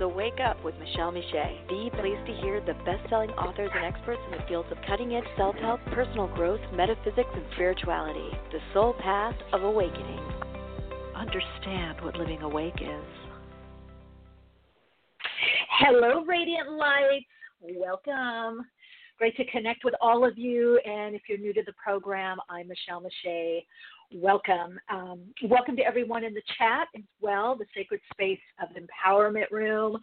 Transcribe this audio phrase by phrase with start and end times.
[0.00, 4.22] So wake up with Michele Meiche, the place to hear the best-selling authors and experts
[4.24, 8.30] in the fields of cutting-edge self-help, personal growth, metaphysics, and spirituality.
[8.50, 10.24] The soul path of awakening.
[11.14, 13.04] Understand what living awake is.
[15.80, 17.26] Hello, Radiant Lights.
[17.60, 18.64] Welcome.
[19.18, 20.80] Great to connect with all of you.
[20.86, 23.66] And if you're new to the program, I'm Michele Meiche.
[24.12, 24.80] Welcome.
[24.88, 29.98] Um, welcome to everyone in the chat as well, the Sacred Space of Empowerment Room.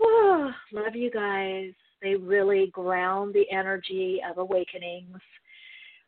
[0.00, 1.72] Love you guys.
[2.00, 5.18] They really ground the energy of awakenings.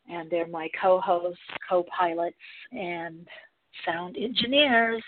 [0.08, 2.36] And they're my co hosts, co pilots,
[2.70, 3.26] and
[3.84, 5.02] sound engineers.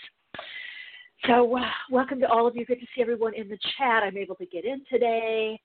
[1.27, 2.65] So, uh, welcome to all of you.
[2.65, 4.03] Good to see everyone in the chat.
[4.03, 5.57] I'm able to get in today.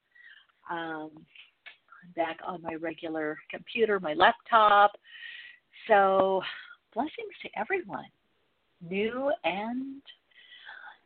[0.71, 4.93] Um, I'm back on my regular computer, my laptop.
[5.87, 6.41] So,
[6.93, 8.05] blessings to everyone,
[8.81, 10.01] new and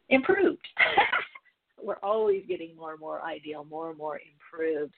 [0.09, 0.67] improved.
[1.83, 4.93] We're always getting more and more ideal, more and more improved.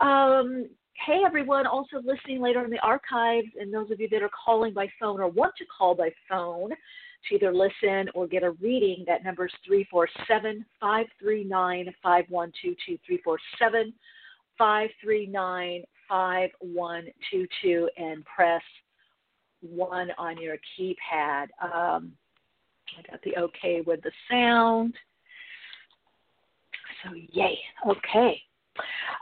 [0.00, 0.68] Um,
[1.06, 4.72] hey, everyone, also listening later in the archives, and those of you that are calling
[4.72, 9.04] by phone or want to call by phone to either listen or get a reading,
[9.06, 12.98] that number is 347 539 5122.
[13.06, 13.92] 347
[14.58, 18.62] 539 5122 and press
[19.70, 21.46] one on your keypad.
[21.62, 22.12] Um,
[22.98, 24.94] I got the okay with the sound.
[27.02, 27.58] So, yay.
[27.86, 28.40] Okay.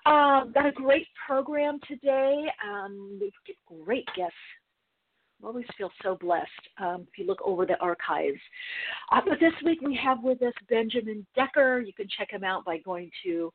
[0.07, 2.45] Um, got a great program today.
[2.67, 4.35] Um, we get great guests.
[5.43, 6.49] Always feel so blessed
[6.79, 8.39] um, if you look over the archives.
[9.13, 11.81] Uh, but this week we have with us Benjamin Decker.
[11.81, 13.53] You can check him out by going to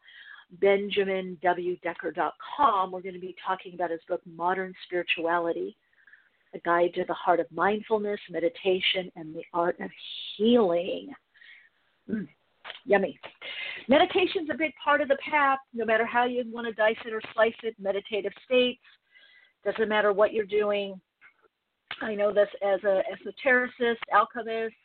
[0.62, 2.92] benjaminwdecker.com.
[2.92, 5.76] We're going to be talking about his book, Modern Spirituality
[6.54, 9.90] A Guide to the Heart of Mindfulness, Meditation, and the Art of
[10.36, 11.14] Healing.
[12.10, 12.28] Mm,
[12.86, 13.20] yummy.
[13.88, 17.14] Meditation's a big part of the path, no matter how you want to dice it
[17.14, 18.82] or slice it, meditative states.
[19.64, 21.00] Doesn't matter what you're doing.
[22.02, 24.76] I know this as a esotericist, alchemist,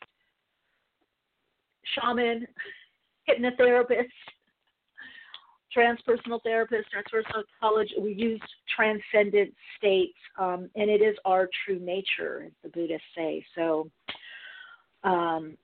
[1.93, 2.45] shaman,
[3.29, 4.05] hypnotherapist,
[5.75, 7.89] transpersonal therapist, transpersonal college.
[7.99, 8.41] We use
[8.75, 13.45] transcendent states, um, and it is our true nature, as the Buddhists say.
[13.55, 13.89] So,
[15.03, 15.57] um,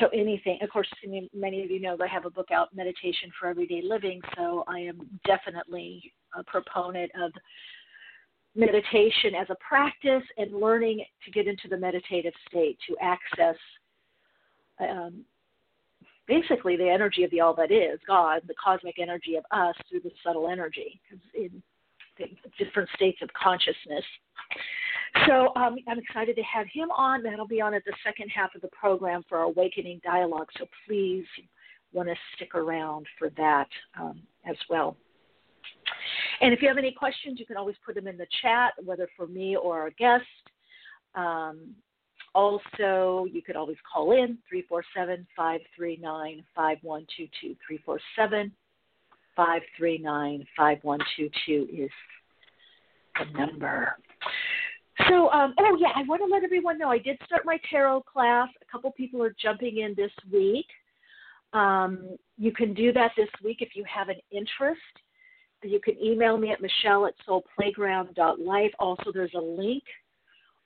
[0.00, 0.58] so anything.
[0.62, 0.88] Of course,
[1.34, 4.20] many of you know that I have a book out, Meditation for Everyday Living.
[4.36, 7.32] So I am definitely a proponent of
[8.54, 13.56] meditation as a practice and learning to get into the meditative state to access
[14.80, 15.24] um,
[16.26, 20.00] basically the energy of the all that is god the cosmic energy of us through
[20.00, 21.00] the subtle energy
[21.34, 21.62] in
[22.58, 24.04] different states of consciousness.
[25.26, 27.22] So um, i'm excited to have him on.
[27.22, 30.66] That'll be on at the second half of the program for our awakening dialogue so
[30.86, 31.26] please
[31.92, 33.68] want to stick around for that
[34.00, 34.96] um, as well.
[36.40, 39.08] And if you have any questions, you can always put them in the chat, whether
[39.16, 40.24] for me or our guest.
[41.14, 41.74] Um,
[42.34, 47.56] also, you could always call in 347 539 5122.
[47.66, 48.52] 347
[49.36, 51.90] 539 5122 is
[53.18, 53.96] the number.
[55.08, 58.02] So, um, oh yeah, I want to let everyone know I did start my tarot
[58.02, 58.48] class.
[58.60, 60.66] A couple people are jumping in this week.
[61.52, 64.80] Um, you can do that this week if you have an interest.
[65.62, 68.72] You can email me at michelle at soulplayground.life.
[68.78, 69.84] Also, there's a link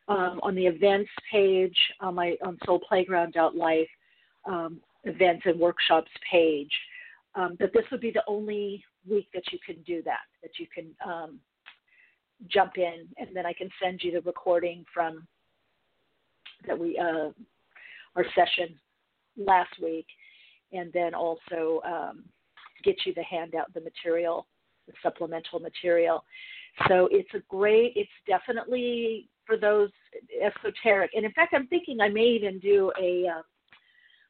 [0.08, 3.88] um, on the events page on my on soulplayground.life
[4.44, 6.70] um, events and workshops page.
[7.34, 10.66] Um, that this would be the only week that you can do that, that you
[10.74, 11.38] can um,
[12.48, 15.26] jump in, and then I can send you the recording from
[16.66, 17.30] that we uh,
[18.16, 18.78] our session
[19.36, 20.06] last week,
[20.72, 22.24] and then also um,
[22.82, 24.46] get you the handout, the material
[24.86, 26.24] the supplemental material.
[26.88, 29.90] So it's a great, it's definitely for those
[30.42, 31.12] esoteric.
[31.14, 33.42] And in fact, I'm thinking I may even do a, uh,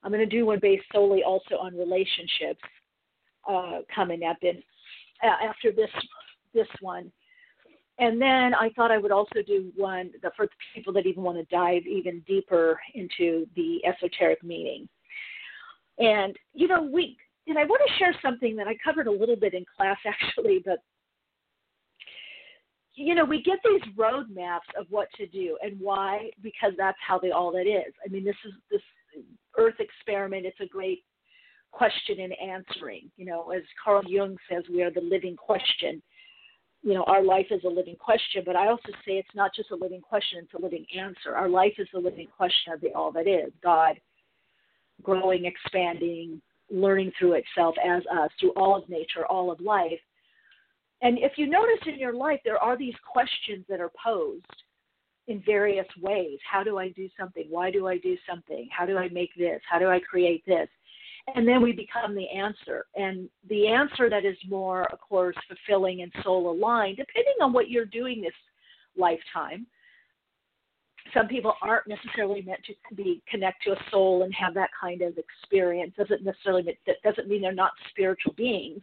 [0.03, 2.61] I'm going to do one based solely also on relationships
[3.49, 4.37] uh, coming up.
[4.43, 4.63] in
[5.23, 5.91] uh, after this,
[6.55, 7.11] this one,
[7.99, 11.39] and then I thought I would also do one the, for people that even want
[11.39, 14.89] to dive even deeper into the esoteric meaning.
[15.99, 17.17] And you know, we
[17.47, 20.63] and I want to share something that I covered a little bit in class actually,
[20.65, 20.79] but
[22.97, 27.19] you know, we get these roadmaps of what to do and why because that's how
[27.19, 27.93] they all that is.
[28.05, 28.81] I mean, this is this
[29.59, 30.47] Earth experiment.
[30.47, 31.05] It's a great
[31.73, 33.11] question and answering.
[33.17, 36.03] You know, as Carl Jung says, we are the living question
[36.87, 39.73] you know, our life is a living question, but I also say it's not just
[39.73, 41.35] a living question, it's a living answer.
[41.35, 43.99] Our life is a living question of the all that is God
[45.03, 46.41] growing, expanding,
[46.71, 49.99] learning through itself as us, through all of nature, all of life.
[51.03, 54.45] And if you notice in your life, there are these questions that are posed
[55.29, 56.39] in various ways.
[56.51, 57.47] How do I do something?
[57.51, 58.69] Why do I do something?
[58.71, 59.61] How do I make this?
[59.69, 60.69] How do I create this?
[61.35, 62.87] and then we become the answer.
[62.95, 67.69] And the answer that is more, of course, fulfilling and soul aligned, depending on what
[67.69, 68.33] you're doing this
[68.97, 69.67] lifetime.
[71.15, 75.03] Some people aren't necessarily meant to be connect to a soul and have that kind
[75.03, 75.95] of experience.
[75.97, 78.83] Doesn't necessarily that doesn't mean they're not spiritual beings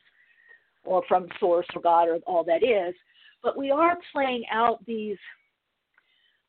[0.85, 2.93] or from source or God or all that is.
[3.41, 5.17] But we are playing out these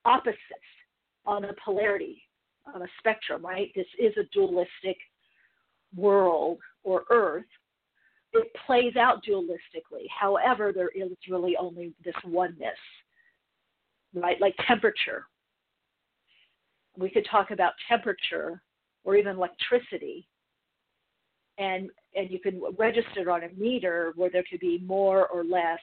[0.04, 0.38] opposites
[1.26, 2.22] on a polarity,
[2.72, 3.70] on a spectrum, right?
[3.74, 4.96] This is a dualistic
[5.96, 7.44] world or earth,
[8.34, 10.06] it plays out dualistically.
[10.08, 12.78] However, there is really only this oneness,
[14.12, 14.40] right?
[14.40, 15.26] Like temperature.
[16.96, 18.60] We could talk about temperature
[19.04, 20.26] or even electricity.
[21.58, 25.80] And and you can register on a meter where there could be more or less,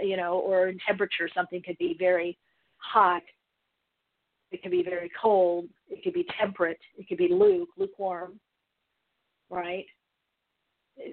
[0.00, 2.38] you know, or in temperature something could be very
[2.76, 3.22] hot
[4.50, 5.68] it could be very cold.
[5.88, 6.78] It could be temperate.
[6.98, 8.40] It could be luke, lukewarm,
[9.48, 9.86] right?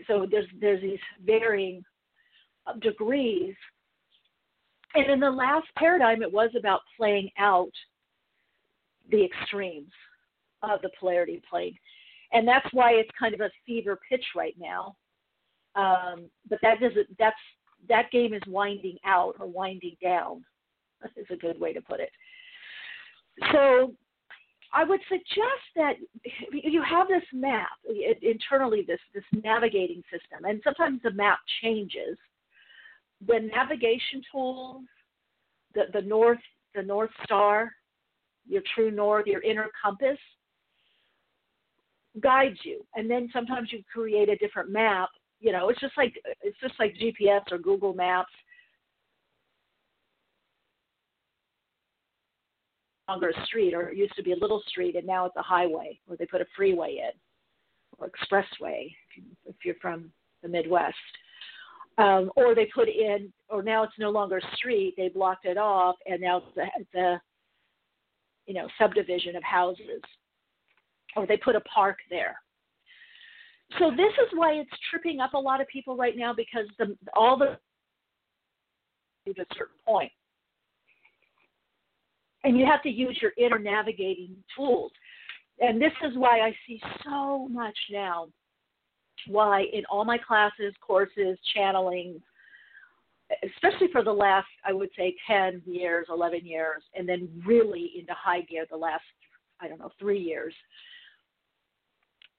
[0.07, 1.83] So there's there's these varying
[2.65, 3.55] uh, degrees.
[4.95, 7.71] And in the last paradigm, it was about playing out
[9.11, 9.91] the extremes
[10.63, 11.77] of the polarity plane,
[12.33, 14.95] and that's why it's kind of a fever pitch right now.
[15.75, 17.07] Um, but that doesn't.
[17.19, 17.35] That's
[17.87, 20.43] that game is winding out or winding down.
[21.15, 22.09] Is a good way to put it.
[23.51, 23.93] So
[24.73, 25.93] I would suggest that
[26.51, 27.69] you have this map
[28.21, 32.17] internally, this this navigating system, and sometimes the map changes.
[33.27, 34.83] The navigation tools,
[35.73, 36.39] the the north
[36.75, 37.71] the north star,
[38.47, 40.19] your true north, your inner compass,
[42.21, 45.09] guides you, and then sometimes you create a different map.
[45.39, 48.31] You know, it's just like it's just like GPS or Google Maps
[53.07, 55.99] longer street, or it used to be a little street, and now it's a highway,
[56.09, 57.11] or they put a freeway in,
[57.97, 58.93] or expressway
[59.45, 60.11] if you're from
[60.43, 60.95] the Midwest.
[61.97, 65.57] Um, or they put in, or now it's no longer a street, they blocked it
[65.57, 67.21] off, and now it's a, it's a
[68.45, 70.01] you know, subdivision of houses,
[71.15, 72.35] or they put a park there.
[73.79, 76.95] So this is why it's tripping up a lot of people right now because the
[77.15, 77.57] all the
[79.25, 80.11] to a certain point.
[80.11, 80.11] point
[82.47, 84.91] and you have to use your inner navigating tools.
[85.59, 88.27] And this is why I see so much now
[89.27, 92.21] why in all my classes, courses, channeling,
[93.43, 98.13] especially for the last, I would say, 10 years, 11 years, and then really into
[98.13, 99.03] high gear the last,
[99.59, 100.53] I don't know, three years.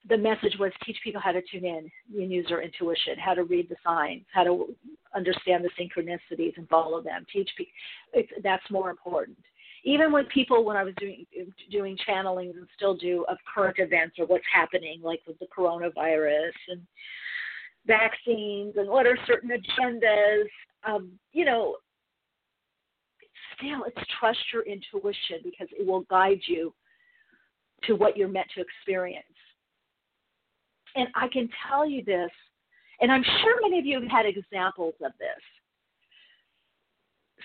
[0.08, 3.44] The message was teach people how to tune in and use their intuition, how to
[3.44, 4.74] read the signs, how to
[5.14, 7.26] understand the synchronicities and follow them.
[7.32, 7.72] Teach people,
[8.42, 9.38] that's more important
[9.84, 11.24] even when people when I was doing
[11.70, 16.52] doing channelings and still do of current events or what's happening, like with the coronavirus
[16.68, 16.82] and
[17.86, 20.44] vaccines and what are certain agendas,
[20.84, 21.76] um, you know,
[23.56, 26.72] still it's trust your intuition because it will guide you
[27.84, 29.24] to what you're meant to experience.
[30.98, 32.30] And I can tell you this,
[33.00, 35.42] and I'm sure many of you have had examples of this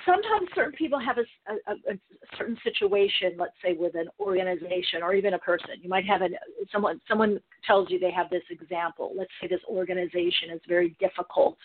[0.06, 1.98] sometimes certain people have a, a, a,
[2.38, 5.70] certain situation, let's say with an organization or even a person.
[5.82, 6.36] You might have an,
[6.72, 9.14] someone someone tells you they have this example.
[9.16, 11.58] Let's say this organization is very difficult,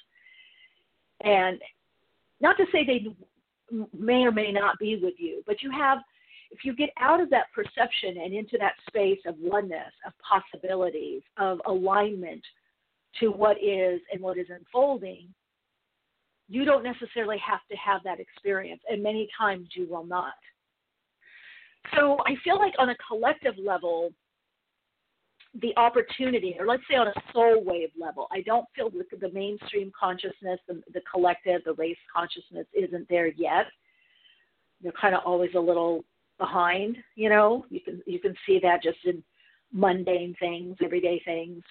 [1.25, 1.61] and
[2.41, 3.07] not to say they
[3.99, 5.99] may or may not be with you, but you have
[6.51, 11.23] if you get out of that perception and into that space of oneness, of possibilities,
[11.37, 12.43] of alignment
[13.21, 15.29] to what is and what is unfolding,
[16.49, 20.33] you don't necessarily have to have that experience, and many times you will not.
[21.95, 24.11] So I feel like on a collective level,
[25.61, 29.33] the opportunity, or let's say on a soul wave level, I don't feel the, the
[29.33, 33.67] mainstream consciousness, the, the collective, the race consciousness isn't there yet.
[34.83, 36.05] They're kind of always a little
[36.39, 37.65] behind, you know.
[37.71, 39.23] You can you can see that just in
[39.73, 41.63] mundane things, everyday things,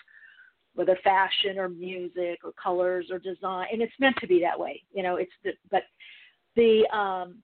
[0.76, 4.84] whether fashion or music or colors or design, and it's meant to be that way,
[4.94, 5.16] you know.
[5.16, 5.84] It's the, but
[6.56, 7.38] the um,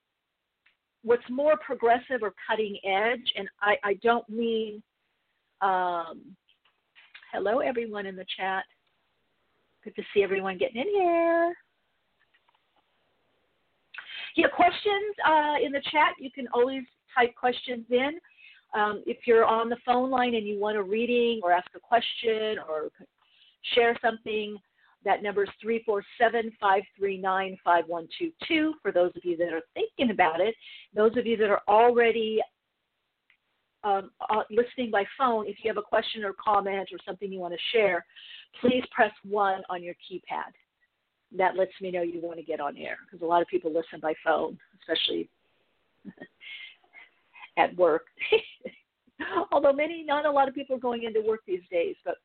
[1.03, 4.83] what's more progressive or cutting edge, and I, I don't mean
[5.61, 6.35] um,
[7.31, 8.65] hello, everyone in the chat.
[9.83, 11.53] Good to see everyone getting in here.
[14.35, 16.13] Yeah, questions uh, in the chat.
[16.19, 16.83] You can always
[17.15, 18.19] type questions in.
[18.73, 21.79] Um, if you're on the phone line and you want a reading or ask a
[21.79, 22.89] question or
[23.75, 24.57] share something,
[25.05, 30.55] that number is 347 539 5122 for those of you that are thinking about it.
[30.95, 32.41] Those of you that are already
[33.83, 37.39] um, uh, listening by phone, if you have a question or comment or something you
[37.39, 38.05] want to share,
[38.61, 40.53] please press 1 on your keypad.
[41.37, 43.73] That lets me know you want to get on air because a lot of people
[43.73, 45.29] listen by phone, especially
[47.57, 48.05] at work.
[49.51, 51.95] Although many, not a lot of people are going into work these days.
[52.03, 52.15] But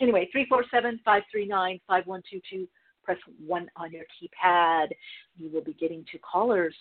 [0.00, 2.68] anyway, 347 539 5122.
[3.02, 4.88] Press 1 on your keypad.
[5.36, 6.74] You will be getting two callers.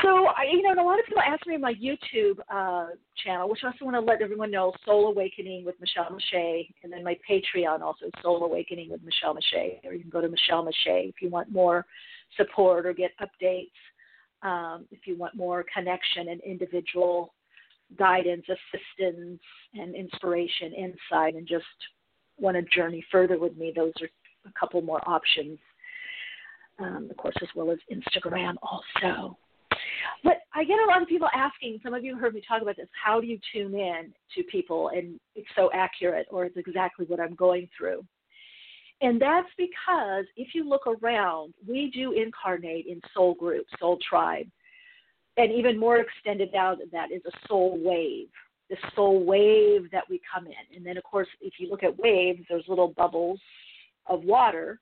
[0.00, 3.50] So, I, you know, a lot of people ask me on my YouTube uh, channel,
[3.50, 7.04] which I also want to let everyone know, Soul Awakening with Michele Meiche, and then
[7.04, 11.10] my Patreon also, Soul Awakening with Michele Meiche, or you can go to Michele Meiche
[11.10, 11.84] if you want more
[12.38, 13.70] support or get updates,
[14.42, 17.32] um, if you want more connection and individual
[17.98, 19.40] guidance, assistance,
[19.74, 21.64] and inspiration, insight, and just
[22.38, 24.08] want to journey further with me, those are
[24.46, 25.58] a couple more options.
[26.78, 29.36] Um, of course, as well as Instagram also.
[30.24, 32.76] But I get a lot of people asking, some of you heard me talk about
[32.76, 37.06] this, how do you tune in to people and it's so accurate or it's exactly
[37.06, 38.04] what I'm going through?
[39.02, 44.46] And that's because if you look around, we do incarnate in soul groups, soul tribe.
[45.36, 48.28] And even more extended out than that is a soul wave,
[48.70, 50.76] the soul wave that we come in.
[50.76, 53.40] And then, of course, if you look at waves, there's little bubbles
[54.06, 54.78] of water.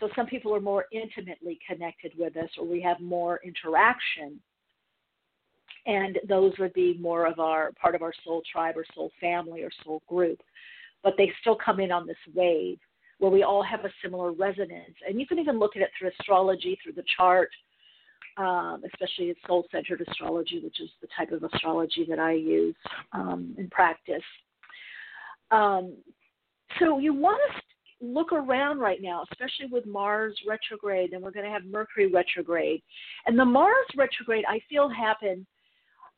[0.00, 4.40] So some people are more intimately connected with us, or we have more interaction
[5.86, 9.62] and those would be more of our part of our soul tribe or soul family
[9.62, 10.38] or soul group
[11.02, 12.78] but they still come in on this wave
[13.20, 16.10] where we all have a similar resonance and you can even look at it through
[16.20, 17.50] astrology through the chart
[18.36, 22.76] um, especially soul centered astrology which is the type of astrology that i use
[23.12, 24.22] um, in practice
[25.50, 25.96] um,
[26.78, 27.60] so you want to
[28.02, 32.80] look around right now, especially with Mars retrograde, and we're going to have Mercury retrograde.
[33.26, 35.44] And the Mars retrograde, I feel, happened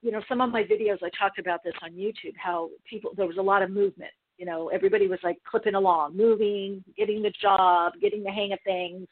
[0.02, 2.34] you know, some of my videos I talked about this on YouTube.
[2.36, 4.10] How people there was a lot of movement.
[4.38, 8.58] You know, everybody was like clipping along, moving, getting the job, getting the hang of
[8.64, 9.06] things,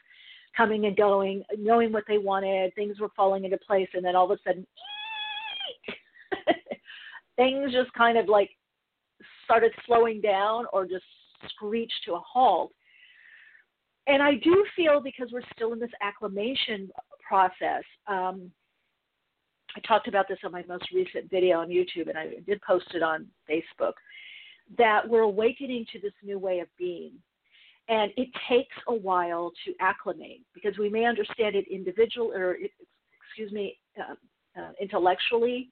[0.57, 2.75] coming and going, knowing what they wanted.
[2.75, 4.67] Things were falling into place, and then all of a sudden,
[7.37, 8.51] things just kind of like
[9.45, 11.05] started slowing down or just
[11.49, 12.73] screeched to a halt.
[14.07, 16.91] And I do feel because we're still in this acclimation
[17.27, 17.85] process.
[18.07, 18.51] Um,
[19.77, 22.87] I talked about this on my most recent video on YouTube, and I did post
[22.95, 23.93] it on Facebook,
[24.79, 27.13] that we're awakening to this new way of being.
[27.89, 32.57] And it takes a while to acclimate because we may understand it individual or
[33.27, 34.15] excuse me uh,
[34.61, 35.71] uh, intellectually,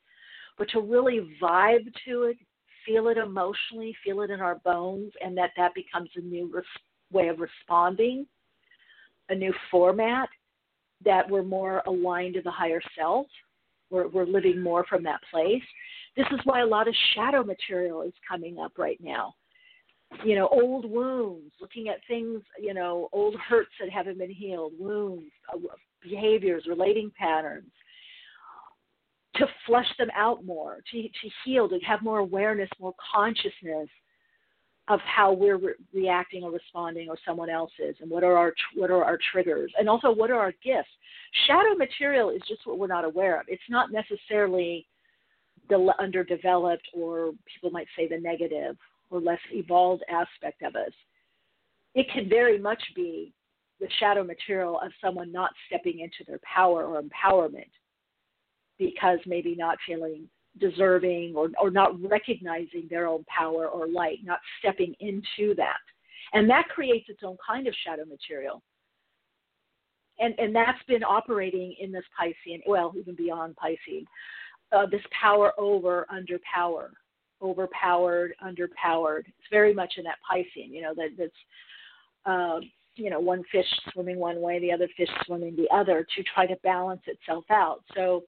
[0.57, 2.37] but to really vibe to it,
[2.85, 6.65] feel it emotionally, feel it in our bones, and that that becomes a new res-
[7.13, 8.27] way of responding,
[9.29, 10.29] a new format
[11.05, 13.27] that we're more aligned to the higher self
[13.91, 15.63] we're, we're living more from that place.
[16.17, 19.35] This is why a lot of shadow material is coming up right now.
[20.25, 24.73] You know, old wounds, looking at things, you know, old hurts that haven't been healed,
[24.79, 25.59] wounds, uh,
[26.03, 27.71] behaviors, relating patterns,
[29.37, 33.89] to flush them out more, to, to heal, to have more awareness, more consciousness
[34.89, 38.55] of how we're re- reacting or responding or someone else is and what are our
[38.75, 40.89] what are our triggers and also what are our gifts.
[41.47, 43.47] Shadow material is just what we're not aware of.
[43.49, 44.87] It's not necessarily
[45.69, 48.77] the underdeveloped or people might say the negative
[49.11, 50.93] or less evolved aspect of us.
[51.95, 53.35] It can very much be
[53.81, 57.71] the shadow material of someone not stepping into their power or empowerment
[58.79, 60.29] because maybe not feeling
[60.59, 65.79] deserving or, or not recognizing their own power or light, not stepping into that.
[66.33, 68.63] And that creates its own kind of shadow material.
[70.19, 74.05] And, and that's been operating in this Piscean, well, even beyond Piscean,
[74.73, 76.93] uh, this power over under power
[77.41, 79.21] overpowered, underpowered.
[79.21, 81.33] It's very much in that Piscean, you know, that that's
[82.27, 82.61] uh,
[82.97, 86.47] you know, one fish swimming one way, the other fish swimming the other to try
[86.47, 87.83] to balance itself out.
[87.95, 88.25] So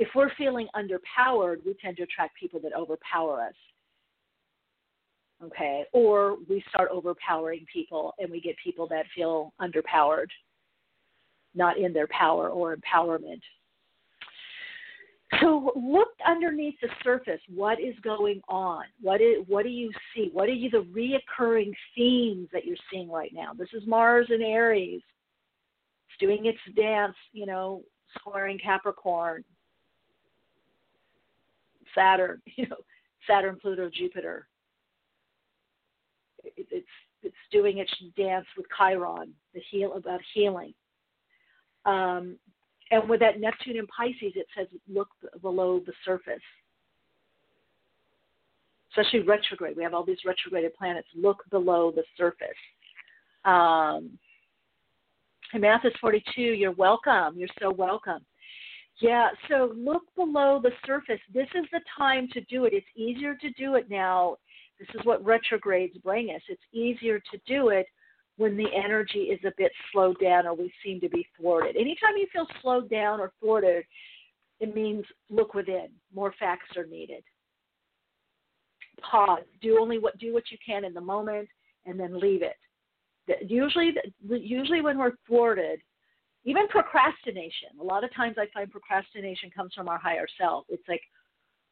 [0.00, 3.54] if we're feeling underpowered, we tend to attract people that overpower us.
[5.44, 5.84] Okay.
[5.92, 10.28] Or we start overpowering people and we get people that feel underpowered,
[11.54, 13.40] not in their power or empowerment.
[15.40, 17.40] So look underneath the surface.
[17.54, 18.84] What is going on?
[19.02, 20.30] What is what do you see?
[20.32, 23.52] What are you the reoccurring themes that you're seeing right now?
[23.56, 25.02] This is Mars and Aries.
[26.08, 27.82] It's doing its dance, you know,
[28.18, 29.44] squaring Capricorn.
[31.94, 32.76] Saturn, you know,
[33.26, 34.46] Saturn, Pluto, Jupiter.
[36.44, 36.86] It, it's
[37.22, 40.72] it's doing its dance with Chiron, the heal about healing.
[41.84, 42.36] Um,
[42.90, 45.08] and with that Neptune in Pisces, it says look
[45.42, 46.42] below the surface.
[48.90, 49.76] Especially retrograde.
[49.76, 51.06] We have all these retrograded planets.
[51.14, 52.48] Look below the surface.
[53.44, 54.18] Um,
[55.52, 57.36] and Mathis 42, you're welcome.
[57.36, 58.24] You're so welcome.
[59.00, 61.20] Yeah, so look below the surface.
[61.32, 62.74] This is the time to do it.
[62.74, 64.36] It's easier to do it now.
[64.78, 66.42] This is what retrogrades bring us.
[66.48, 67.86] It's easier to do it
[68.36, 71.76] when the energy is a bit slowed down or we seem to be thwarted.
[71.76, 73.84] Anytime you feel slowed down or thwarted,
[74.60, 75.88] it means look within.
[76.14, 77.22] More facts are needed.
[79.10, 79.44] Pause.
[79.62, 81.48] Do only what do what you can in the moment,
[81.86, 82.56] and then leave it.
[83.46, 83.94] Usually,
[84.28, 85.80] usually when we're thwarted,
[86.44, 87.68] even procrastination.
[87.80, 90.64] A lot of times, I find procrastination comes from our higher self.
[90.68, 91.02] It's like,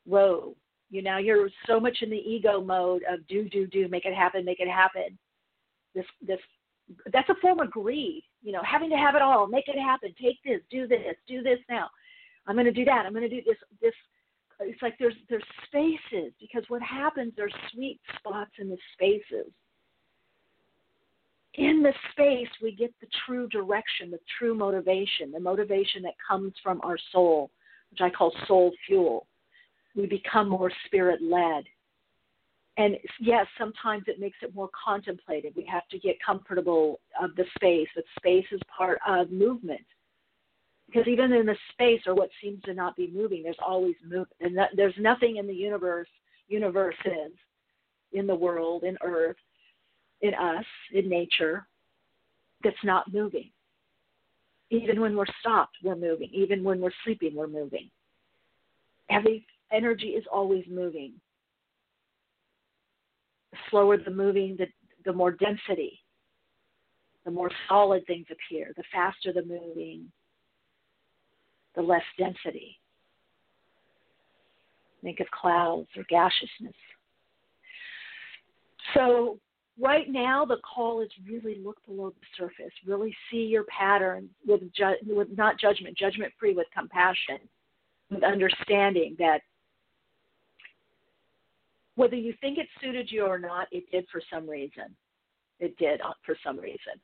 [0.04, 0.54] whoa,
[0.90, 4.14] you know, you're so much in the ego mode of do, do, do, make it
[4.14, 5.18] happen, make it happen.
[5.94, 6.38] This, this
[7.12, 10.14] that's a form of greed, you know, having to have it all, make it happen,
[10.20, 11.88] take this, do this, do this now.
[12.46, 13.04] I'm going to do that.
[13.04, 13.58] I'm going to do this.
[13.80, 13.92] This.
[14.60, 19.52] It's like there's there's spaces because what happens there's sweet spots in the spaces.
[21.58, 26.52] In the space, we get the true direction, the true motivation, the motivation that comes
[26.62, 27.50] from our soul,
[27.90, 29.26] which I call soul fuel.
[29.94, 31.64] We become more spirit led
[32.78, 35.52] and yes, sometimes it makes it more contemplative.
[35.56, 37.88] We have to get comfortable of the space.
[37.96, 39.84] That space is part of movement.
[40.86, 44.28] Because even in the space or what seems to not be moving, there's always movement.
[44.40, 46.08] And there's nothing in the universe,
[46.46, 47.32] universes,
[48.12, 49.36] in the world, in Earth,
[50.20, 51.66] in us, in nature,
[52.64, 53.50] that's not moving.
[54.70, 56.28] Even when we're stopped, we're moving.
[56.32, 57.90] Even when we're sleeping, we're moving.
[59.10, 61.14] Every energy is always moving
[63.52, 64.66] The slower the moving, the,
[65.04, 66.00] the more density,
[67.24, 68.72] the more solid things appear.
[68.76, 70.10] The faster the moving,
[71.74, 72.78] the less density.
[75.02, 76.74] Think of clouds or gaseousness.
[78.94, 79.38] So,
[79.80, 84.60] right now, the call is really look below the surface, really see your pattern with,
[84.74, 87.38] ju- with not judgment, judgment free, with compassion,
[88.10, 89.40] with understanding that
[91.94, 94.94] whether you think it suited you or not, it did for some reason.
[95.58, 96.94] It did uh, for some reason.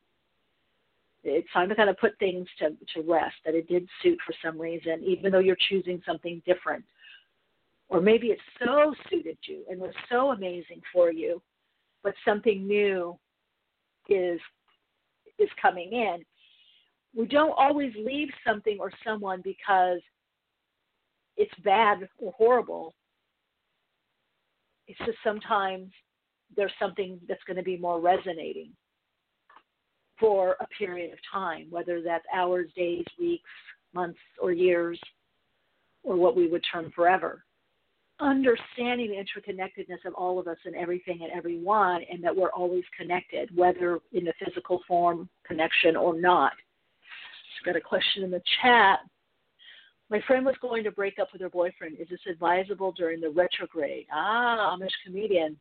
[1.24, 4.34] It's time to kind of put things to, to rest that it did suit for
[4.44, 6.84] some reason, even though you're choosing something different.
[7.88, 11.40] Or maybe it so suited you and was so amazing for you,
[12.04, 13.18] but something new
[14.08, 14.38] is
[15.38, 16.18] is coming in.
[17.16, 20.00] We don't always leave something or someone because
[21.36, 22.94] it's bad or horrible
[24.86, 25.90] it's just sometimes
[26.56, 28.70] there's something that's going to be more resonating
[30.18, 33.50] for a period of time, whether that's hours, days, weeks,
[33.94, 34.98] months, or years,
[36.02, 37.44] or what we would term forever.
[38.20, 42.84] Understanding the interconnectedness of all of us and everything and everyone, and that we're always
[42.96, 46.52] connected, whether in the physical form connection or not.
[47.60, 49.00] I've got a question in the chat.
[50.10, 51.96] My friend was going to break up with her boyfriend.
[51.98, 54.06] Is this advisable during the retrograde?
[54.12, 55.56] Ah, Amish comedian.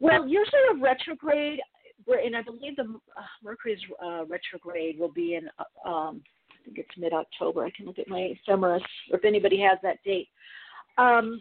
[0.00, 1.60] Well, usually a retrograde,
[2.06, 2.82] and I believe the
[3.16, 7.64] uh, Mercury's uh, retrograde will be in, uh, um, I think it's mid October.
[7.64, 10.28] I can look at my ephemeris, or if anybody has that date.
[10.98, 11.40] Um,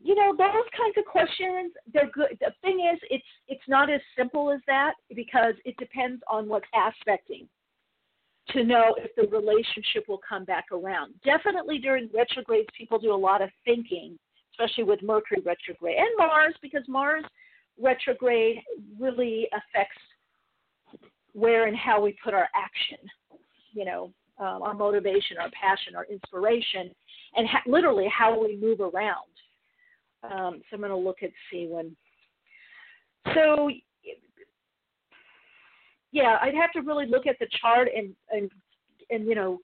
[0.00, 4.00] you know those kinds of questions they're good the thing is it's it's not as
[4.16, 7.48] simple as that because it depends on what's aspecting
[8.50, 11.14] to know if the relationship will come back around.
[11.24, 14.18] Definitely during retrogrades, people do a lot of thinking,
[14.52, 17.24] especially with Mercury retrograde and Mars, because Mars
[17.80, 18.58] retrograde
[18.98, 20.00] really affects
[21.32, 22.98] where and how we put our action.
[23.72, 26.90] You know, um, our motivation, our passion, our inspiration,
[27.36, 29.26] and ha- literally how we move around.
[30.22, 31.96] Um, so I'm going to look and see when.
[33.34, 33.70] So
[36.12, 38.50] yeah, I'd have to really look at the chart and and
[39.10, 39.58] and you know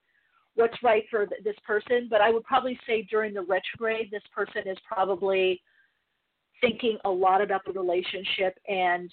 [0.55, 2.07] what's right for th- this person.
[2.11, 5.61] But I would probably say during the retrograde, this person is probably
[6.61, 9.11] thinking a lot about the relationship and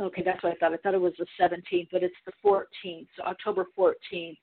[0.00, 3.06] okay that's what i thought i thought it was the 17th but it's the 14th
[3.16, 4.36] so october 14th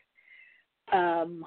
[0.93, 1.43] um,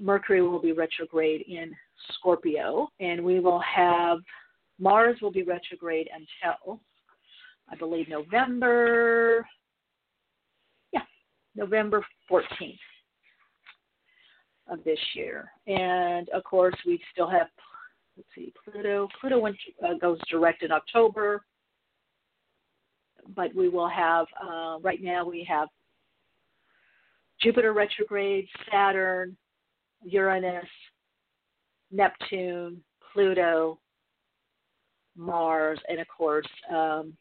[0.00, 1.74] mercury will be retrograde in
[2.14, 4.18] scorpio and we will have
[4.78, 6.80] mars will be retrograde until
[7.70, 9.46] i believe november
[10.92, 11.02] yeah
[11.56, 12.78] november 14th
[14.70, 15.50] of this year.
[15.66, 17.46] And of course, we still have,
[18.16, 19.08] let's see, Pluto.
[19.20, 21.42] Pluto went, uh, goes direct in October,
[23.34, 25.68] but we will have, uh, right now, we have
[27.40, 29.36] Jupiter retrograde, Saturn,
[30.02, 30.64] Uranus,
[31.90, 33.78] Neptune, Pluto,
[35.16, 37.12] Mars, and of course, um,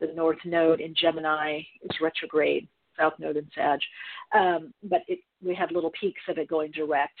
[0.00, 3.80] the North Node in Gemini is retrograde South Node in Sag.
[4.34, 7.18] Um, but it, we have little peaks of it going direct.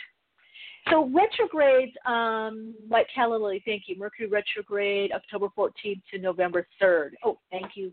[0.90, 3.96] So retrogrades, um, like Callie, thank you.
[3.96, 7.10] Mercury retrograde, October 14th to November 3rd.
[7.24, 7.92] Oh, thank you.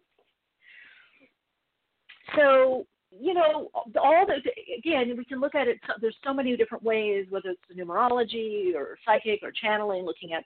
[2.36, 4.36] So you know, all the
[4.78, 5.80] again, we can look at it.
[6.00, 10.44] There's so many different ways, whether it's numerology or psychic or channeling, looking at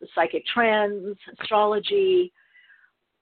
[0.00, 2.32] the psychic trends, astrology,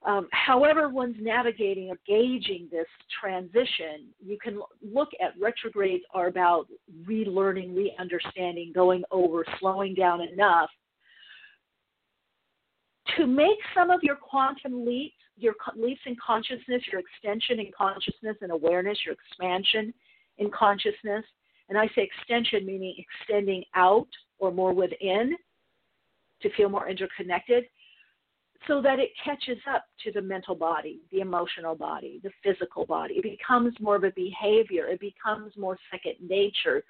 [0.05, 2.87] um, however one's navigating or gauging this
[3.21, 6.67] transition, you can look at retrogrades are about
[7.07, 10.71] relearning, re-understanding, going over, slowing down enough
[13.17, 18.37] to make some of your quantum leaps, your leaps in consciousness, your extension in consciousness
[18.41, 19.93] and awareness, your expansion
[20.39, 21.25] in consciousness.
[21.69, 25.37] And I say extension meaning extending out or more within
[26.43, 27.65] to feel more interconnected
[28.69, 33.15] so that it catches up to the mental body, the emotional body, the physical body.
[33.15, 36.85] It becomes more of a behavior, it becomes more second nature,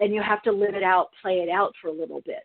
[0.00, 2.44] and you have to live it out, play it out for a little bit.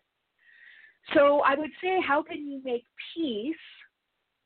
[1.14, 3.54] So I would say, how can you make peace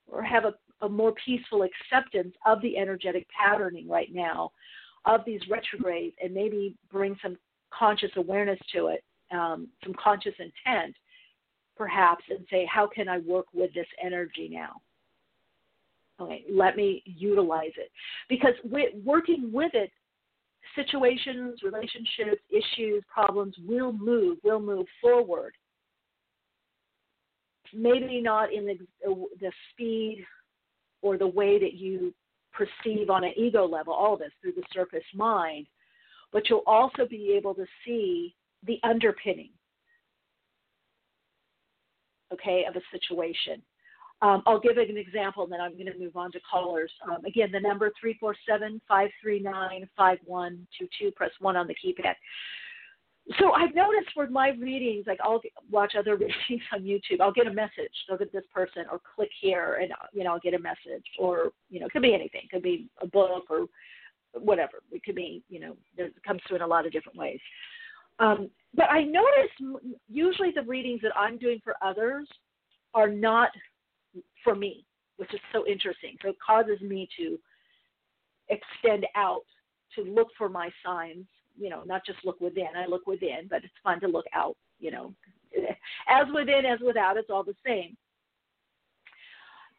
[0.07, 4.53] or have a, a more peaceful acceptance of the energetic patterning right now
[5.05, 7.37] of these retrogrades and maybe bring some
[7.77, 10.95] conscious awareness to it, um, some conscious intent?
[11.77, 14.81] Perhaps and say, how can I work with this energy now?
[16.21, 17.91] Okay, let me utilize it.
[18.29, 18.55] Because
[19.05, 19.91] working with it,
[20.77, 25.55] situations, relationships, issues, problems will move, will move forward.
[27.75, 28.79] Maybe not in the,
[29.41, 30.25] the speed
[31.01, 32.15] or the way that you
[32.53, 35.67] perceive on an ego level, all this through the surface mind,
[36.33, 38.35] but you'll also be able to see
[38.67, 39.51] the underpinning
[42.33, 43.63] okay, of a situation.
[44.23, 46.93] Um, I'll give an example, and then I'm going to move on to callers.
[47.11, 47.91] Um, again, the number
[48.89, 51.15] 347-539-5122.
[51.17, 52.15] Press 1 on the keypad.
[53.39, 55.41] So I've noticed for my readings, like I'll
[55.71, 57.21] watch other readings on YouTube.
[57.21, 57.93] I'll get a message.
[58.09, 61.53] Look at this person, or click here, and you know, I'll get a message, or
[61.69, 62.43] you know, it could be anything.
[62.45, 63.67] It could be a book or
[64.35, 64.83] whatever.
[64.91, 67.41] It could be, you know, it comes through in a lot of different ways.
[68.19, 72.29] Um, but I notice usually the readings that I'm doing for others
[72.95, 73.51] are not
[74.45, 74.85] for me,
[75.17, 76.17] which is so interesting.
[76.23, 77.39] So it causes me to
[78.49, 79.45] extend out
[79.97, 81.27] to look for my signs,
[81.59, 82.69] you know, not just look within.
[82.77, 85.15] I look within, but it's fun to look out, you know.
[86.09, 87.97] As within, as without, it's all the same.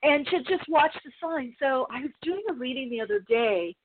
[0.03, 1.55] And to just watch the signs.
[1.59, 3.75] So I was doing a reading the other day,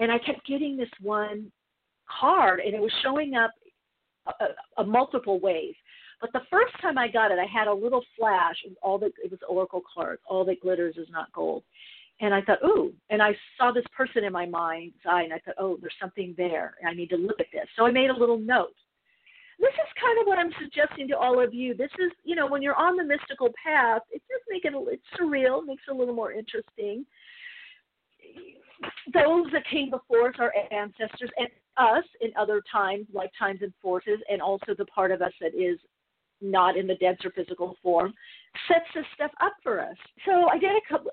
[0.00, 1.52] and I kept getting this one
[2.20, 3.50] card, and it was showing up
[4.26, 5.74] a, a, a multiple ways.
[6.20, 8.56] But the first time I got it, I had a little flash.
[8.82, 10.20] All that it was oracle cards.
[10.28, 11.62] All that glitters is not gold.
[12.20, 12.92] And I thought, ooh.
[13.08, 16.34] And I saw this person in my mind's eye, and I thought, oh, there's something
[16.36, 16.74] there.
[16.86, 17.66] I need to look at this.
[17.76, 18.74] So I made a little note.
[19.58, 21.74] This is kind of what I'm suggesting to all of you.
[21.74, 25.02] This is, you know, when you're on the mystical path, it does make it, it's
[25.18, 27.04] surreal, makes it a little more interesting
[29.12, 31.48] those that came before us, our ancestors, and
[31.80, 35.78] us in other times, lifetimes, and forces, and also the part of us that is
[36.42, 38.14] not in the denser physical form,
[38.66, 39.96] sets this stuff up for us.
[40.24, 41.10] So I did a couple.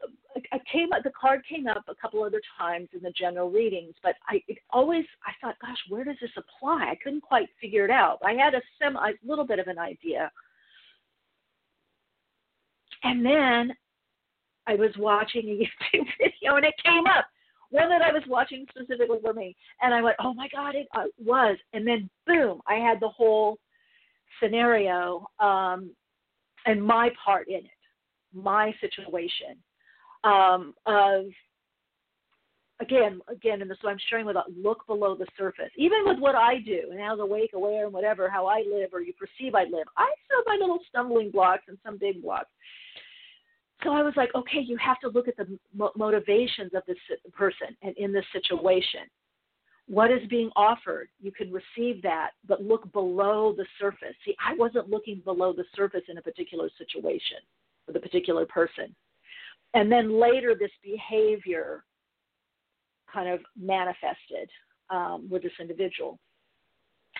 [0.53, 0.89] I came.
[1.03, 5.05] The card came up a couple other times in the general readings, but I always
[5.25, 6.89] I thought, gosh, where does this apply?
[6.91, 8.19] I couldn't quite figure it out.
[8.25, 10.31] I had a semi, little bit of an idea,
[13.03, 13.75] and then
[14.67, 17.25] I was watching a YouTube video and it came up,
[17.69, 20.87] one that I was watching specifically for me, and I went, "Oh my God, it
[20.95, 23.57] uh, was!" And then boom, I had the whole
[24.41, 25.91] scenario um,
[26.65, 27.65] and my part in it,
[28.33, 29.55] my situation
[30.23, 31.25] um, of
[32.79, 35.71] again, again, and this is what I'm sharing with a look below the surface.
[35.77, 39.01] Even with what I do and as awake, aware, and whatever, how I live or
[39.01, 42.49] you perceive I live, I still have my little stumbling blocks and some big blocks.
[43.83, 46.97] So I was like, okay, you have to look at the mo- motivations of this
[47.33, 49.01] person and in this situation.
[49.87, 51.07] What is being offered?
[51.21, 54.15] You can receive that, but look below the surface.
[54.25, 57.37] See, I wasn't looking below the surface in a particular situation
[57.85, 58.93] with a particular person.
[59.73, 61.83] And then later, this behavior
[63.11, 64.49] kind of manifested
[64.89, 66.19] um, with this individual.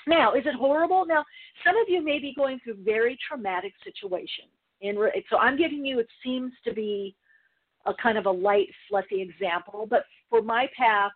[0.08, 1.06] Now, is it horrible?
[1.06, 1.24] Now,
[1.66, 4.50] some of you may be going through very traumatic situations.
[4.82, 7.16] In re- so I'm giving you, it seems to be
[7.86, 11.12] a kind of a light, fluffy example, but for my path,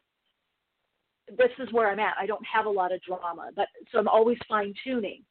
[1.38, 2.16] this is where I'm at.
[2.20, 5.24] I don't have a lot of drama, but so I'm always fine tuning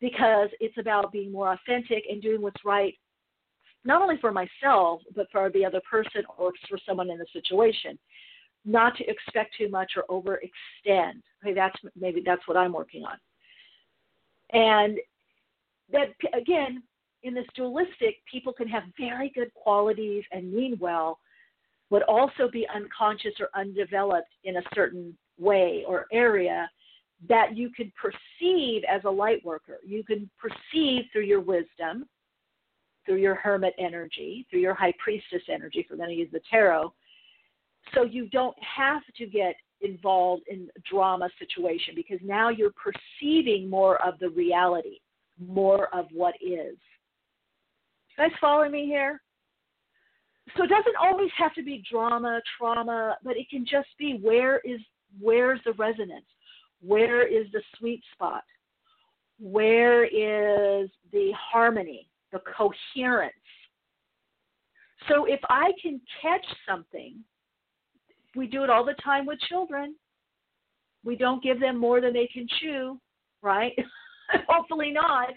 [0.00, 2.94] because it's about being more authentic and doing what's right,
[3.84, 7.98] not only for myself, but for the other person or for someone in the situation
[8.64, 11.22] not to expect too much or overextend.
[11.42, 13.16] Okay, that's maybe that's what I'm working on.
[14.52, 14.98] And
[15.90, 16.82] that again,
[17.22, 21.18] in this dualistic, people can have very good qualities and mean well,
[21.90, 26.68] but also be unconscious or undeveloped in a certain way or area
[27.28, 29.78] that you can perceive as a light worker.
[29.84, 32.06] You can perceive through your wisdom,
[33.06, 36.40] through your hermit energy, through your high priestess energy, if we're going to use the
[36.50, 36.92] tarot,
[37.94, 44.00] so you don't have to get involved in drama situation because now you're perceiving more
[44.06, 44.98] of the reality,
[45.44, 46.76] more of what is.
[48.18, 49.20] You guys following me here?
[50.56, 54.58] So it doesn't always have to be drama, trauma, but it can just be where
[54.60, 54.80] is
[55.20, 56.26] where's the resonance?
[56.80, 58.42] Where is the sweet spot?
[59.38, 63.34] Where is the harmony, the coherence?
[65.08, 67.22] So if I can catch something
[68.34, 69.94] we do it all the time with children.
[71.04, 72.98] We don't give them more than they can chew,
[73.42, 73.72] right?
[74.48, 75.30] Hopefully not.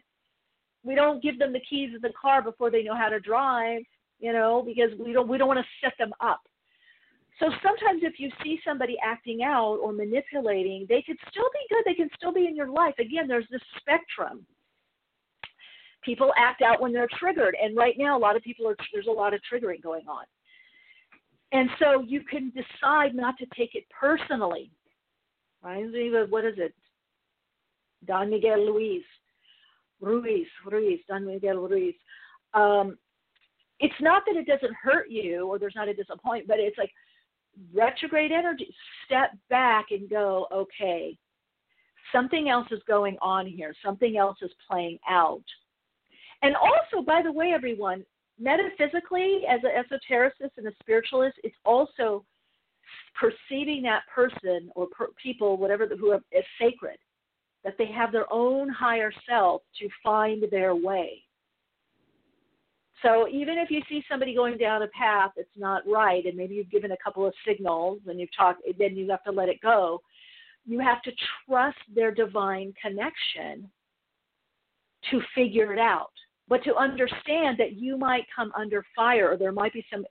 [0.86, 3.82] We don't give them the keys of the car before they know how to drive,
[4.20, 6.42] you know, because we don't we don't want to set them up.
[7.40, 11.84] So sometimes if you see somebody acting out or manipulating, they could still be good.
[11.86, 12.94] They can still be in your life.
[13.00, 14.46] Again, there's this spectrum.
[16.04, 19.08] People act out when they're triggered, and right now a lot of people are there's
[19.08, 20.24] a lot of triggering going on.
[21.52, 24.70] And so you can decide not to take it personally.
[25.64, 25.86] Right?
[26.30, 26.76] What is it?
[28.06, 29.04] Don Miguel Luis.
[30.02, 31.96] Ruiz, Ruiz, Don Miguel Ruiz.
[32.54, 32.98] Um,
[33.80, 36.92] it's not that it doesn't hurt you or there's not a disappointment, but it's like
[37.74, 38.74] retrograde energy.
[39.06, 41.18] Step back and go, okay,
[42.12, 43.74] something else is going on here.
[43.84, 45.44] Something else is playing out.
[46.42, 48.06] And also, by the way, everyone,
[48.40, 52.26] metaphysically, as an esotericist and a spiritualist, it's also
[53.20, 56.22] perceiving that person or per- people, whatever who are,
[56.62, 56.98] sacred,
[57.66, 61.24] that they have their own higher self to find their way.
[63.02, 66.56] So even if you see somebody going down a path that's not right, and maybe
[66.56, 69.60] you've given a couple of signals and you've talked, then you have to let it
[69.62, 70.02] go.
[70.66, 71.12] You have to
[71.46, 73.70] trust their divine connection
[75.12, 76.12] to figure it out
[76.48, 80.06] but to understand that you might come under fire or there might be some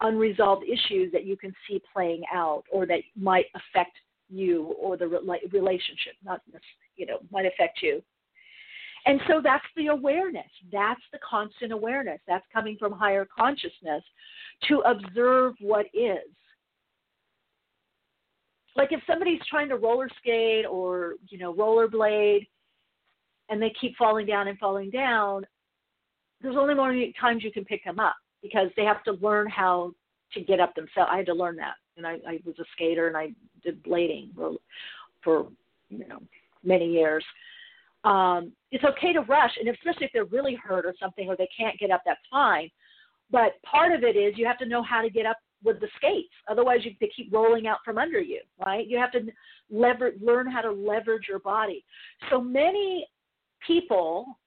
[0.00, 3.92] unresolved issues that you can see playing out or that might affect
[4.28, 6.60] you or the relationship not this
[6.96, 8.02] you know might affect you.
[9.06, 10.50] And so that's the awareness.
[10.70, 12.20] That's the constant awareness.
[12.26, 14.02] That's coming from higher consciousness
[14.68, 16.28] to observe what is.
[18.76, 22.46] Like if somebody's trying to roller skate or you know rollerblade
[23.48, 25.46] and they keep falling down and falling down
[26.40, 29.92] there's only more times you can pick them up because they have to learn how
[30.32, 31.10] to get up themselves.
[31.10, 33.32] I had to learn that, and I, I was a skater and I
[33.62, 34.30] did blading
[35.22, 35.48] for,
[35.90, 36.22] you know
[36.64, 37.24] many years.
[38.04, 41.48] Um, it's okay to rush, and especially if they're really hurt or something, or they
[41.56, 42.70] can't get up, that's fine.
[43.30, 45.88] But part of it is you have to know how to get up with the
[45.96, 46.32] skates.
[46.48, 48.86] Otherwise, you, they keep rolling out from under you, right?
[48.86, 49.20] You have to
[49.70, 51.84] lever, learn how to leverage your body.
[52.30, 53.06] So many
[53.66, 54.38] people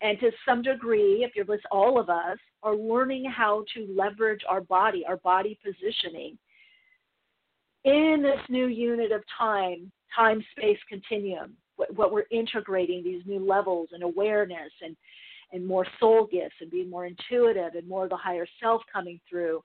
[0.00, 4.42] and to some degree, if you're with all of us, are learning how to leverage
[4.48, 6.38] our body, our body positioning
[7.88, 13.44] in this new unit of time, time space continuum, what, what we're integrating, these new
[13.44, 14.96] levels and awareness and
[15.50, 19.18] and more soul gifts and being more intuitive and more of the higher self coming
[19.30, 19.62] through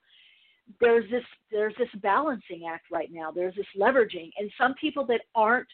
[0.79, 3.31] there's this there's this balancing act right now.
[3.31, 4.31] There's this leveraging.
[4.37, 5.67] And some people that aren't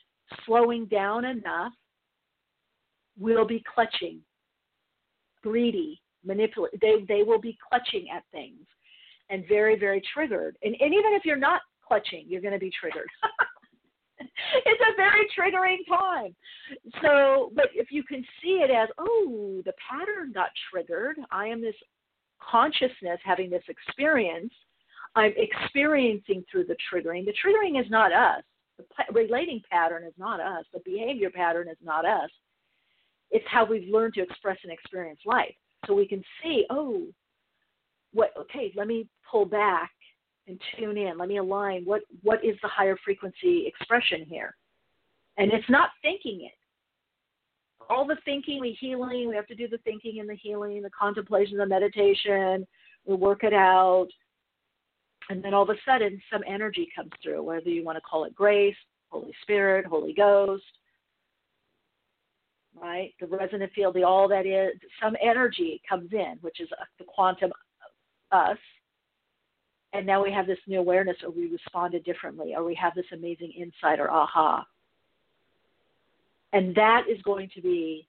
[0.46, 1.74] slowing down enough
[3.18, 4.20] will be clutching
[5.42, 8.66] greedy manipulate they they will be clutching at things
[9.30, 10.58] and very very triggered.
[10.64, 13.10] And, and even if you're not clutching you're going to be triggered
[14.66, 16.36] it's a very triggering time.
[17.02, 21.62] So, but if you can see it as, oh, the pattern got triggered, I am
[21.62, 21.76] this
[22.42, 24.54] consciousness having this experience,
[25.16, 27.26] I'm experiencing through the triggering.
[27.26, 28.44] The triggering is not us.
[28.78, 30.66] The relating pattern is not us.
[30.74, 32.30] The behavior pattern is not us.
[33.32, 35.54] It's how we've learned to express and experience life.
[35.86, 37.08] So we can see, oh,
[38.14, 38.32] what?
[38.38, 39.92] Okay, let me pull back
[40.50, 41.18] and tune in.
[41.18, 41.84] Let me align.
[41.86, 44.56] What what is the higher frequency expression here?
[45.38, 46.52] And it's not thinking it.
[47.90, 50.90] All the thinking, the healing, we have to do the thinking and the healing, the
[50.90, 52.68] contemplation, the meditation,
[53.06, 54.08] we work it out.
[55.30, 58.26] And then all of a sudden some energy comes through, whether you want to call
[58.26, 58.76] it grace,
[59.10, 60.64] Holy Spirit, Holy Ghost,
[62.80, 63.14] right?
[63.20, 67.52] The resonant field, the all that is, some energy comes in, which is the quantum
[68.32, 68.58] us,
[69.94, 73.06] and now we have this new awareness or we responded differently or we have this
[73.12, 74.66] amazing insight or aha.
[76.54, 78.08] And that is going to be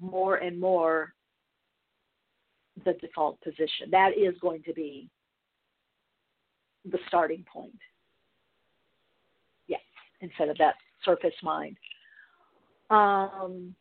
[0.00, 1.14] more and more
[2.84, 3.90] the default position.
[3.90, 5.08] That is going to be
[6.90, 7.78] the starting point.
[9.68, 9.80] Yes
[10.22, 11.76] instead of that surface mind.
[12.90, 13.74] Um,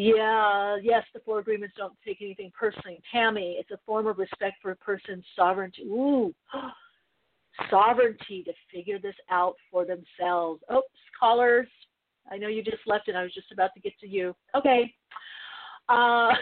[0.00, 3.00] yeah, yes, the four agreements don't take anything personally.
[3.12, 5.82] Tammy, it's a form of respect for a person's sovereignty.
[5.82, 6.34] Ooh,
[7.70, 10.62] sovereignty to figure this out for themselves.
[10.72, 10.86] Oops,
[11.18, 11.68] callers.
[12.30, 14.34] I know you just left and I was just about to get to you.
[14.54, 14.94] Okay.
[15.88, 16.30] Uh,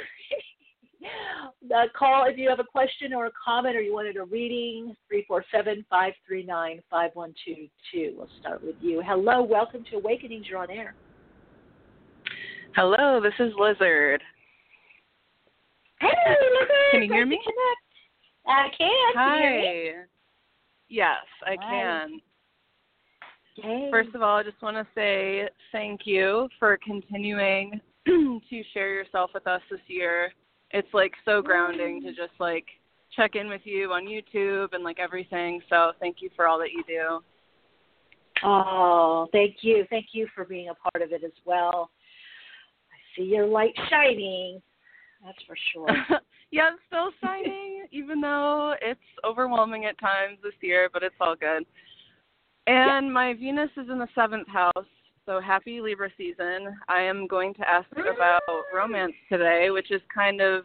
[1.96, 4.94] call if you have a question or a comment or you wanted a reading
[5.30, 6.80] 347-539-5122
[8.16, 10.94] we'll start with you hello welcome to awakenings you're on air
[12.74, 14.22] Hello, this is Lizard.
[16.00, 16.68] Hey, Lizard.
[16.92, 17.40] Can you hear me?
[18.46, 19.14] I can.
[19.16, 19.40] Hi.
[19.40, 20.06] Can
[20.88, 21.68] yes, I Hi.
[21.68, 22.20] can.
[23.56, 23.88] Hey.
[23.90, 29.30] First of all, I just want to say thank you for continuing to share yourself
[29.34, 30.32] with us this year.
[30.70, 32.66] It's like so grounding to just like
[33.16, 35.60] check in with you on YouTube and like everything.
[35.68, 37.20] So thank you for all that you do.
[38.44, 39.84] Oh, thank you.
[39.90, 41.90] Thank you for being a part of it as well
[43.16, 44.60] see your light shining.
[45.24, 45.88] That's for sure.
[46.50, 51.36] yeah, it's still shining, even though it's overwhelming at times this year, but it's all
[51.36, 51.64] good.
[52.66, 53.12] And yeah.
[53.12, 54.86] my Venus is in the seventh house,
[55.26, 56.76] so happy Libra season.
[56.88, 58.42] I am going to ask about
[58.74, 60.64] romance today, which is kind of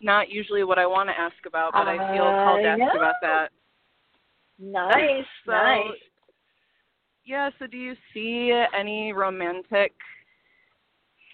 [0.00, 3.14] not usually what I want to ask about, but I feel called to ask about
[3.22, 3.48] that.
[4.58, 5.86] Nice, so, nice.
[7.24, 9.92] Yeah, so do you see any romantic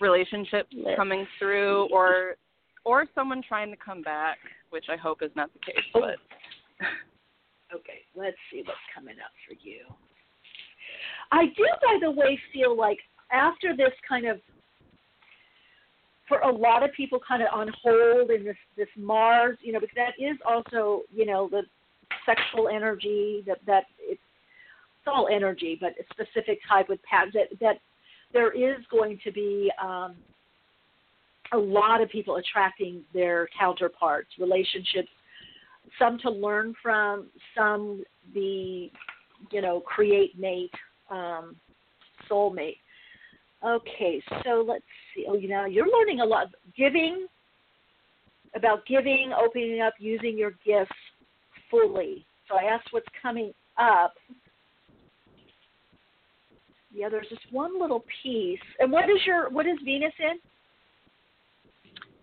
[0.01, 2.37] relationships coming through or
[2.85, 4.39] or someone trying to come back,
[4.71, 6.01] which I hope is not the case, oh.
[6.01, 6.17] but
[7.73, 9.83] Okay, let's see what's coming up for you.
[11.31, 12.99] I do by the way feel like
[13.31, 14.41] after this kind of
[16.27, 19.81] for a lot of people kind of on hold in this this Mars, you know,
[19.81, 21.63] because that is also, you know, the
[22.27, 24.21] sexual energy that that it's,
[24.99, 27.77] it's all energy, but a specific type with patterns that that
[28.33, 30.15] there is going to be um,
[31.53, 35.09] a lot of people attracting their counterparts, relationships,
[35.99, 38.91] some to learn from, some the,
[39.51, 40.71] you know, create mate,
[41.11, 41.57] um,
[42.31, 42.77] soulmate.
[43.65, 45.27] Okay, so let's see.
[45.29, 46.47] Oh, you know, you're learning a lot.
[46.77, 47.27] Giving,
[48.55, 50.93] about giving, opening up, using your gifts
[51.71, 52.25] fully.
[52.49, 54.15] So I asked what's coming up
[56.93, 58.61] yeah, there's just one little piece.
[58.79, 60.39] And what is your what is Venus in?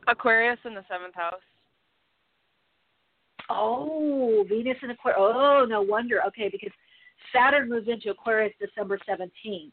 [0.07, 1.41] Aquarius in the seventh house.
[3.49, 5.19] Oh, Venus in Aquarius.
[5.19, 6.21] Oh, no wonder.
[6.27, 6.71] Okay, because
[7.33, 9.71] Saturn moves into Aquarius December 17th.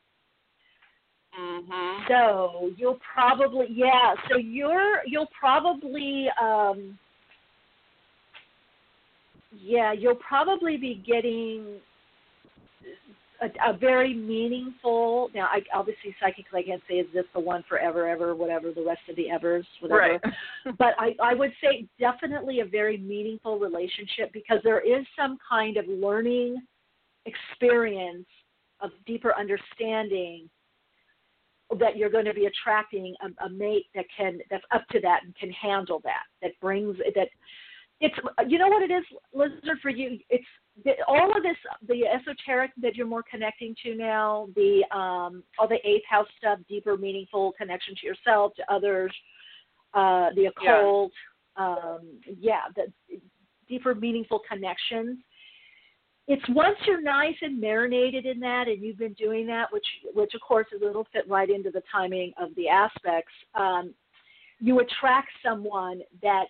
[1.38, 2.08] Mhm.
[2.08, 4.14] So you'll probably yeah.
[4.28, 6.98] So you're you'll probably um
[9.56, 11.80] yeah you'll probably be getting
[13.44, 15.30] a, a very meaningful.
[15.34, 18.84] Now, I obviously psychically I can't say is this the one forever, ever, whatever the
[18.84, 20.20] rest of the evers, whatever.
[20.24, 20.34] Right.
[20.78, 25.76] but I, I would say definitely a very meaningful relationship because there is some kind
[25.76, 26.62] of learning
[27.26, 28.26] experience
[28.80, 30.48] of deeper understanding
[31.80, 35.20] that you're going to be attracting a, a mate that can that's up to that
[35.24, 37.28] and can handle that that brings that
[38.00, 38.14] it's
[38.48, 41.56] you know what it is lizard for you it's all of this
[41.88, 46.58] the esoteric that you're more connecting to now the um all the eighth house stuff
[46.68, 49.12] deeper meaningful connection to yourself to others
[49.94, 51.12] uh the occult
[51.56, 51.64] yeah.
[51.66, 52.00] um
[52.38, 52.86] yeah the
[53.68, 55.18] deeper meaningful connections
[56.26, 60.34] it's once you're nice and marinated in that and you've been doing that which which
[60.34, 63.94] of course is a little fit right into the timing of the aspects um
[64.60, 66.46] you attract someone that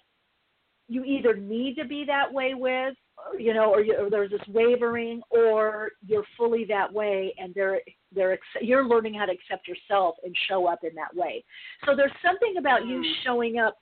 [0.88, 2.94] you either need to be that way with,
[3.38, 7.80] you know, or, you, or there's this wavering, or you're fully that way, and they're
[8.14, 11.44] they're you're learning how to accept yourself and show up in that way.
[11.86, 12.88] So there's something about mm.
[12.88, 13.78] you showing up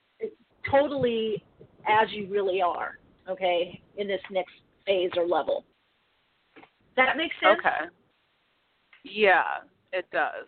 [0.71, 1.43] totally
[1.89, 2.99] as you really are,
[3.29, 4.53] okay, in this next
[4.87, 5.65] phase or level.
[6.97, 7.59] That makes sense.
[7.59, 7.89] Okay.
[9.05, 9.43] Yeah,
[9.93, 10.47] it does.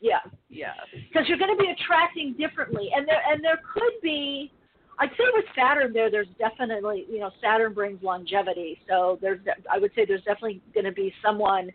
[0.00, 0.20] Yeah.
[0.48, 0.72] Yeah.
[0.92, 4.52] Because you're going to be attracting differently, and there and there could be
[4.98, 8.80] I'd say with Saturn there, there's definitely, you know, Saturn brings longevity.
[8.88, 9.40] So there's,
[9.70, 11.70] I would say there's definitely going to be someone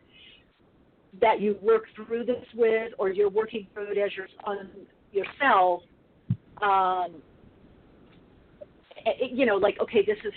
[1.19, 4.69] that you work through this with, or you're working through it as your on
[5.11, 5.83] yourself.
[6.61, 7.21] Um,
[9.05, 10.33] it, you know, like okay, this is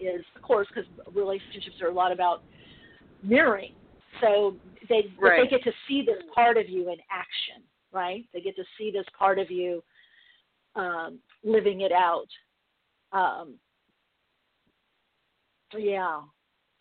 [0.00, 2.42] is of course because relationships are a lot about
[3.22, 3.72] mirroring.
[4.20, 4.56] So
[4.88, 5.42] they right.
[5.42, 8.24] they get to see this part of you in action right?
[8.32, 9.82] They get to see this part of you
[10.74, 12.28] um, living it out.
[13.12, 13.54] Um,
[15.76, 16.20] yeah.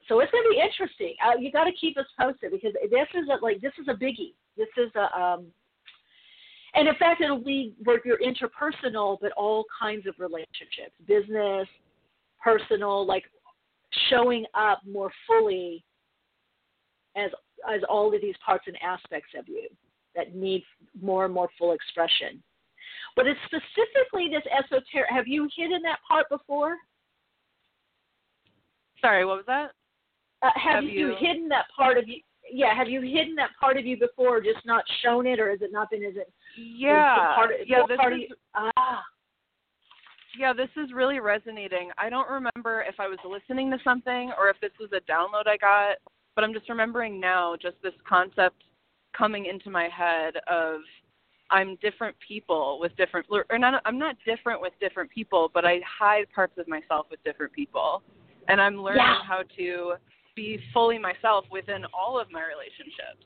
[0.08, 1.16] So it's going to be interesting.
[1.26, 3.94] Uh, you got to keep us posted because this is a, like this is a
[3.94, 4.34] biggie.
[4.58, 5.46] This is a um,
[6.74, 11.68] and in fact it'll be you're interpersonal, but all kinds of relationships, business,
[12.44, 13.24] personal, like
[14.10, 15.84] showing up more fully
[17.16, 17.30] as
[17.72, 19.68] as all of these parts and aspects of you
[20.16, 20.64] that need
[21.02, 22.42] more and more full expression.
[23.16, 25.10] But it's specifically this esoteric.
[25.10, 26.76] Have you hidden that part before?
[29.02, 29.72] Sorry, what was that?
[30.44, 32.22] Uh, have, have you, you hidden that part of you?
[32.52, 35.50] Yeah, have you hidden that part of you before, or just not shown it, or
[35.50, 36.04] has it not been?
[36.04, 36.32] Is it?
[36.58, 37.84] Yeah, part of, yeah.
[37.88, 38.20] This part is,
[38.56, 39.04] ah.
[40.38, 41.92] Yeah, this is really resonating.
[41.98, 45.48] I don't remember if I was listening to something or if this was a download
[45.48, 45.98] I got,
[46.36, 48.64] but I'm just remembering now just this concept
[49.18, 50.82] coming into my head of
[51.52, 55.80] I'm different people with different or not I'm not different with different people, but I
[55.86, 58.02] hide parts of myself with different people.
[58.48, 59.24] And I'm learning yeah.
[59.28, 59.94] how to
[60.36, 63.26] be fully myself within all of my relationships.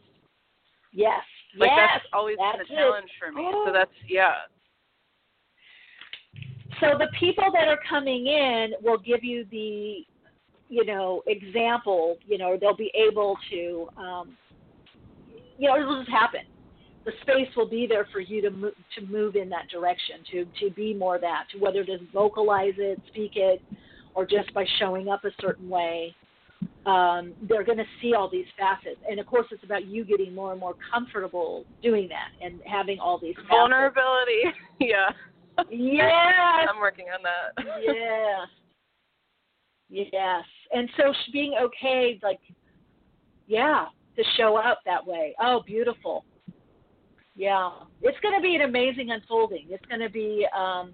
[0.91, 1.21] Yes.
[1.57, 1.89] Like yes.
[1.93, 3.19] that's always that's been a challenge it.
[3.19, 3.43] for me.
[3.45, 3.65] Oh.
[3.67, 4.33] So that's yeah.
[6.81, 10.05] So the people that are coming in will give you the
[10.67, 14.37] you know example, you know, they'll be able to um
[15.57, 16.41] you know, it'll just happen.
[17.05, 20.45] The space will be there for you to move, to move in that direction, to
[20.61, 23.61] to be more that, to whether to vocalize it, speak it,
[24.15, 26.15] or just by showing up a certain way.
[26.85, 30.33] Um, they're going to see all these facets, and of course, it's about you getting
[30.33, 33.49] more and more comfortable doing that and having all these facets.
[33.49, 34.41] vulnerability.
[34.79, 35.09] yeah.
[35.69, 36.67] Yes.
[36.69, 37.65] I'm working on that.
[37.81, 38.47] yes.
[39.89, 40.43] Yes.
[40.71, 42.39] And so being okay, like,
[43.47, 43.85] yeah,
[44.15, 45.35] to show up that way.
[45.41, 46.25] Oh, beautiful.
[47.35, 47.69] Yeah,
[48.01, 49.67] it's going to be an amazing unfolding.
[49.69, 50.93] It's going to be um,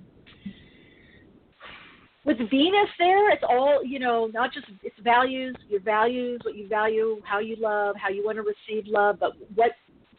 [2.25, 3.29] with Venus there.
[3.31, 7.57] It's all you know, not just its values, your values, what you value, how you
[7.59, 9.71] love, how you want to receive love, but what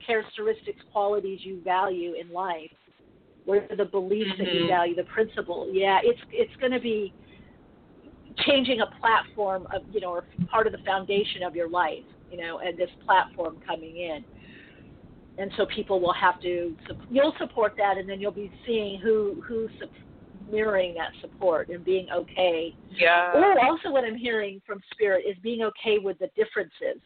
[0.06, 2.70] characteristics, qualities you value in life.
[3.44, 4.44] What are the beliefs mm-hmm.
[4.44, 5.68] that you value, the principle?
[5.72, 7.12] Yeah, it's it's going to be
[8.46, 12.38] changing a platform of you know, or part of the foundation of your life you
[12.38, 14.24] know, and this platform coming in.
[15.38, 16.76] And so people will have to,
[17.10, 19.70] you'll support that, and then you'll be seeing who who's
[20.50, 22.74] mirroring that support and being okay.
[22.90, 23.32] Yeah.
[23.34, 27.00] Or also, what I'm hearing from Spirit is being okay with the differences.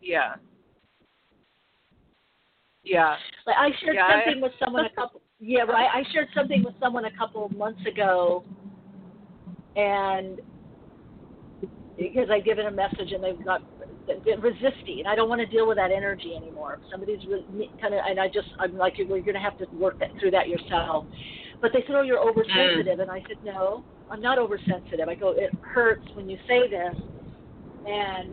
[0.00, 0.34] Yeah.
[2.84, 3.16] Yeah.
[3.46, 4.42] Like I shared yeah, something I...
[4.42, 5.22] with someone a couple.
[5.40, 5.88] Yeah, right.
[5.92, 8.44] I shared something with someone a couple of months ago,
[9.74, 10.40] and
[12.00, 13.62] because I've given a message and they've got
[14.40, 16.80] resisting, and I don't want to deal with that energy anymore.
[16.90, 19.66] Somebody's re- kind of, and I just, I'm like, well, you're going to have to
[19.76, 21.04] work that, through that yourself.
[21.60, 23.02] But they said, oh, you're oversensitive, mm.
[23.02, 25.08] and I said, no, I'm not oversensitive.
[25.08, 26.96] I go, it hurts when you say this,
[27.86, 28.32] and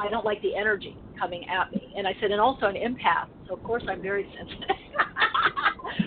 [0.00, 1.94] I don't like the energy coming at me.
[1.96, 4.76] And I said, and also an empath, so of course I'm very sensitive.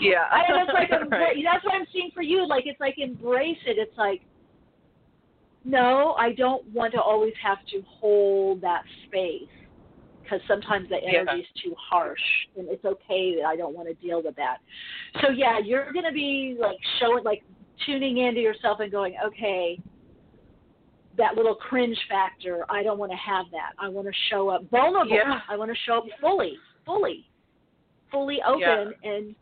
[0.01, 0.27] yeah.
[0.31, 1.37] and it's like, right.
[1.43, 2.45] that's what I'm seeing for you.
[2.47, 3.77] Like, it's like embrace it.
[3.79, 4.21] It's like,
[5.63, 9.49] no, I don't want to always have to hold that space
[10.23, 12.19] because sometimes the energy is too harsh,
[12.57, 14.57] and it's okay that I don't want to deal with that.
[15.21, 17.43] So yeah, you're gonna be like showing, like
[17.85, 19.79] tuning into yourself and going, okay,
[21.17, 22.65] that little cringe factor.
[22.69, 23.73] I don't want to have that.
[23.77, 25.13] I want to show up vulnerable.
[25.13, 25.39] Yeah.
[25.49, 26.53] I want to show up fully,
[26.85, 27.27] fully,
[28.09, 28.91] fully open, Yeah.
[29.03, 29.35] and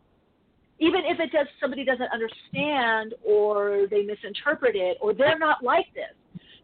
[0.80, 5.86] even if it does somebody doesn't understand or they misinterpret it or they're not like
[5.94, 6.12] this.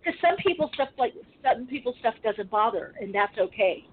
[0.03, 1.13] Because some people stuff like
[1.45, 3.85] some people stuff doesn't bother and that's okay.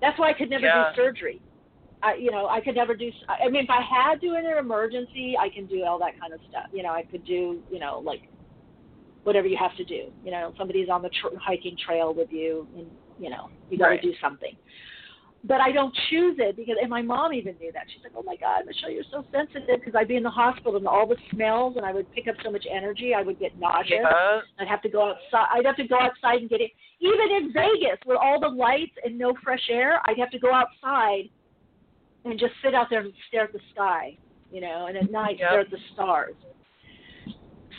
[0.00, 0.90] That's why i could never Yeah.
[0.90, 1.40] do surgery.
[2.02, 4.56] I you know i could never do i mean if i had to in an
[4.58, 6.66] emergency i can do all that kind of stuff.
[6.72, 8.22] You know i could do you know like
[9.22, 10.10] whatever you have to do.
[10.24, 12.86] You know somebody's on the tr- hiking trail with you and
[13.18, 14.02] you know you got to Right.
[14.02, 14.56] do something
[15.44, 17.86] but I don't choose it because, and my mom even knew that.
[17.92, 20.76] She's like, "Oh my God, Michele, you're so sensitive." Because I'd be in the hospital
[20.76, 23.58] and all the smells, and I would pick up so much energy, I would get
[23.58, 24.00] nauseous.
[24.02, 24.40] Yeah.
[24.58, 25.48] I'd have to go outside.
[25.52, 26.72] I'd have to go outside and get it.
[27.00, 30.52] Even in Vegas, with all the lights and no fresh air, I'd have to go
[30.52, 31.30] outside
[32.26, 34.18] and just sit out there and stare at the sky,
[34.52, 35.48] you know, and at night Yep.
[35.48, 36.34] stare at the stars.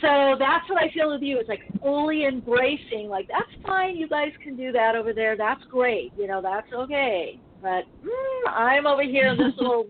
[0.01, 1.37] So that's what I feel with you.
[1.37, 3.95] It's like fully embracing, like that's fine.
[3.95, 5.37] You guys can do that over there.
[5.37, 6.11] That's great.
[6.17, 7.39] You know, that's okay.
[7.61, 9.87] But mm, I'm over here in this little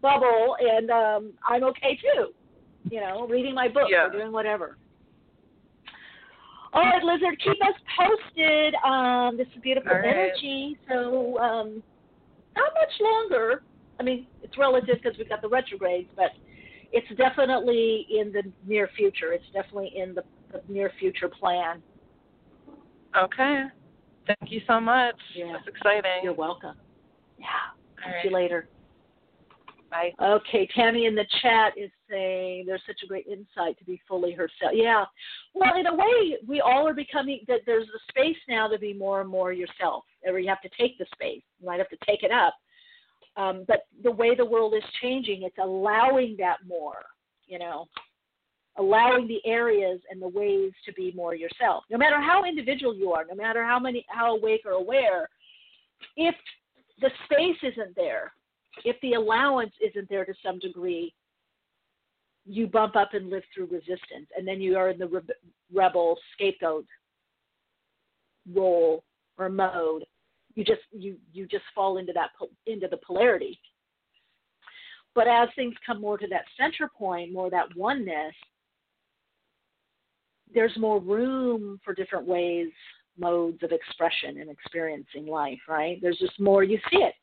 [0.00, 2.28] bubble, and um, I'm okay too.
[2.90, 4.06] You know, reading my book Yeah.
[4.06, 4.76] or doing whatever.
[6.72, 8.74] All right, Lizard, keep us posted.
[8.84, 10.04] Um, this is beautiful right.
[10.04, 10.78] energy.
[10.88, 11.82] So, um,
[12.54, 13.62] not much longer.
[13.98, 16.32] I mean, it's relative because we've got the retrogrades, but
[16.92, 19.32] it's definitely in the near future.
[19.32, 20.22] It's definitely in the,
[20.52, 21.82] the near future plan.
[23.16, 23.64] Okay.
[24.28, 25.16] Thank you so much.
[25.34, 25.52] Yeah.
[25.52, 26.20] That's exciting.
[26.22, 26.76] You're welcome.
[27.38, 27.46] Yeah.
[28.04, 28.68] All See you later.
[29.90, 30.12] Bye.
[30.22, 34.32] Okay, Tammy in the chat is saying there's such a great insight to be fully
[34.32, 34.72] herself.
[34.74, 35.04] Yeah.
[35.54, 38.92] Well, in a way, we all are becoming that there's a space now to be
[38.92, 40.04] more and more yourself.
[40.26, 41.42] Or you have to take the space.
[41.58, 42.54] You might have to take it up.
[43.36, 47.04] Um, but the way the world is changing, it's allowing that more,
[47.46, 47.86] you know,
[48.78, 51.84] allowing the areas and the ways to be more yourself.
[51.90, 55.28] No matter how individual you are, no matter how many how awake or aware,
[56.16, 56.34] if
[57.00, 58.32] the space isn't there,
[58.84, 61.12] if the allowance isn't there to some degree,
[62.46, 65.20] you bump up and live through resistance, and then you are in the re-
[65.72, 66.86] rebel scapegoat
[68.54, 69.04] role
[69.36, 70.04] or mode.
[70.54, 72.30] You just you you just fall into that
[72.66, 73.58] into the polarity.
[75.14, 78.34] But as things come more to that center point, more that oneness,
[80.54, 82.68] there's more room for different ways,
[83.18, 85.60] modes of expression and experiencing life.
[85.68, 85.98] Right?
[86.00, 86.62] There's just more.
[86.62, 87.14] You see it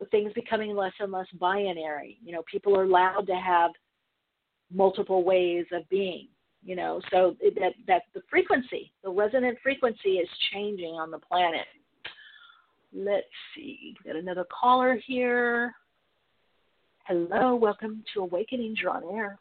[0.00, 2.18] with things becoming less and less binary.
[2.24, 3.70] You know, people are allowed to have
[4.72, 6.28] multiple ways of being.
[6.64, 11.66] You know, so that that the frequency, the resonant frequency, is changing on the planet.
[12.92, 15.72] Let's see, we got another caller here.
[17.06, 19.38] Hello, welcome to Awakening on air.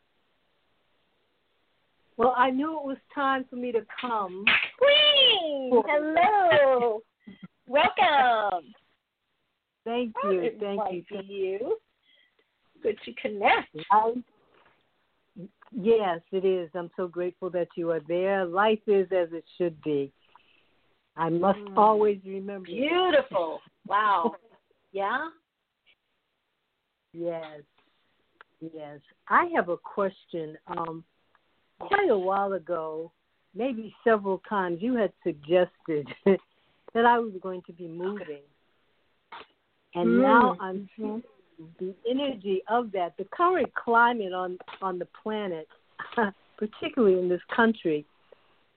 [2.18, 4.44] Well, I knew it was time for me to come.
[4.80, 7.02] Queen, hello,
[7.68, 8.74] welcome.
[9.86, 11.22] Thank you, thank you.
[11.28, 11.78] you.
[12.82, 13.76] Good to connect.
[13.92, 14.14] I,
[15.72, 16.70] yes, it is.
[16.74, 18.46] I'm so grateful that you are there.
[18.46, 20.12] Life is as it should be.
[21.16, 21.78] I must Mm.
[21.78, 22.66] always remember.
[22.66, 23.62] Beautiful.
[23.88, 24.36] Wow.
[24.94, 25.28] Yeah.
[27.14, 27.62] Yes,
[28.74, 29.00] yes.
[29.28, 30.58] I have a question.
[30.66, 31.04] Um,
[31.80, 33.12] quite a while ago,
[33.56, 38.44] maybe several times, you had suggested that I was going to be moving,
[39.96, 40.62] and now Mm.
[40.62, 41.24] I'm feeling
[41.80, 43.18] the energy of that.
[43.18, 45.68] The current climate on on the planet,
[46.58, 48.06] particularly in this country,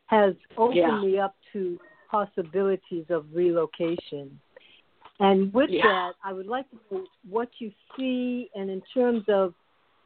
[0.06, 1.00] has opened Yeah.
[1.00, 1.78] me up to
[2.10, 4.40] possibilities of relocation.
[5.20, 5.82] And with Yeah.
[5.86, 9.54] that, I would like to know what you see, and in terms of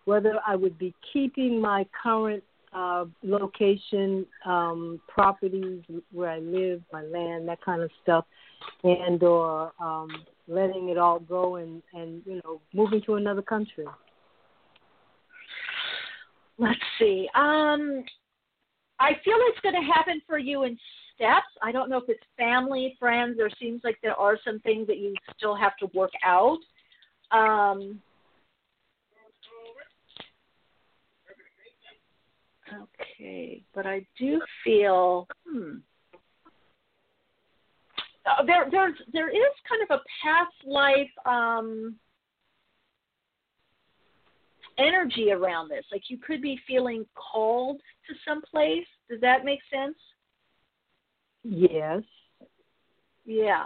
[0.04, 2.44] whether I would be keeping my current
[2.74, 8.24] uh, location, um, properties where I live, my land, that kind of stuff,
[8.82, 10.08] and or um,
[10.48, 13.86] letting it all go and and you know moving to another country.
[16.58, 17.28] Let's see.
[17.34, 18.04] Um,
[19.00, 20.78] I feel it's going to happen for you in
[21.14, 21.46] steps.
[21.62, 23.36] I don't know if it's family, friends.
[23.36, 26.58] There seems like there are some things that you still have to work out.
[27.32, 28.00] Um,
[32.82, 35.26] okay, but I do feel.
[35.48, 35.76] Hmm.
[38.26, 41.10] Uh, there, there's, there is kind of a past life.
[41.26, 41.96] Um,
[44.78, 45.84] energy around this.
[45.92, 48.86] Like you could be feeling called to some place.
[49.08, 49.96] Does that make sense?
[51.42, 52.02] Yes.
[53.24, 53.64] Yeah.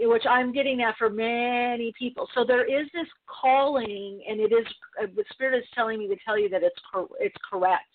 [0.00, 2.28] Which I'm getting that for many people.
[2.32, 4.66] So there is this calling, and it is
[5.02, 7.88] uh, the spirit is telling me to tell you that it's cor- it's correct.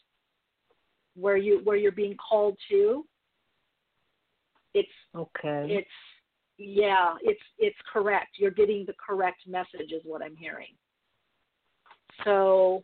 [1.15, 3.05] Where you where you're being called to.
[4.73, 5.67] It's okay.
[5.69, 5.87] It's
[6.57, 8.31] yeah, it's it's correct.
[8.37, 10.75] You're getting the correct message, is what I'm hearing.
[12.25, 12.83] So,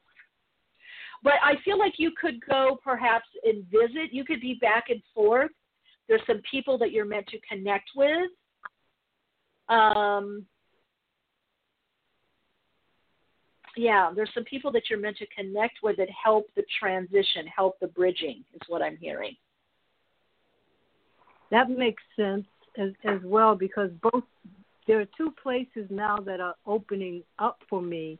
[1.24, 4.14] but I feel like you could go perhaps and visit.
[4.14, 5.52] You could be back and forth.
[6.08, 8.32] There's some people that you're meant to connect with.
[9.70, 10.46] Um,
[13.78, 17.80] yeah, there's some people that you're meant to connect with that help the transition, help
[17.80, 19.36] the bridging, is what I'm hearing.
[21.52, 22.46] That makes sense
[22.78, 24.24] as as well because both
[24.88, 28.20] there are two places now that are opening up for me,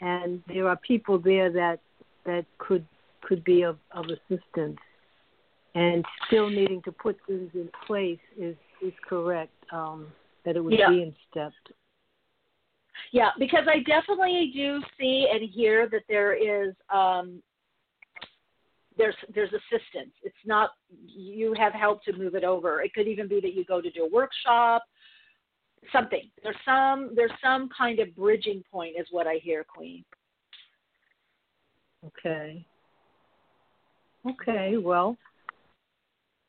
[0.00, 1.80] and there are people there that
[2.24, 2.86] that could
[3.22, 4.78] could be of, of assistance,
[5.74, 9.52] and still needing to put things in place is is correct.
[9.72, 10.08] Um,
[10.44, 10.88] that it would yeah.
[10.88, 11.54] be in steps.
[13.12, 17.42] Yeah, because I definitely do see and hear that there is um,
[18.96, 20.12] there's there's assistance.
[20.22, 20.70] It's not
[21.06, 22.82] you have help to move it over.
[22.82, 24.82] It could even be that you go to do a workshop,
[25.92, 26.28] something.
[26.42, 30.04] There's some there's some kind of bridging point is what I hear, Queen.
[32.04, 32.64] Okay.
[34.28, 35.16] Okay, well,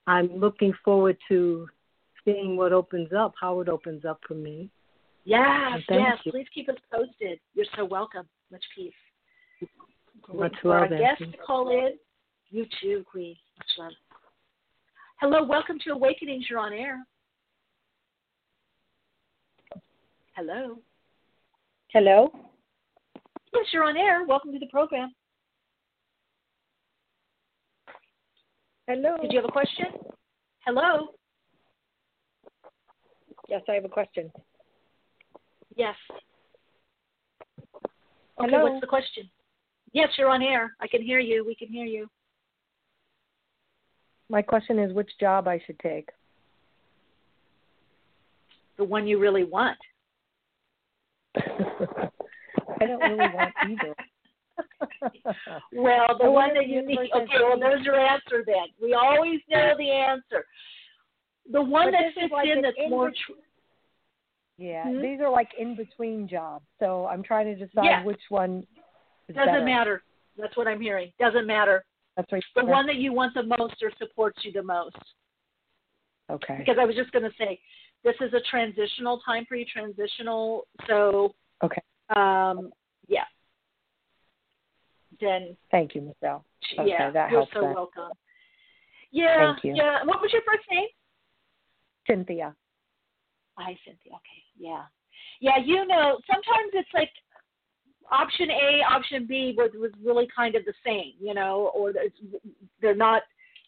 [0.07, 1.67] I'm looking forward to
[2.33, 4.69] seeing what opens up, how it opens up for me.
[5.25, 6.17] Yes, yes.
[6.23, 6.31] You.
[6.31, 7.39] Please keep us posted.
[7.53, 8.27] You're so welcome.
[8.51, 8.93] Much peace.
[10.33, 10.91] Much for love.
[10.91, 11.91] our guests to call in.
[12.49, 13.35] You too, Queen.
[13.57, 13.91] Much love.
[15.19, 16.45] Hello, welcome to Awakenings.
[16.49, 17.05] You're on air.
[20.35, 20.77] Hello.
[21.89, 22.31] Hello.
[23.53, 24.25] Yes, you're on air.
[24.25, 25.13] Welcome to the program.
[28.87, 29.17] Hello.
[29.21, 29.87] Did you have a question?
[30.65, 31.09] Hello.
[33.49, 34.31] Yes, I have a question.
[35.75, 35.95] Yes.
[38.39, 38.63] Okay, Hello.
[38.69, 39.29] what's the question?
[39.91, 40.75] Yes, you're on air.
[40.79, 41.43] I can hear you.
[41.45, 42.07] We can hear you.
[44.29, 46.09] My question is which job I should take.
[48.77, 49.77] The one you really want.
[51.35, 51.41] I
[52.85, 53.95] don't really want either.
[55.73, 56.99] well, the I one that you need.
[56.99, 58.67] Okay, well, there's your answer then.
[58.81, 60.45] We always know the answer.
[61.51, 63.07] The one But that fits like in that's in more.
[63.09, 63.31] bet- Tr-
[64.57, 65.01] Yeah, Hmm?
[65.01, 66.65] these are like in between jobs.
[66.79, 68.03] So I'm trying to decide Yeah.
[68.03, 68.67] which one
[69.29, 69.65] doesn't better.
[69.65, 70.03] matter.
[70.37, 71.11] That's what I'm hearing.
[71.19, 71.85] Doesn't matter.
[72.15, 72.43] That's right.
[72.55, 74.97] The one that you want the most or supports you the most.
[76.29, 76.57] Okay.
[76.57, 77.59] Because I was just going to say,
[78.03, 79.65] this is a transitional time for you.
[79.65, 80.67] Transitional.
[80.87, 81.33] So.
[81.63, 81.81] Okay.
[82.15, 82.71] Um.
[83.07, 83.25] Yeah.
[85.19, 86.45] Then Thank you, Michele.
[86.77, 88.11] Okay, yeah, that you're helps so welcome.
[89.11, 89.73] Yeah, Thank you.
[89.75, 90.03] yeah.
[90.05, 90.87] What was your first name?
[92.09, 92.55] Cynthia.
[93.57, 94.13] Hi, Cynthia.
[94.13, 94.83] Okay, yeah,
[95.39, 95.57] yeah.
[95.63, 97.11] You know, sometimes it's like
[98.11, 101.93] option A, option B was was really kind of the same, you know, or
[102.81, 103.23] they're not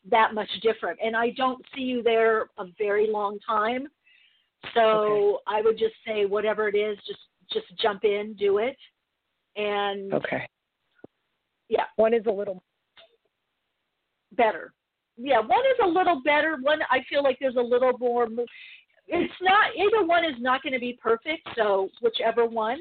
[0.09, 0.99] that much different.
[1.03, 3.87] And I don't see you there a very long time,
[4.73, 7.19] so I would just say whatever it is, just
[7.51, 8.77] just jump in, do it,
[9.57, 10.47] and Okay.
[11.69, 12.63] yeah, One is a little
[14.31, 14.73] better.
[15.17, 16.57] Yeah, one is a little better.
[16.61, 18.27] One I feel like there's a little more.
[19.07, 21.47] It's not either one is not going to be perfect.
[21.55, 22.79] So whichever one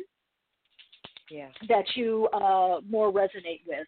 [1.30, 1.48] yeah.
[1.68, 3.86] that you uh, more resonate with,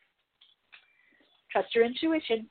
[1.50, 2.48] trust your intuition.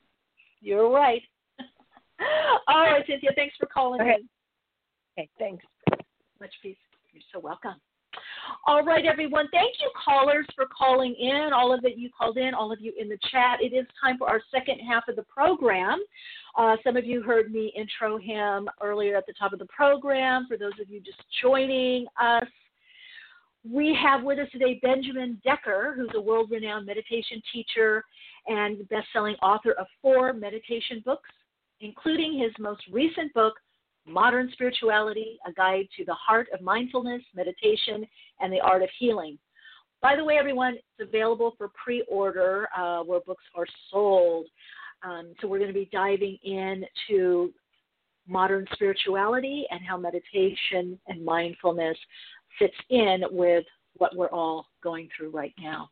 [0.60, 1.22] You're right.
[2.68, 3.30] All right, Cynthia.
[3.34, 4.14] Thanks for calling Okay.
[4.20, 4.28] in.
[5.18, 5.64] Okay, thanks.
[6.40, 6.76] Much peace.
[7.12, 7.74] You're so welcome.
[8.66, 9.48] All right, everyone.
[9.50, 11.50] Thank you, callers, for calling in.
[11.52, 13.58] All of it you called in, all of you in the chat.
[13.60, 15.98] It is time for our second half of the program.
[16.56, 20.46] Uh, some of you heard me intro him earlier at the top of the program.
[20.48, 22.46] For those of you just joining us,
[23.68, 28.04] we have with us today Benjamin Decker, who's a world renowned meditation teacher
[28.46, 31.30] and best selling author of four meditation books,
[31.80, 33.54] including his most recent book,
[34.06, 38.06] Modern Spirituality, a guide to the heart of mindfulness, meditation,
[38.40, 39.38] and the art of healing.
[40.00, 44.46] By the way, everyone, it's available for pre order uh, where books are sold.
[45.04, 47.52] Um, so we're going to be diving into
[48.28, 51.96] modern spirituality and how meditation and mindfulness
[52.58, 53.64] fits in with
[53.96, 55.88] what we're all going through right now.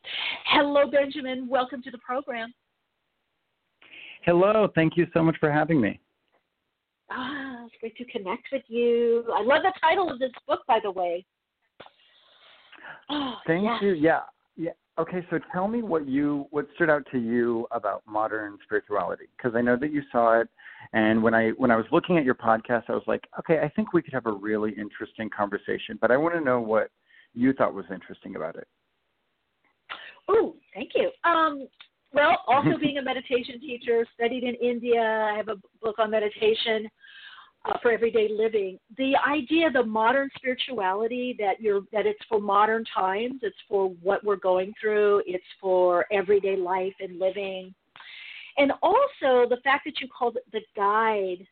[0.47, 1.49] Hello, Benjamin.
[1.49, 2.53] Welcome to the program.
[4.23, 6.01] Hello, thank you so much for having me.
[7.11, 9.25] Ah, it's great to connect with you.
[9.35, 11.25] I love the title of this book, by the way.
[13.11, 13.83] Oh, Thank yes.
[13.83, 13.93] you.
[13.93, 14.21] Yeah.
[14.57, 14.71] Yeah.
[14.99, 15.27] Okay.
[15.31, 19.61] So tell me what you what stood out to you about modern spirituality because I
[19.61, 20.49] know that you saw it,
[20.93, 23.69] and when I when I was looking at your podcast, I was like, okay, I
[23.71, 25.99] think we could have a really interesting conversation.
[26.01, 26.91] But I want to know what
[27.35, 28.69] you thought was interesting about it.
[30.29, 31.11] Oh, thank you.
[31.29, 31.67] Um,
[32.13, 35.01] well, also being a meditation teacher, studied in India.
[35.01, 36.89] I have a book on meditation
[37.65, 38.79] uh, for everyday living.
[38.97, 43.41] The idea, the modern spirituality, that you're that it's for modern times.
[43.43, 45.23] It's for what we're going through.
[45.27, 47.75] It's for everyday life and living,
[48.57, 51.47] and also the fact that you called it the guide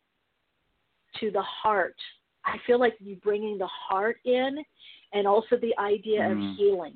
[1.20, 1.96] to the heart.
[2.44, 4.58] I feel like you bringing the heart in,
[5.12, 6.32] and also the idea mm.
[6.32, 6.94] of healing,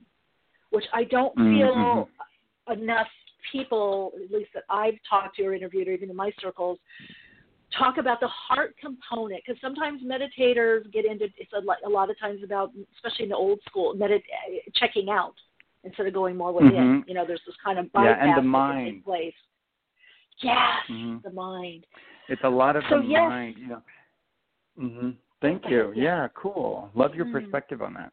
[0.71, 2.81] which I don't mm, feel mm-hmm.
[2.81, 3.09] enough
[3.51, 6.79] people, at least that I've talked to or interviewed, or even in my circles,
[7.79, 12.19] talk about the heart component because sometimes meditators get into it's a, a, lot of
[12.19, 14.23] times about especially in the old school medit
[14.75, 15.35] checking out
[15.85, 17.09] instead of going more within mm-hmm.
[17.09, 18.95] you know there's this kind of bypass yeah, and the mind.
[18.95, 19.35] takes place
[20.43, 20.59] yes
[20.91, 21.17] mm-hmm.
[21.25, 21.87] the mind
[22.29, 23.29] it's a lot of so, the yes.
[23.29, 23.83] mind you know
[24.79, 25.11] hmm
[25.41, 27.33] thank you yeah cool love your mm.
[27.33, 28.13] perspective on that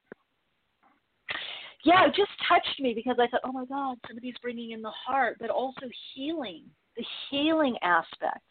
[1.85, 4.91] yeah it just touched me because i thought oh my god somebody's bringing in the
[4.91, 5.81] heart but also
[6.13, 6.63] healing
[6.97, 8.43] the healing aspect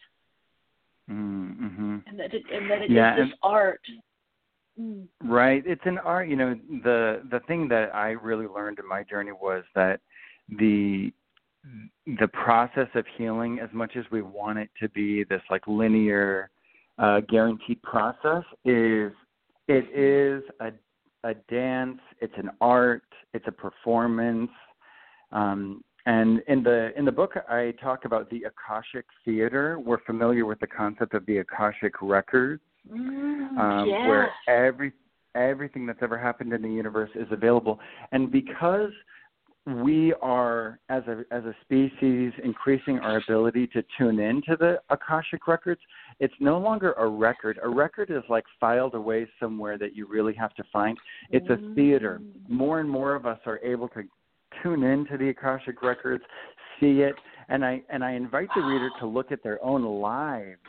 [1.10, 1.98] Mm-hmm.
[2.06, 3.80] And that it, and that it yeah, is this art.
[4.78, 5.06] Mm.
[5.24, 5.62] Right.
[5.66, 6.28] It's an art.
[6.28, 6.54] You know,
[6.84, 10.00] the the thing that I really learned in my journey was that
[10.48, 11.12] the
[12.06, 16.50] the process of healing, as much as we want it to be this like linear,
[16.98, 19.12] uh, guaranteed process, is
[19.66, 20.72] it is a
[21.24, 22.00] a dance.
[22.20, 23.02] It's an art.
[23.34, 24.50] It's a performance.
[25.32, 29.78] Um, and in the in the book, I talk about the Akashic Theater.
[29.78, 34.08] We're familiar with the concept of the Akashic Records, mm, um, yes.
[34.08, 34.94] where every
[35.34, 37.78] everything that's ever happened in the universe is available.
[38.10, 38.90] And because
[39.66, 45.46] we are, as a as a species, increasing our ability to tune into the Akashic
[45.46, 45.82] records,
[46.20, 47.58] it's no longer a record.
[47.62, 50.96] A record is like filed away somewhere that you really have to find.
[51.32, 52.22] It's a theater.
[52.22, 52.48] Mm.
[52.48, 54.04] More and more of us are able to
[54.62, 56.24] tune into the Akashic records,
[56.80, 57.14] see it,
[57.48, 60.60] and I and I invite the reader to look at their own lives,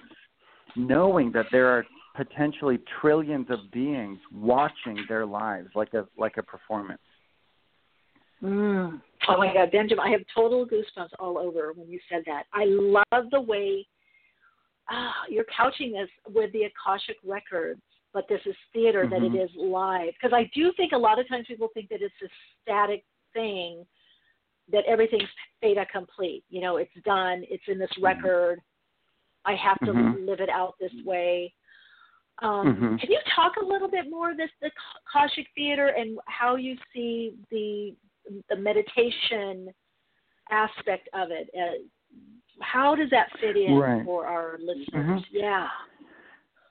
[0.75, 1.85] knowing that there are
[2.15, 7.01] potentially trillions of beings watching their lives like a like a performance.
[8.43, 9.01] Mm.
[9.27, 12.43] Oh my God, Benjamin, I have total goosebumps all over when you said that.
[12.53, 13.85] I love the way
[14.89, 17.81] ah, you're couching this with the Akashic records,
[18.13, 19.23] but this is theater, mm-hmm.
[19.23, 20.13] that it is live.
[20.19, 22.27] Because I do think a lot of times people think that it's a
[22.61, 23.03] static
[23.33, 23.85] thing
[24.71, 25.29] that everything's
[25.61, 26.43] fait complete.
[26.49, 27.43] You know, it's done.
[27.49, 28.05] It's in this mm-hmm.
[28.05, 28.59] record.
[29.45, 30.27] I have to mm-hmm.
[30.27, 31.53] live it out this way.
[32.41, 32.95] Um, mm-hmm.
[32.97, 34.71] Can you talk a little bit more this the
[35.09, 37.95] Akashic Theater and how you see the
[38.49, 39.73] the meditation
[40.51, 41.49] aspect of it?
[41.57, 41.83] Uh,
[42.61, 44.05] how does that fit in right.
[44.05, 45.21] for our listeners?
[45.21, 45.37] Mm-hmm.
[45.37, 45.67] Yeah.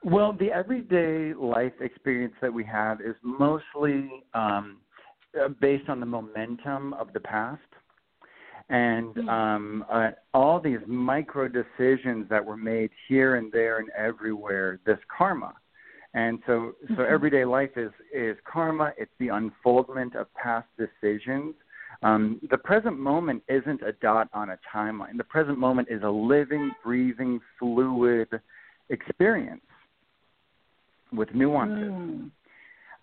[0.04, 4.78] Well, the everyday life experience that we have is mostly um,
[5.40, 7.60] uh, based on the momentum of the past
[8.70, 9.28] and hmm.
[9.28, 14.78] um, uh, all these micro decisions that were made here and there and everywhere.
[14.84, 15.54] This karma,
[16.14, 17.02] and so so mm-hmm.
[17.12, 18.92] everyday life is is karma.
[18.98, 21.54] It's the unfoldment of past decisions.
[22.02, 25.16] Um, the present moment isn't a dot on a timeline.
[25.16, 28.28] The present moment is a living, breathing, fluid
[28.90, 29.62] experience
[31.12, 31.90] with nuances.
[31.90, 32.30] Mm.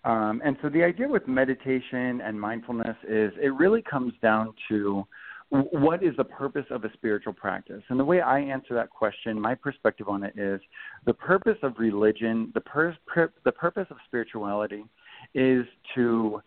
[0.06, 5.04] Um, and so the idea with meditation and mindfulness is it really comes down to
[5.50, 7.82] what is the purpose of a spiritual practice?
[7.88, 10.60] And the way I answer that question, my perspective on it is
[11.06, 14.84] the purpose of religion, the, per- per- the purpose of spirituality
[15.34, 15.64] is
[15.96, 16.40] to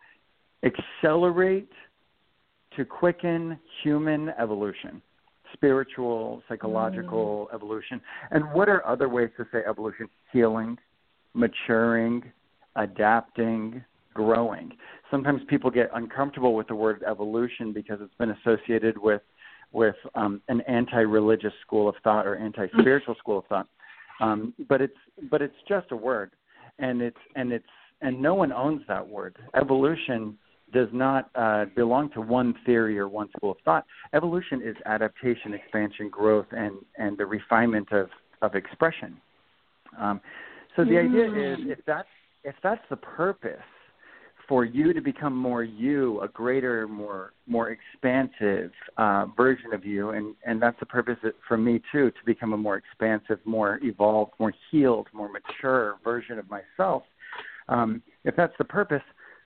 [0.63, 1.71] accelerate,
[2.77, 5.01] to quicken human evolution,
[5.53, 7.55] spiritual, psychological mm.
[7.55, 7.99] evolution.
[8.31, 10.07] And what are other ways to say evolution?
[10.31, 10.77] Healing,
[11.33, 12.23] maturing,
[12.79, 14.71] adapting, growing.
[15.11, 19.21] Sometimes people get uncomfortable with the word evolution because it's been associated with
[19.71, 23.67] with um, an anti-religious school of thought or anti-spiritual school of thought.
[24.19, 24.97] Um, but it's
[25.29, 26.31] but it's just a word,
[26.79, 27.65] and it's and it's
[28.01, 29.37] and no one owns that word.
[29.55, 30.37] Evolution
[30.73, 33.85] does not uh, belong to one theory or one school of thought.
[34.13, 38.09] Evolution is adaptation, expansion, growth, and and the refinement of
[38.41, 39.17] of expression.
[39.99, 40.21] Um,
[40.75, 41.09] so the mm.
[41.09, 42.07] idea is if that's
[42.43, 43.57] if that's the purpose
[44.47, 50.09] for you to become more you, a greater, more more expansive uh, version of you,
[50.09, 51.17] and and that's the purpose
[51.47, 56.39] for me too, to become a more expansive, more evolved, more healed, more mature version
[56.39, 57.03] of myself.
[57.67, 59.03] Um, if that's the purpose,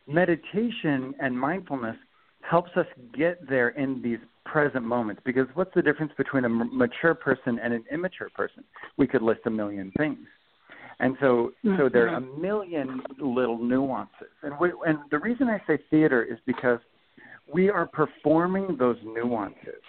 [0.08, 1.98] meditation and mindfulness
[2.42, 2.88] helps us
[3.18, 5.22] get there in these present moments.
[5.26, 8.64] Because what's the difference between a mature person and an immature person?
[8.98, 10.20] We could list a million things.
[11.04, 11.78] And so, mm-hmm.
[11.78, 14.32] so there are a million little nuances.
[14.42, 16.80] And we, and the reason I say theater is because
[17.54, 19.84] we are performing those nuances.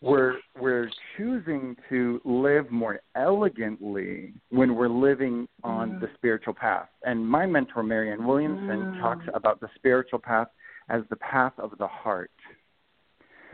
[0.00, 6.00] We're we're choosing to live more elegantly when we're living on mm.
[6.00, 6.88] the spiritual path.
[7.04, 9.00] And my mentor Marianne Williamson mm.
[9.00, 10.48] talks about the spiritual path
[10.90, 12.32] as the path of the heart.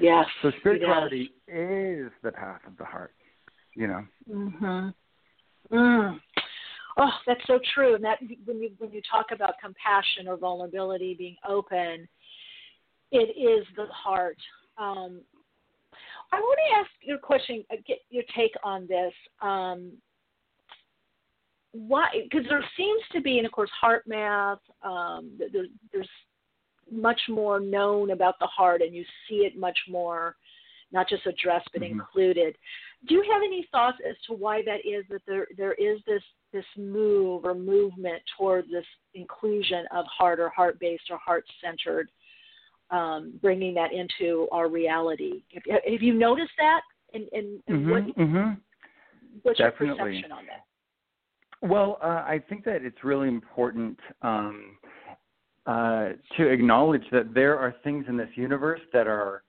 [0.00, 0.24] Yes.
[0.42, 1.56] So spirituality yes.
[1.56, 3.12] is the path of the heart.
[3.76, 4.04] You know.
[4.28, 4.94] Mhm.
[5.70, 6.20] Mm.
[6.98, 7.94] Oh, that's so true.
[7.94, 12.08] And that when you when you talk about compassion or vulnerability, being open,
[13.12, 14.38] it is the heart.
[14.78, 15.20] Um,
[16.32, 19.12] I want to ask your question, uh, get your take on this.
[19.42, 19.92] Um,
[21.72, 22.08] why?
[22.22, 24.58] Because there seems to be, and of course, HeartMath.
[24.82, 26.08] Um, there, there's
[26.90, 30.36] much more known about the heart, and you see it much more,
[30.92, 31.92] not just addressed but mm-hmm.
[31.92, 32.56] included.
[33.08, 35.04] Do you have any thoughts as to why that is?
[35.10, 36.22] That there there is this
[36.52, 38.84] this move or movement toward this
[39.14, 42.10] inclusion of heart or heart based or heart centered,
[42.90, 45.42] um, bringing that into our reality.
[45.54, 46.80] Have, have you noticed that?
[47.14, 48.50] And, and, and mm-hmm, what, mm-hmm.
[49.42, 49.86] what's Definitely.
[49.86, 50.64] your perception on that?
[51.62, 54.76] Well, uh, I think that it's really important um,
[55.66, 59.42] uh, to acknowledge that there are things in this universe that are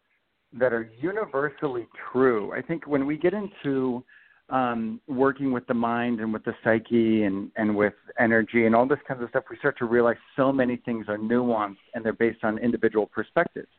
[0.60, 2.52] that are universally true.
[2.54, 4.04] I think when we get into
[4.52, 8.86] um, working with the mind and with the psyche and, and with energy and all
[8.86, 12.14] this kinds of stuff, we start to realize so many things are nuanced and they're
[12.14, 13.70] based on individual perspectives.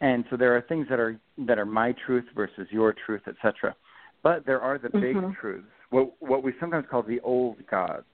[0.00, 3.76] And so there are things that are that are my truth versus your truth, etc.
[4.22, 5.30] But there are the big mm-hmm.
[5.40, 8.04] truths, what what we sometimes call the old gods.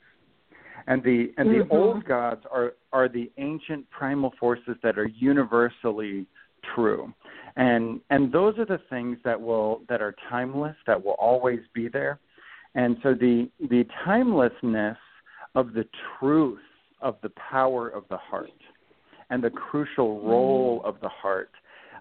[0.86, 1.72] And the and the mm-hmm.
[1.72, 6.26] old gods are are the ancient primal forces that are universally
[6.74, 7.14] true
[7.58, 11.88] and and those are the things that will that are timeless that will always be
[11.88, 12.18] there
[12.74, 14.96] and so the the timelessness
[15.54, 15.84] of the
[16.18, 16.58] truth
[17.02, 18.50] of the power of the heart
[19.30, 21.50] and the crucial role of the heart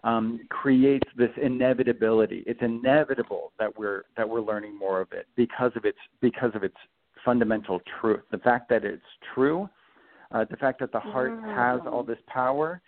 [0.03, 2.43] um, creates this inevitability.
[2.45, 6.63] It's inevitable that we're that we're learning more of it because of its because of
[6.63, 6.75] its
[7.25, 8.21] fundamental truth.
[8.31, 9.01] The fact that it's
[9.33, 9.69] true,
[10.31, 12.81] uh, the fact that the heart has all this power,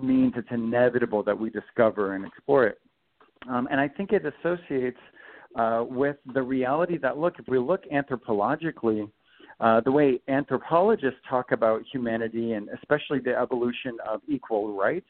[0.00, 2.78] means it's inevitable that we discover and explore it.
[3.48, 4.98] Um, and I think it associates
[5.56, 9.10] uh, with the reality that, look, if we look anthropologically,
[9.60, 15.06] uh, the way anthropologists talk about humanity and especially the evolution of equal rights,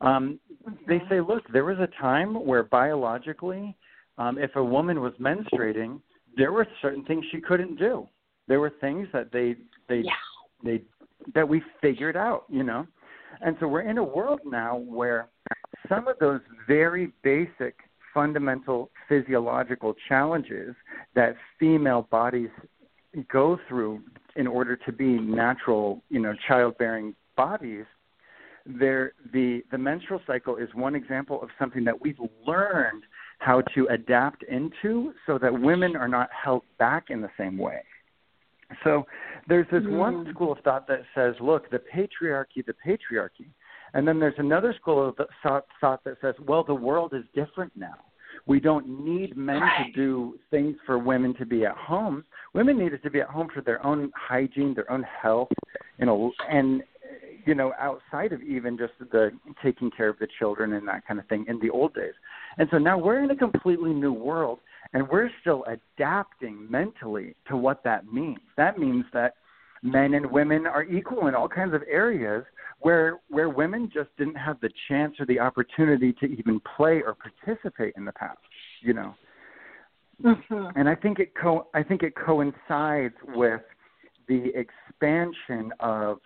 [0.00, 0.38] um,
[0.86, 3.76] they say, look, there was a time where biologically,
[4.18, 6.00] um, if a woman was menstruating,
[6.36, 8.06] there were certain things she couldn't do.
[8.48, 9.56] There were things that they
[9.88, 10.12] they yeah.
[10.62, 10.82] they
[11.34, 12.86] that we figured out, you know.
[13.40, 15.28] And so we're in a world now where
[15.88, 17.76] some of those very basic
[18.12, 20.74] fundamental physiological challenges
[21.14, 22.48] that female bodies
[23.30, 24.02] go through
[24.36, 27.84] in order to be natural, you know, childbearing bodies,
[28.64, 33.04] there the the menstrual cycle is one example of something that we've learned
[33.38, 37.82] how to adapt into so that women are not held back in the same way.
[38.84, 39.06] So
[39.48, 39.96] there's this mm.
[39.96, 43.48] one school of thought that says, look, the patriarchy, the patriarchy.
[43.94, 47.94] And then there's another school of thought that says, well, the world is different now.
[48.46, 49.86] We don't need men right.
[49.86, 52.24] to do things for women to be at home.
[52.52, 55.48] Women needed to be at home for their own hygiene, their own health,
[55.98, 56.82] you know, and
[57.46, 59.30] you know, outside of even just the
[59.62, 62.12] taking care of the children and that kind of thing in the old days.
[62.58, 64.58] And so now we're in a completely new world
[64.92, 68.40] and we're still adapting mentally to what that means.
[68.56, 69.34] That means that
[69.82, 72.44] men and women are equal in all kinds of areas
[72.80, 77.14] where where women just didn't have the chance or the opportunity to even play or
[77.14, 78.38] participate in the past,
[78.80, 79.14] you know.
[80.22, 80.78] Mm-hmm.
[80.78, 83.62] And I think it co- I think it coincides with
[84.28, 86.18] the expansion of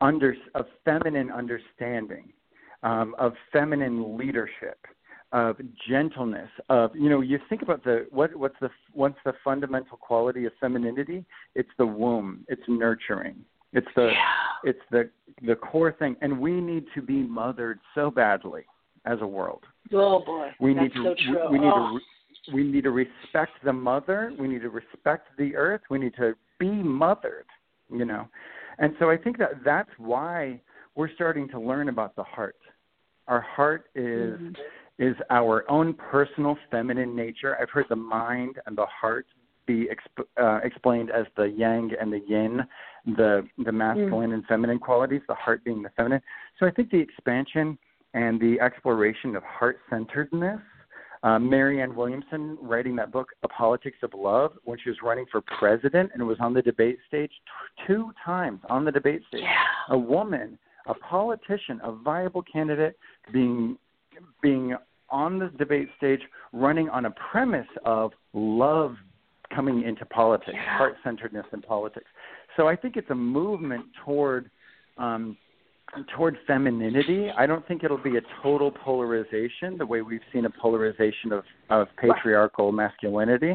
[0.00, 2.32] under of feminine understanding,
[2.82, 4.78] um, of feminine leadership,
[5.32, 5.56] of
[5.88, 10.44] gentleness of you know you think about the what what's the what's the fundamental quality
[10.44, 11.24] of femininity?
[11.54, 12.44] It's the womb.
[12.48, 13.36] It's nurturing.
[13.72, 14.70] It's the yeah.
[14.70, 15.10] it's the
[15.46, 16.16] the core thing.
[16.20, 18.62] And we need to be mothered so badly
[19.06, 19.62] as a world.
[19.92, 20.50] Oh boy.
[20.60, 21.50] We That's need to so true.
[21.50, 21.98] we, we need oh.
[21.98, 24.32] to we need to respect the mother.
[24.38, 25.82] We need to respect the earth.
[25.90, 27.46] We need to be mothered
[27.92, 28.28] you know.
[28.78, 30.60] And so i think that that's why
[30.94, 32.56] we're starting to learn about the heart.
[33.28, 34.50] Our heart is mm-hmm
[34.98, 37.56] is our own personal feminine nature.
[37.60, 39.26] I've heard the mind and the heart
[39.66, 42.60] be exp- uh, explained as the yang and the yin,
[43.16, 44.34] the the masculine mm.
[44.34, 46.20] and feminine qualities, the heart being the feminine.
[46.58, 47.78] So I think the expansion
[48.14, 50.60] and the exploration of heart centeredness.
[51.24, 55.40] Uh, Marianne Williamson writing that book, A Politics of Love, when she was running for
[55.40, 59.42] president and was on the debate stage t- two times on the debate stage.
[59.42, 59.94] Yeah.
[59.94, 62.98] A woman, a politician, a viable candidate,
[63.32, 63.78] being
[64.42, 64.74] being
[65.10, 66.20] on the debate stage,
[66.52, 68.96] running on a premise of love
[69.54, 70.78] coming into politics, yeah.
[70.78, 72.06] heart centeredness in politics.
[72.56, 74.50] So I think it's a movement toward
[74.98, 75.36] um,
[76.16, 77.30] toward femininity.
[77.36, 81.44] I don't think it'll be a total polarization the way we've seen a polarization of,
[81.68, 83.54] of patriarchal masculinity.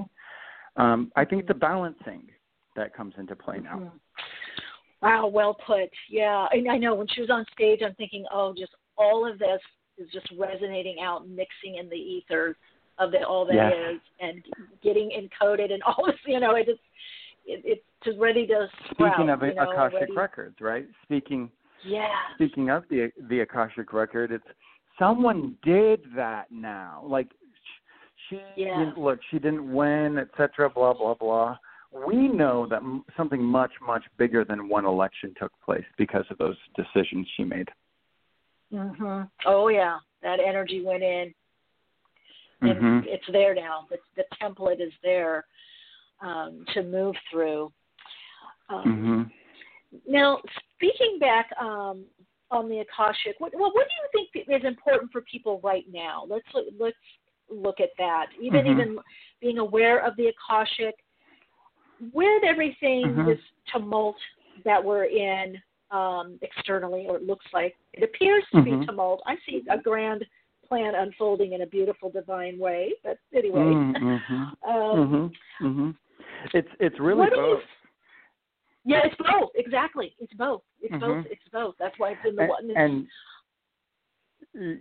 [0.76, 2.24] Um, I think the balancing
[2.76, 3.78] that comes into play now.
[3.78, 3.88] Mm-hmm.
[5.01, 5.89] Wow, well put.
[6.09, 9.38] Yeah, and I know when she was on stage, I'm thinking, oh, just all of
[9.39, 9.61] this
[9.97, 12.55] is just resonating out, mixing in the ether
[12.99, 13.73] of the, all that yes.
[13.93, 14.43] is, and
[14.83, 16.15] getting encoded and all this.
[16.25, 16.79] You know, it just
[17.45, 19.13] it, it's just ready to sprout.
[19.13, 20.13] Speaking of you know, Akashic ready.
[20.15, 20.85] records, right?
[21.03, 21.49] Speaking
[21.85, 22.07] yeah.
[22.35, 24.43] Speaking of the the Akashic record, it's
[24.99, 27.03] someone did that now.
[27.05, 27.29] Like
[28.29, 28.91] she yeah.
[28.97, 30.69] look, she didn't win, etc.
[30.69, 31.57] Blah blah blah.
[32.07, 32.81] We know that
[33.15, 37.69] something much much bigger than one election took place because of those decisions she made.
[38.74, 39.30] Mhm.
[39.45, 41.34] Oh yeah, that energy went in,
[42.61, 42.99] and mm-hmm.
[43.05, 43.88] it's there now.
[43.89, 45.45] The the template is there
[46.22, 47.72] um, to move through.
[48.70, 49.22] Um, mm-hmm.
[50.11, 50.39] Now,
[50.76, 52.05] speaking back um,
[52.51, 56.26] on the akashic, what, well, what do you think is important for people right now?
[56.28, 56.47] Let's
[56.80, 56.95] let's
[57.49, 58.28] look at that.
[58.41, 58.82] Even mm-hmm.
[58.82, 58.99] even
[59.39, 60.95] being aware of the akashic,
[62.13, 63.28] with everything mm-hmm.
[63.28, 63.39] this
[63.72, 64.18] tumult
[64.65, 65.57] that we're in
[65.91, 68.81] um, externally, or it looks like it appears to mm-hmm.
[68.81, 69.21] be tumult.
[69.25, 70.25] I see a grand
[70.67, 72.93] plan unfolding in a beautiful divine way.
[73.03, 74.33] But anyway, mm-hmm.
[74.69, 75.31] um,
[75.61, 75.89] mm-hmm.
[76.53, 77.61] it's it's really both.
[78.83, 79.51] You, yeah, it's both.
[79.55, 80.61] Exactly, it's both.
[80.81, 81.21] It's mm-hmm.
[81.21, 81.25] both.
[81.29, 81.75] It's both.
[81.79, 82.71] That's why it's in the and, one.
[82.75, 83.07] And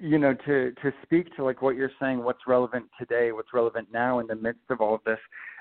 [0.01, 3.89] you know, to to speak to like what you're saying, what's relevant today, what's relevant
[3.93, 5.19] now in the midst of all of this.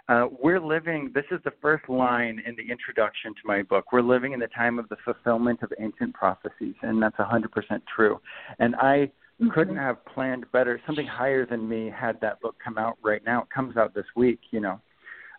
[0.07, 1.11] Uh, we're living.
[1.15, 3.91] This is the first line in the introduction to my book.
[3.91, 7.45] We're living in the time of the fulfillment of ancient prophecies, and that's 100%
[7.95, 8.21] true.
[8.59, 9.49] And I mm-hmm.
[9.49, 10.79] couldn't have planned better.
[10.85, 13.43] Something higher than me had that book come out right now.
[13.43, 14.79] It comes out this week, you know.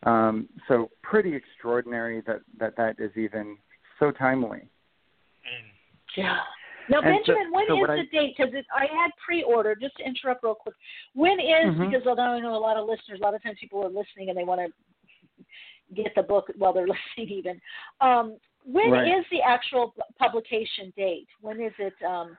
[0.03, 3.57] Um, so pretty extraordinary that, that that is even
[4.01, 4.69] so timely.
[6.17, 6.39] Yeah.
[6.89, 8.35] Now, And so- Benjamin, when so is the I- date?
[8.37, 9.75] Because I had pre-order.
[9.75, 10.75] Just to interrupt real quick.
[11.15, 11.91] When is, Mhm.
[11.91, 14.29] because although I know a lot of listeners, a lot of times people are listening
[14.29, 14.73] and they want to
[15.95, 17.29] get the book while they're listening.
[17.29, 17.61] Even
[18.01, 19.31] um, when is Right.
[19.31, 21.29] the actual publication date?
[21.41, 21.95] When is it?
[22.03, 22.37] Um,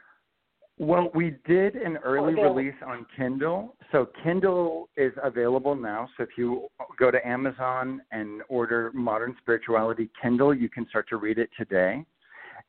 [0.80, 2.56] Well, we did an early available.
[2.56, 3.76] release on Kindle.
[3.92, 6.08] So Kindle is available now.
[6.18, 6.68] So if you
[6.98, 12.06] go to Amazon and order Modern Spirituality Kindle, you can start to read it today.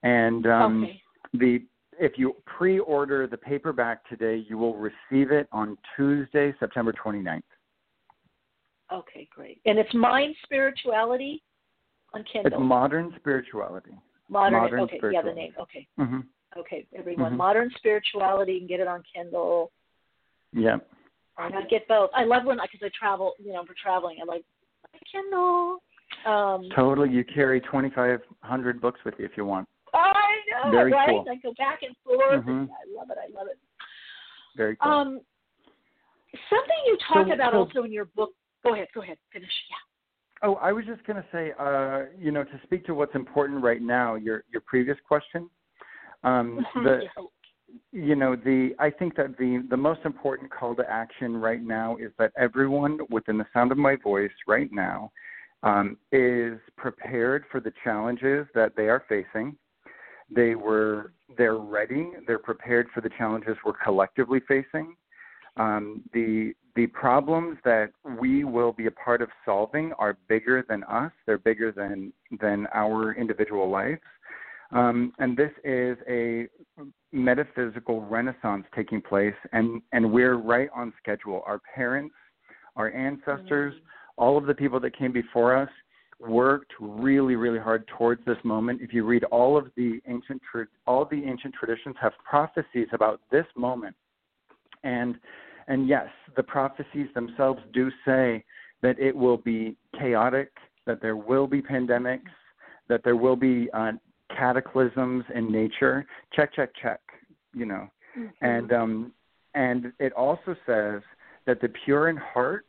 [0.04, 1.02] And um, okay.
[1.34, 1.62] The
[2.00, 7.42] if you pre-order the paperback today, you will receive it on Tuesday, September 29th.
[8.92, 9.60] Okay, great.
[9.66, 11.42] And it's Mind Spirituality
[12.14, 12.52] on Kindle.
[12.52, 13.90] It's Modern Spirituality.
[14.28, 14.60] Modern.
[14.60, 15.40] Modern okay, yeah, the Spirituality.
[15.40, 15.52] name.
[15.60, 16.20] Okay, hmm
[16.56, 17.32] okay, everyone.
[17.32, 17.36] Mhm.
[17.36, 18.52] Modern Spirituality.
[18.52, 19.72] You can get it on Kindle.
[20.52, 20.78] Yeah.
[21.36, 22.10] I gotta get both.
[22.14, 24.18] I love when because I travel, you know, for traveling.
[24.20, 24.44] I like
[24.92, 25.82] my Kindle.
[26.26, 27.10] Um, Totally.
[27.10, 29.68] You carry 2,500 books with you if you want.
[30.70, 31.08] Very right?
[31.08, 31.24] cool.
[31.28, 32.44] I go back and forth.
[32.44, 32.48] Mhm.
[32.48, 33.18] And I love it.
[33.18, 33.58] I love it.
[34.56, 34.90] Very cool.
[34.92, 35.20] Um,
[36.50, 38.32] something you talk So- about so- also in your book.
[38.64, 38.88] Go ahead.
[38.94, 39.18] Go ahead.
[39.32, 39.50] Finish.
[39.70, 39.76] Yeah.
[40.42, 43.62] Oh, I was just going to say, uh, you know, to speak to what's important
[43.62, 45.48] right now, your your previous question,
[46.22, 47.28] um, Mhm, the,
[47.92, 51.96] you know, the I think that the the most important call to action right now
[51.96, 55.10] is that everyone within the sound of my voice right now
[55.64, 59.56] um, is prepared for the challenges that they are facing.
[60.34, 62.10] They were they're ready.
[62.26, 64.96] They're prepared for the challenges we're collectively facing.
[65.56, 70.84] Um, the the problems that we will be a part of solving are bigger than
[70.84, 71.10] us.
[71.26, 74.00] They're bigger than than our individual lives.
[74.70, 76.46] Um, and this is a
[77.12, 81.42] metaphysical renaissance taking place, and, and we're right on schedule.
[81.46, 82.14] Our parents,
[82.76, 83.74] our ancestors,
[84.18, 85.70] all of the people that came before us
[86.20, 88.80] worked really, really hard towards this moment.
[88.82, 90.42] If you read all of the ancient
[90.86, 93.94] all the ancient traditions have prophecies about this moment,
[94.84, 95.16] and
[95.68, 98.44] and yes, the prophecies themselves do say
[98.82, 100.50] that it will be chaotic,
[100.86, 102.30] that there will be pandemics,
[102.88, 103.92] that there will be uh,
[104.36, 106.06] cataclysms in nature.
[106.34, 107.00] Check, check, check.
[107.54, 107.88] You know,
[108.40, 109.12] and um,
[109.54, 111.02] and it also says
[111.46, 112.66] that the pure in heart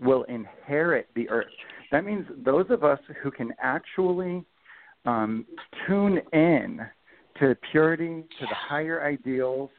[0.00, 1.46] will inherit the earth.
[1.92, 4.44] That means those of us who can actually
[5.04, 5.46] um,
[5.86, 6.80] tune in
[7.38, 9.70] to purity, to the higher ideals,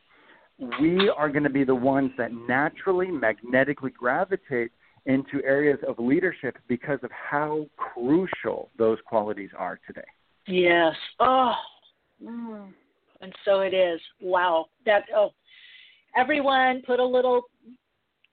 [0.80, 4.72] we are going to be the ones that naturally, magnetically gravitate
[5.06, 10.02] into areas of leadership because of how crucial those qualities are today.
[10.48, 10.96] Yes.
[11.20, 11.54] Oh.
[12.24, 12.72] Mm.
[13.22, 14.00] And so it is.
[14.22, 14.68] Wow.
[14.86, 15.32] That oh
[16.16, 17.44] everyone put a little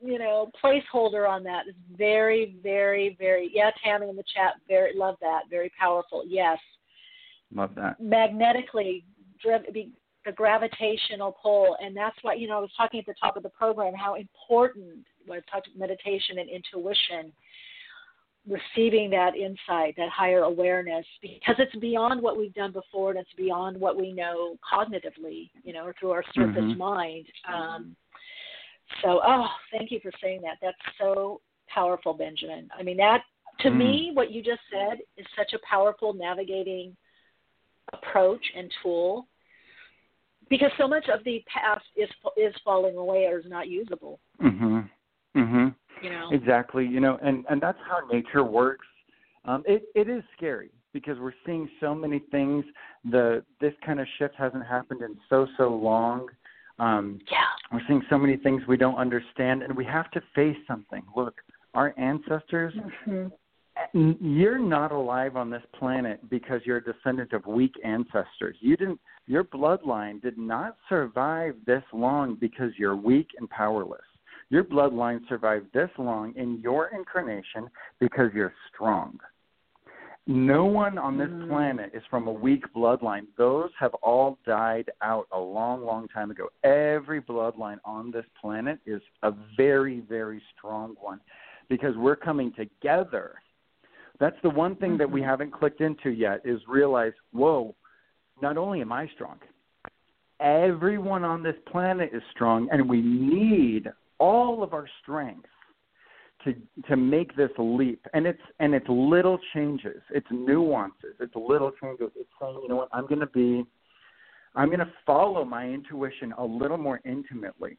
[0.01, 1.65] you know, placeholder on that.
[1.69, 5.43] It's very, very, very yeah, Tammy in the chat, very love that.
[5.51, 6.25] Very powerful.
[6.27, 6.59] Yes.
[7.55, 8.01] Love that.
[8.01, 9.05] Magnetically
[9.43, 13.39] driven the gravitational pull and that's why you know I was talking at the top
[13.39, 17.33] of the program how important when I talked meditation and intuition
[18.49, 23.33] receiving that insight, that higher awareness, because it's beyond what we've done before and it's
[23.37, 26.79] beyond what we know cognitively, you know, or through our surface mm-hmm.
[26.79, 27.27] mind.
[27.53, 27.97] Um,
[29.03, 30.59] so, oh, thank you for saying that.
[30.61, 32.69] That's so powerful, Benjamin.
[32.79, 33.23] I mean, that
[33.61, 33.77] to mm.
[33.77, 36.97] me, what you just said is such a powerful navigating
[37.93, 39.27] approach and tool
[40.49, 44.19] because so much of the past is is falling away or is not usable.
[44.41, 44.89] Mhm.
[45.37, 45.75] Mhm.
[46.03, 46.31] You know.
[46.33, 46.87] Exactly.
[46.87, 48.87] You know, and and that's how nature works.
[49.45, 52.65] Um, it it is scary because we're seeing so many things.
[53.05, 56.29] The this kind of shift hasn't happened in so so long.
[56.81, 57.39] Um, yeah.
[57.71, 61.03] We're seeing so many things we don't understand, and we have to face something.
[61.15, 61.35] Look,
[61.75, 62.75] our ancestors.
[63.07, 63.29] Mm-hmm.
[64.21, 68.57] You're not alive on this planet because you're a descendant of weak ancestors.
[68.61, 69.01] You didn't.
[69.27, 74.01] Your bloodline did not survive this long because you're weak and powerless.
[74.51, 77.71] Your bloodline survived this long in your incarnation
[78.01, 79.19] because you're strong.
[80.27, 81.49] No one on this mm.
[81.49, 83.27] planet is from a weak bloodline.
[83.37, 86.49] Those have all died out a long, long time ago.
[86.63, 91.21] Every bloodline on this planet is a very, very strong one
[91.69, 93.35] because we're coming together.
[94.19, 94.99] That's the one thing mm-hmm.
[94.99, 95.31] that we mm-hmm.
[95.31, 97.75] haven't clicked into yet is realize, whoa,
[98.43, 99.39] not only am I strong,
[100.39, 105.49] everyone on this planet is strong, and we need all of our strength
[106.45, 106.55] to
[106.89, 108.07] to make this leap.
[108.15, 110.03] And it's and it's little changes.
[110.11, 111.15] It's nuances.
[111.21, 112.11] It's little changes.
[112.17, 112.89] It's saying you know what?
[112.93, 113.65] I'm going to be
[114.55, 117.77] i'm going to follow my intuition a little more intimately.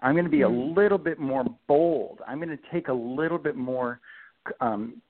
[0.00, 0.78] I'm going to be a mm-hmm.
[0.78, 2.20] little bit more bold.
[2.26, 4.00] I'm going to take a little bit more
[4.60, 5.00] um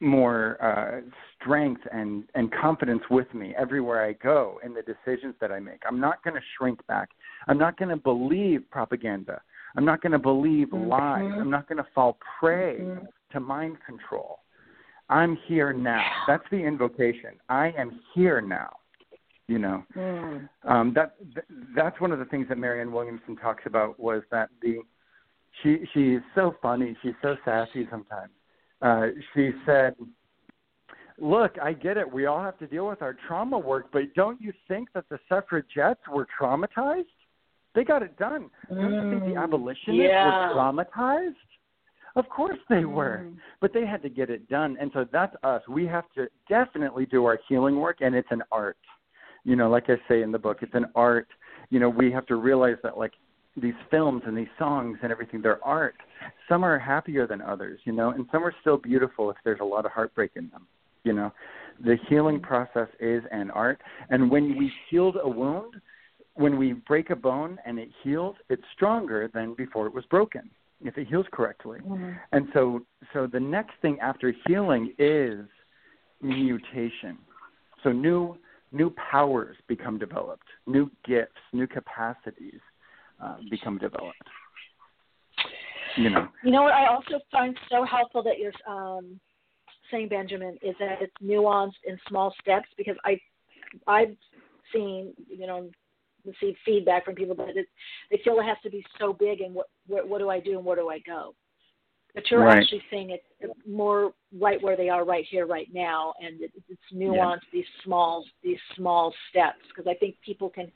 [0.00, 1.00] more uh
[1.40, 5.82] strength and and confidence with me everywhere i go in the decisions that i make.
[5.86, 7.10] I'm not going to shrink back.
[7.48, 9.40] I'm not going to believe propaganda
[9.76, 10.88] I'm not going to believe mm-hmm.
[10.88, 11.32] lies.
[11.36, 13.04] I'm not going to fall prey mm-hmm.
[13.32, 14.40] to mind control.
[15.08, 16.04] I'm here now.
[16.26, 17.32] That's the invocation.
[17.48, 18.70] I am here now.
[19.46, 20.48] You know, mm.
[20.66, 21.46] um, that th-
[21.76, 24.78] that's one of the things that Marianne Williamson talks about was that the
[25.62, 26.96] she she's so funny.
[27.02, 28.30] She's so sassy sometimes.
[28.80, 29.96] Uh, she said,
[31.18, 32.10] "Look, I get it.
[32.10, 35.18] We all have to deal with our trauma work, but don't you think that the
[35.28, 37.04] suffragettes were traumatized?"
[37.74, 38.50] They got it done.
[38.68, 40.54] Don't you think the Mm, abolitionists yeah.
[40.54, 41.34] were traumatized?
[42.16, 43.36] Of course they were, Mm.
[43.60, 45.66] but they had to get it done, and so that's us.
[45.66, 48.78] We have to definitely do our healing work, and it's an art.
[49.44, 51.28] You know, like I say in the book, it's an art.
[51.70, 53.14] You know, we have to realize that like
[53.56, 55.96] these films and these songs and everything, they're art.
[56.48, 59.64] Some are happier than others, you know, and some are still beautiful if there's a
[59.64, 60.66] lot of heartbreak in them.
[61.02, 61.32] You know,
[61.84, 65.74] the healing process is an art, and when we healed a wound,
[66.34, 70.50] when we break a bone and it heals, it's stronger than before it was broken
[70.84, 71.78] if it heals correctly.
[71.80, 72.12] Mm-hmm.
[72.32, 72.80] And so
[73.12, 75.46] so the next thing after healing is
[76.20, 77.18] mutation.
[77.82, 78.36] So new
[78.72, 82.60] new powers become developed, new gifts, new capacities
[83.22, 84.28] uh, become developed.
[85.96, 86.28] You know.
[86.42, 89.20] You know what I also find so helpful that you're um,
[89.92, 93.20] saying, Benjamin, is that it's nuanced in small steps because I
[93.86, 94.16] I've
[94.72, 95.70] seen you know
[96.24, 97.66] receive feedback from people that it,
[98.10, 100.56] they feel it has to be so big and what, what what do I do
[100.56, 101.34] and where do I go?
[102.14, 102.58] But you're right.
[102.58, 103.24] actually seeing it
[103.68, 107.36] more right where they are right here, right now, and it, it's nuanced Yeah.
[107.52, 110.70] these small these small steps because I think people can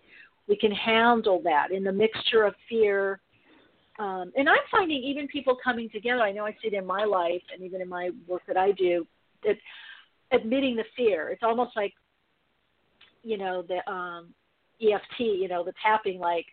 [0.48, 3.20] we can handle that in the mixture of fear.
[3.98, 6.22] Um, and I'm finding even people coming together.
[6.22, 8.72] I know I see it in my life and even in my work that I
[8.72, 9.06] do
[9.44, 9.56] that
[10.32, 11.28] admitting the fear.
[11.30, 11.94] It's almost like
[13.22, 14.34] you know the um
[14.80, 16.46] EFT, you know, the tapping like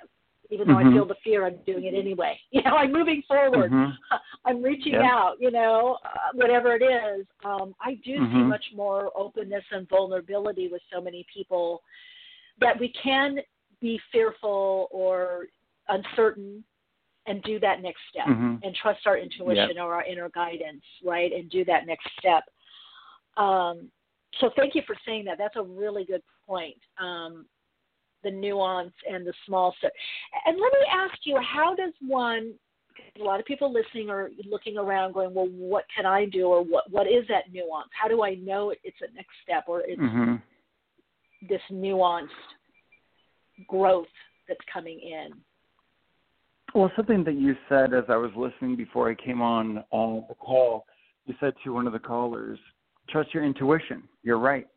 [0.52, 0.90] even though Mhm.
[0.90, 2.40] I feel the fear, I'm doing it anyway.
[2.52, 3.72] You know, I'm moving forward.
[3.72, 3.98] Mhm.
[4.46, 5.04] I'm reaching Yep.
[5.04, 7.26] out, you know, uh, whatever it is.
[7.44, 8.48] Um, I do see Mhm.
[8.48, 11.82] much more openness and vulnerability with so many people
[12.60, 13.42] that we can
[13.80, 15.48] be fearful or
[15.90, 16.64] uncertain
[17.26, 18.60] and do that next step Mhm.
[18.64, 21.34] and trust our intuition or our inner guidance, right?
[21.34, 22.44] And do that next step.
[23.36, 23.92] Um,
[24.40, 25.38] so thank you for saying that.
[25.40, 26.78] That's a really good point.
[27.00, 27.48] Um,
[28.26, 29.92] the nuance and the small stuff.
[30.46, 32.54] And let me ask you, how does one?
[33.20, 36.64] A lot of people listening are looking around, going, "Well, what can I do, or
[36.64, 37.90] what what is that nuance?
[38.00, 40.36] How do I know it's a next step, or it's mm-hmm.
[41.48, 42.28] this nuanced
[43.68, 44.08] growth
[44.48, 45.32] that's coming in?"
[46.74, 50.36] Well, something that you said as I was listening before I came on uh, the
[50.38, 50.86] call,
[51.26, 52.60] you said to one of the callers,
[53.10, 54.68] "Trust your intuition." You're right.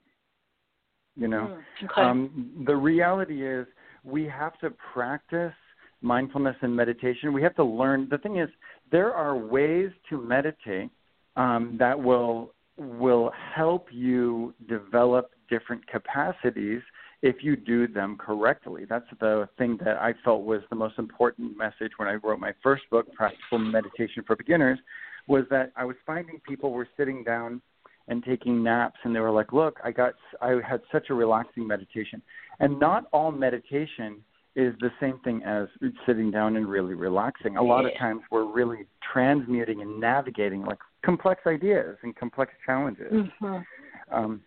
[1.19, 2.01] You know, mm, okay.
[2.01, 3.67] um, the reality is
[4.05, 5.53] we have to practice
[6.01, 7.33] mindfulness and meditation.
[7.33, 8.07] We have to learn.
[8.09, 8.49] The thing is,
[8.93, 10.91] there are ways to meditate
[11.37, 16.81] um, that will will help you develop different capacities
[17.23, 18.85] if you do them correctly.
[18.89, 22.53] That's the thing that I felt was the most important message when I wrote my
[22.63, 24.79] first book, Practical Meditation for Beginners,
[25.27, 27.61] was that I was finding people were sitting down
[28.09, 31.67] and taking naps and they were like look i got i had such a relaxing
[31.67, 32.21] meditation.
[32.61, 34.23] And not all meditation
[34.57, 35.69] is the same thing as
[36.05, 37.57] sitting down and really relaxing.
[37.57, 43.13] A lot of times we're really transmuting and navigating like complex ideas and complex challenges.
[43.13, 44.15] Mm-hmm.
[44.15, 44.43] um,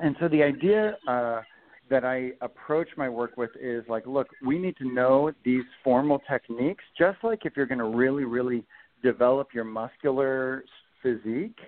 [0.00, 1.42] and so the idea uh,
[1.88, 6.20] that I approach my work with is like, look, we need to know these formal
[6.28, 8.64] techniques, just like if you're going to really, really
[9.04, 10.64] develop your muscular
[11.00, 11.58] physique,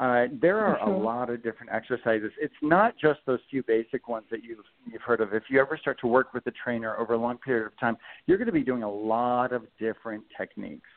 [0.00, 0.90] uh, there are mm-hmm.
[0.90, 2.32] a lot of different exercises.
[2.40, 5.32] It's not just those few basic ones that you've you've heard of.
[5.32, 7.96] If you ever start to work with a trainer over a long period of time,
[8.26, 10.88] you're going to be doing a lot of different techniques,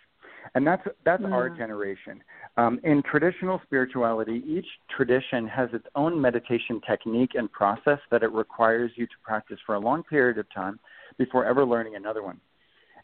[0.56, 1.32] and that's that's mm.
[1.32, 2.24] our generation.
[2.58, 8.32] Um, in traditional spirituality, each tradition has its own meditation technique and process that it
[8.32, 10.80] requires you to practice for a long period of time
[11.20, 12.40] before ever learning another one.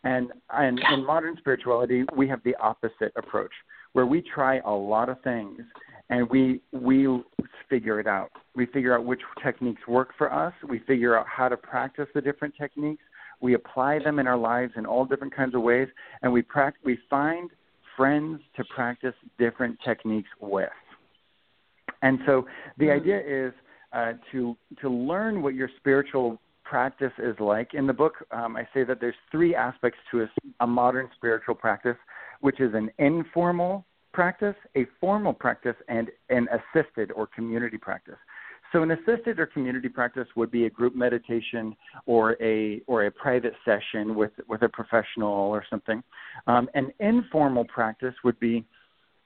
[0.03, 3.51] And, and in modern spirituality, we have the opposite approach
[3.93, 5.61] where we try a lot of things
[6.09, 7.23] and we we
[7.69, 8.31] figure it out.
[8.55, 10.53] We figure out which techniques work for us.
[10.67, 13.03] We figure out how to practice the different techniques.
[13.41, 15.87] We apply them in our lives in all different kinds of ways,
[16.21, 17.49] and we pract- we find
[17.97, 20.69] friends to practice different techniques with.
[22.01, 22.45] And so
[22.77, 23.01] the mm-hmm.
[23.01, 23.53] idea is
[23.91, 27.73] uh, to to learn what your spiritual practice is like.
[27.73, 30.27] In the book, um, I say that there's three aspects to a,
[30.61, 31.97] a modern spiritual practice
[32.41, 38.17] which is an informal practice, a formal practice, and an assisted or community practice.
[38.71, 41.75] So an assisted or community practice would be a group meditation
[42.07, 46.03] or a or a private session with with a professional or something.
[46.47, 48.65] Um, an informal practice would be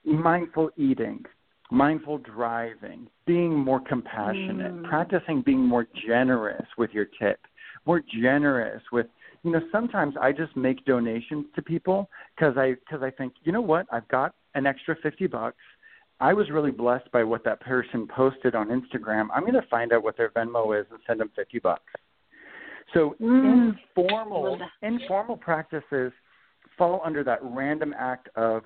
[0.04, 1.24] mindful eating,
[1.70, 4.88] mindful driving, being more compassionate, mm.
[4.88, 7.40] practicing being more generous with your tip,
[7.86, 9.06] more generous with
[9.48, 13.52] you know sometimes i just make donations to people because i because i think you
[13.52, 13.86] know what?
[13.90, 15.56] I've got an extra fifty bucks.
[16.20, 19.28] I was really blessed by what that person posted on instagram.
[19.34, 21.92] I'm going to find out what their venmo is and send them fifty bucks.
[22.92, 23.74] So mm.
[23.96, 26.12] informal informal practices
[26.76, 28.62] fall under that random act of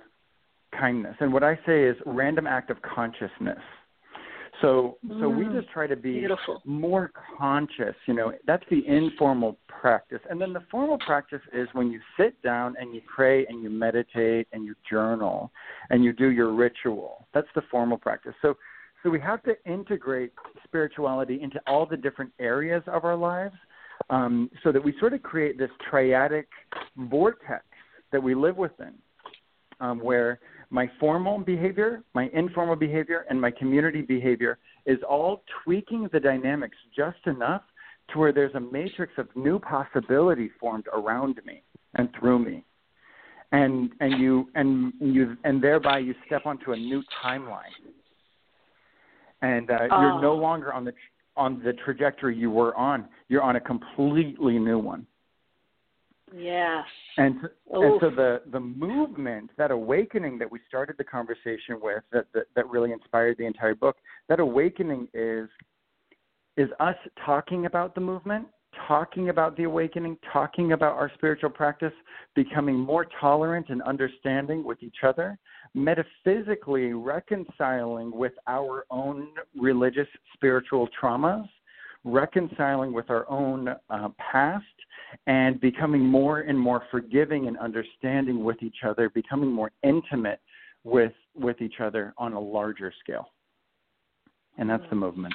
[0.79, 1.15] kindness.
[1.21, 3.61] And what i say is random act of consciousness
[4.63, 5.61] so so we Mm.
[5.61, 6.63] just try to be Beautiful.
[6.65, 8.33] more conscious, you know.
[8.47, 10.21] That's the informal practice.
[10.31, 13.69] And then the formal practice is when you sit down and you pray and you
[13.69, 15.53] meditate and you journal
[15.91, 17.27] and you do your ritual.
[17.35, 18.35] That's the formal practice.
[18.41, 18.57] So
[19.03, 20.33] so we have to integrate
[20.65, 23.57] spirituality into all the different areas of our lives
[24.11, 26.47] um, so that we sort of create this triadic
[26.97, 27.65] vortex
[28.13, 28.95] that we live within
[29.81, 30.39] um, where
[30.73, 36.77] my formal behavior, my informal behavior, and my community behavior is all tweaking the dynamics
[36.97, 37.61] just enough
[38.11, 41.63] to where there's a matrix of new possibility formed around me
[41.95, 42.65] and through me.
[43.53, 47.77] And and you and you and thereby you step onto a new timeline.
[49.43, 50.01] And uh, Oh.
[50.01, 50.95] you're no longer on the
[51.37, 53.07] on the trajectory you were on.
[53.29, 55.07] You're on a completely new one.
[56.35, 56.85] Yes.
[57.17, 57.37] And
[57.71, 62.45] and so the the movement, that awakening that we started the conversation with, that, that
[62.57, 63.97] that really inspired the entire book,
[64.29, 65.49] that awakening is
[66.57, 68.47] is us talking about the movement,
[68.87, 71.93] talking about the awakening, talking about our spiritual practice,
[72.35, 75.39] becoming more tolerant and understanding with each other,
[75.75, 79.29] metaphysically reconciling with our own
[79.59, 81.49] religious spiritual traumas,
[82.05, 84.65] reconciling with our own uh, past,
[85.27, 90.41] and becoming more and more forgiving and understanding with each other, becoming more intimate
[90.85, 93.29] with with each other on a larger scale.
[94.59, 95.35] And that's the movement.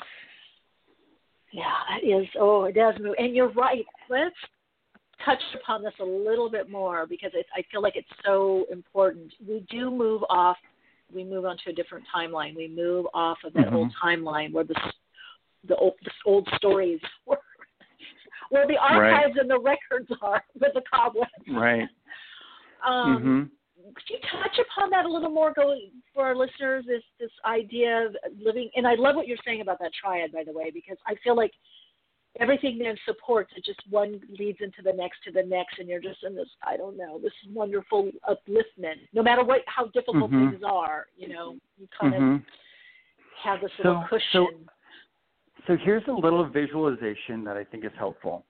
[1.51, 2.27] Yeah, that is.
[2.39, 3.15] Oh, it does move.
[3.17, 3.85] And you're right.
[4.09, 4.35] Let's
[5.25, 9.33] touch upon this a little bit more because it, I feel like it's so important.
[9.47, 10.57] We do move off.
[11.13, 12.55] We move onto a different timeline.
[12.55, 13.73] We move off of that Mhm.
[13.73, 14.75] old timeline where the
[15.67, 17.39] the old, the old stories where,
[18.49, 19.41] where the archives right.
[19.41, 21.29] and the records are with the cobwebs.
[21.49, 21.87] Right.
[22.85, 23.43] um, mm-hmm.
[23.95, 26.83] Could you touch upon that a little more, going for our listeners?
[26.85, 30.43] This this idea of living, and I love what you're saying about that triad, by
[30.43, 31.51] the way, because I feel like
[32.39, 33.63] everything then supports it.
[33.63, 36.75] Just one leads into the next to the next, and you're just in this I
[36.75, 39.07] don't know this wonderful upliftment.
[39.13, 40.49] No matter what how difficult mm-hmm.
[40.49, 42.35] things are, you know, you kind mm-hmm.
[42.35, 42.41] of
[43.43, 44.21] have this so, little cushion.
[44.33, 44.47] So,
[45.67, 48.45] so here's a little visualization that I think is helpful.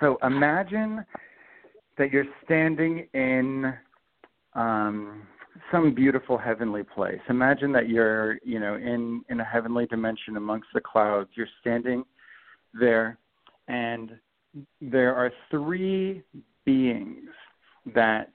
[0.00, 1.04] So imagine
[1.98, 3.74] that you're standing in
[4.54, 5.26] um,
[5.70, 7.20] some beautiful heavenly place.
[7.28, 11.30] Imagine that you're, you know, in in a heavenly dimension amongst the clouds.
[11.34, 12.04] You're standing
[12.72, 13.18] there,
[13.68, 14.12] and
[14.80, 16.22] there are three
[16.64, 17.28] beings
[17.94, 18.30] that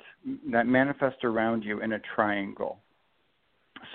[0.52, 2.80] that manifest around you in a triangle.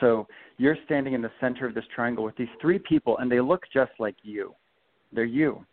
[0.01, 0.27] So
[0.59, 3.65] you're standing in the center of this triangle with these three people, and they look
[3.73, 4.55] just like you.
[5.13, 5.65] They're you,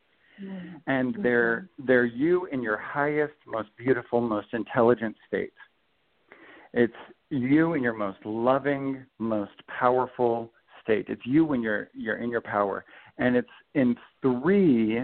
[0.41, 0.77] mm-hmm.
[0.88, 5.53] and they're they're you in your highest, most beautiful, most intelligent state.
[6.73, 6.94] It's
[7.30, 10.52] you in your most loving, most powerful
[10.84, 11.06] state.
[11.10, 12.85] It's you when you're you're in your power,
[13.18, 15.02] and it's in three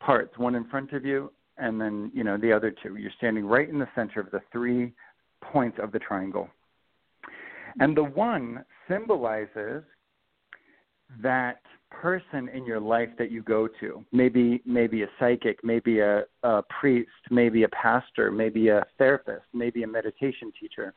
[0.00, 0.36] parts.
[0.38, 2.96] One in front of you, and then you know the other two.
[2.96, 4.92] You're standing right in the center of the three
[5.42, 6.48] points of the triangle,
[7.80, 9.82] and the one symbolizes
[11.22, 14.04] that person in your life that you go to.
[14.12, 19.82] Maybe maybe a psychic maybe a, a priest maybe a pastor maybe a therapist maybe
[19.82, 20.94] a meditation teacher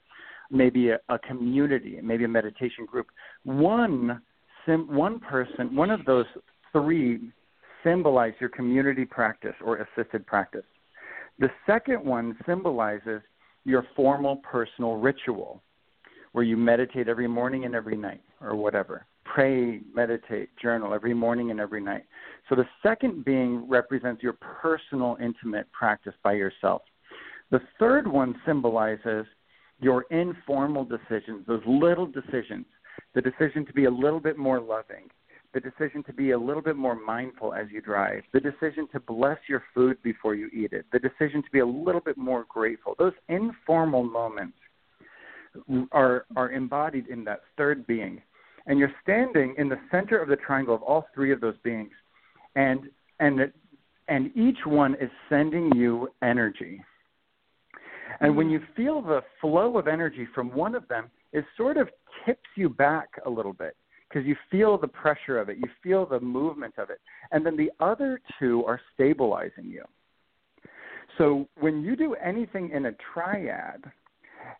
[0.49, 3.07] maybe a, a community maybe a meditation group.
[3.43, 4.21] One
[4.65, 6.27] sim, one person one of those
[6.71, 7.31] three
[7.83, 10.63] symbolize your community practice or assisted practice.
[11.39, 13.21] The second one symbolizes
[13.65, 15.61] your formal personal ritual
[16.35, 21.49] where you meditate every morning and every night or whatever pray, meditate, journal every morning
[21.49, 22.03] and every night.
[22.47, 26.83] So the second being represents your personal, intimate practice by yourself.
[27.51, 29.25] The third one symbolizes
[29.79, 32.65] your informal decisions, those little decisions,
[33.13, 35.09] the decision to be a little bit more loving,
[35.53, 38.99] the decision to be a little bit more mindful as you drive, the decision to
[38.99, 42.45] bless your food before you eat it, the decision to be a little bit more
[42.47, 42.93] grateful.
[42.99, 44.57] Those informal moments
[45.91, 48.21] are, are embodied in that third being.
[48.67, 51.91] And you're standing in the center of the triangle of all three of those beings,
[52.55, 53.51] and and
[54.07, 56.83] and each one is sending you energy.
[58.21, 58.53] And when mm-hmm.
[58.53, 61.89] you feel the flow of energy from one of them, it sort of
[62.25, 63.75] tips you back a little bit
[64.07, 67.01] because you feel the pressure of it, you feel the movement of it,
[67.31, 69.83] and then the other two are stabilizing you.
[71.17, 73.83] So when you do anything in a triad,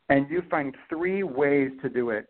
[0.09, 2.29] and you find three ways to do it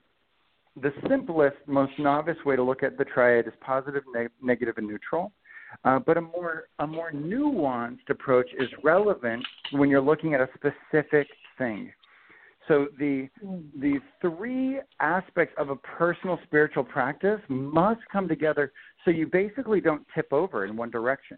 [0.82, 4.88] the simplest, most novice way to look at the triad is positive, ne- negative, and
[4.88, 5.32] neutral.
[5.84, 10.48] Uh, but a more a more nuanced approach is relevant when you're looking at a
[10.56, 11.28] specific
[11.58, 11.92] thing.
[12.68, 13.28] So the
[13.80, 18.72] the three aspects of a personal spiritual practice must come together
[19.04, 21.38] so you basically don't tip over in one direction.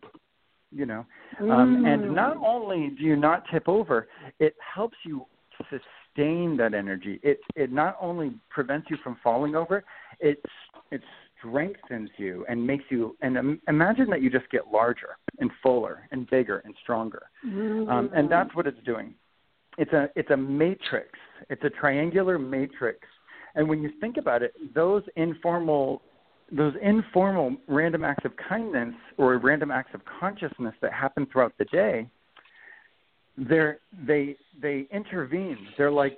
[0.71, 1.05] You know,
[1.39, 4.07] um, and not only do you not tip over,
[4.39, 5.25] it helps you
[6.17, 7.19] sustain that energy.
[7.23, 9.83] It it not only prevents you from falling over,
[10.19, 10.43] it
[10.91, 11.01] it
[11.39, 16.29] strengthens you and makes you and imagine that you just get larger and fuller and
[16.29, 17.23] bigger and stronger.
[17.45, 17.89] Mm-hmm.
[17.89, 19.13] Um, and that's what it's doing.
[19.77, 21.11] It's a it's a matrix.
[21.49, 22.99] It's a triangular matrix.
[23.55, 26.01] And when you think about it, those informal
[26.51, 31.65] those informal random acts of kindness or random acts of consciousness that happen throughout the
[31.65, 32.09] day
[33.37, 35.57] they're they they intervene.
[35.77, 36.17] They're like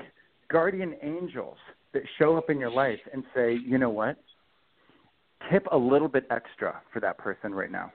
[0.50, 1.58] guardian angels
[1.94, 4.18] that show up in your life and say, you know what?
[5.52, 7.92] Tip a little bit extra for that person right now.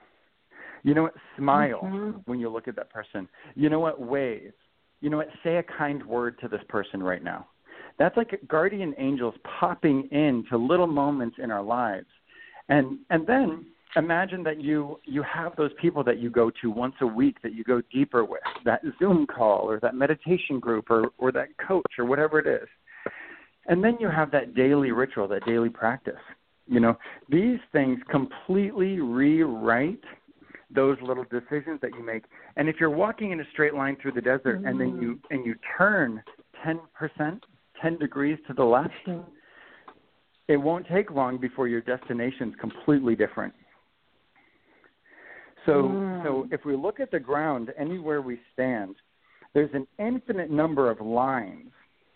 [0.83, 1.15] You know what?
[1.37, 2.19] Smile mm-hmm.
[2.25, 3.27] when you look at that person.
[3.55, 3.99] You know what?
[3.99, 4.53] Wave.
[5.01, 5.29] You know what?
[5.43, 7.47] Say a kind word to this person right now.
[7.97, 12.07] That's like guardian angels popping into little moments in our lives.
[12.69, 13.65] And and then
[13.95, 17.53] imagine that you you have those people that you go to once a week that
[17.53, 21.93] you go deeper with that zoom call or that meditation group or or that coach
[21.97, 22.67] or whatever it is.
[23.67, 26.13] And then you have that daily ritual that daily practice.
[26.67, 26.97] You know
[27.29, 30.03] these things completely rewrite
[30.73, 32.23] those little decisions that you make.
[32.57, 34.67] And if you're walking in a straight line through the desert mm-hmm.
[34.67, 36.21] and then you and you turn
[36.65, 36.79] 10%
[37.81, 38.93] 10 degrees to the left
[40.47, 43.53] it won't take long before your destination's completely different
[45.65, 46.23] so, mm.
[46.23, 48.95] so if we look at the ground anywhere we stand,
[49.53, 51.71] there's an infinite number of lines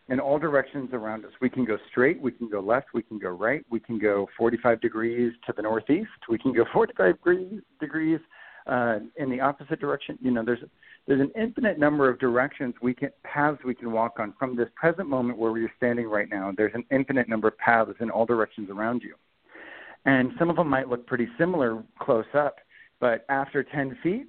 [0.10, 1.32] in all directions around us.
[1.40, 4.28] We can go straight, we can go left, we can go right, we can go
[4.38, 8.20] 45 degrees to the northeast, we can go 45 degrees, degrees
[8.68, 10.18] uh, in the opposite direction.
[10.22, 10.60] You know, there's
[11.08, 14.68] there's an infinite number of directions we can paths we can walk on from this
[14.76, 16.52] present moment where we're standing right now.
[16.56, 19.16] There's an infinite number of paths in all directions around you,
[20.06, 22.58] and some of them might look pretty similar close up,
[23.00, 24.28] but after 10 feet,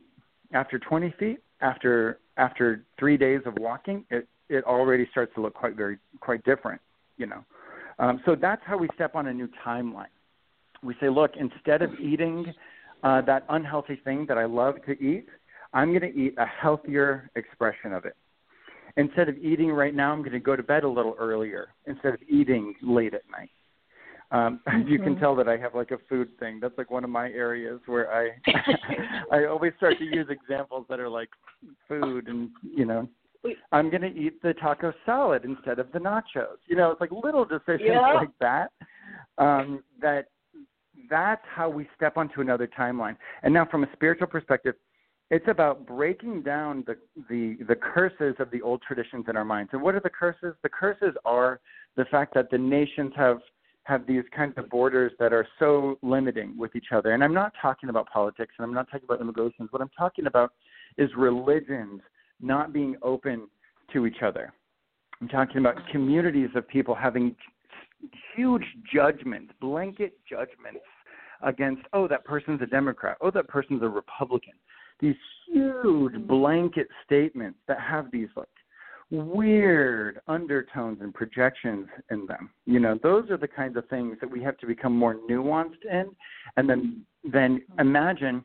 [0.52, 5.54] after 20 feet, after after three days of walking, it it already starts to look
[5.54, 6.80] quite very quite different.
[7.16, 7.44] You know,
[7.98, 10.06] um, so that's how we step on a new timeline.
[10.82, 12.52] We say, look, instead of eating
[13.02, 15.26] uh, that unhealthy thing that I love to eat,
[15.74, 18.16] I'm going to eat a healthier expression of it.
[18.96, 22.14] Instead of eating right now, I'm going to go to bed a little earlier instead
[22.14, 23.50] of eating late at night.
[24.32, 24.88] Um, mm-hmm.
[24.88, 25.20] You can mm-hmm.
[25.20, 26.58] tell that I have like a food thing.
[26.60, 28.30] That's like one of my areas where I
[29.32, 31.30] I always start to use examples that are like
[31.88, 33.08] food and you know
[33.72, 36.58] I'm going to eat the taco salad instead of the nachos.
[36.66, 38.12] You know, it's like little decisions yeah.
[38.12, 38.70] like that.
[39.38, 40.26] Um, that
[41.08, 43.16] that's how we step onto another timeline.
[43.42, 44.74] And now, from a spiritual perspective,
[45.30, 46.96] it's about breaking down the,
[47.28, 49.70] the the curses of the old traditions in our minds.
[49.72, 50.54] And what are the curses?
[50.62, 51.60] The curses are
[51.96, 53.38] the fact that the nations have
[53.84, 57.12] have these kinds of borders that are so limiting with each other.
[57.12, 59.68] And I'm not talking about politics and I'm not talking about immigration.
[59.70, 60.52] What I'm talking about
[60.98, 62.00] is religions
[62.40, 63.48] not being open
[63.92, 64.52] to each other.
[65.20, 67.34] I'm talking about communities of people having
[68.34, 70.80] huge judgments, blanket judgments
[71.42, 74.54] against, oh, that person's a Democrat, oh, that person's a Republican.
[75.00, 75.16] These
[75.46, 78.48] huge blanket statements that have these like
[79.10, 82.50] weird undertones and projections in them.
[82.64, 85.84] You know, those are the kinds of things that we have to become more nuanced
[85.90, 86.10] in.
[86.56, 88.44] And then then imagine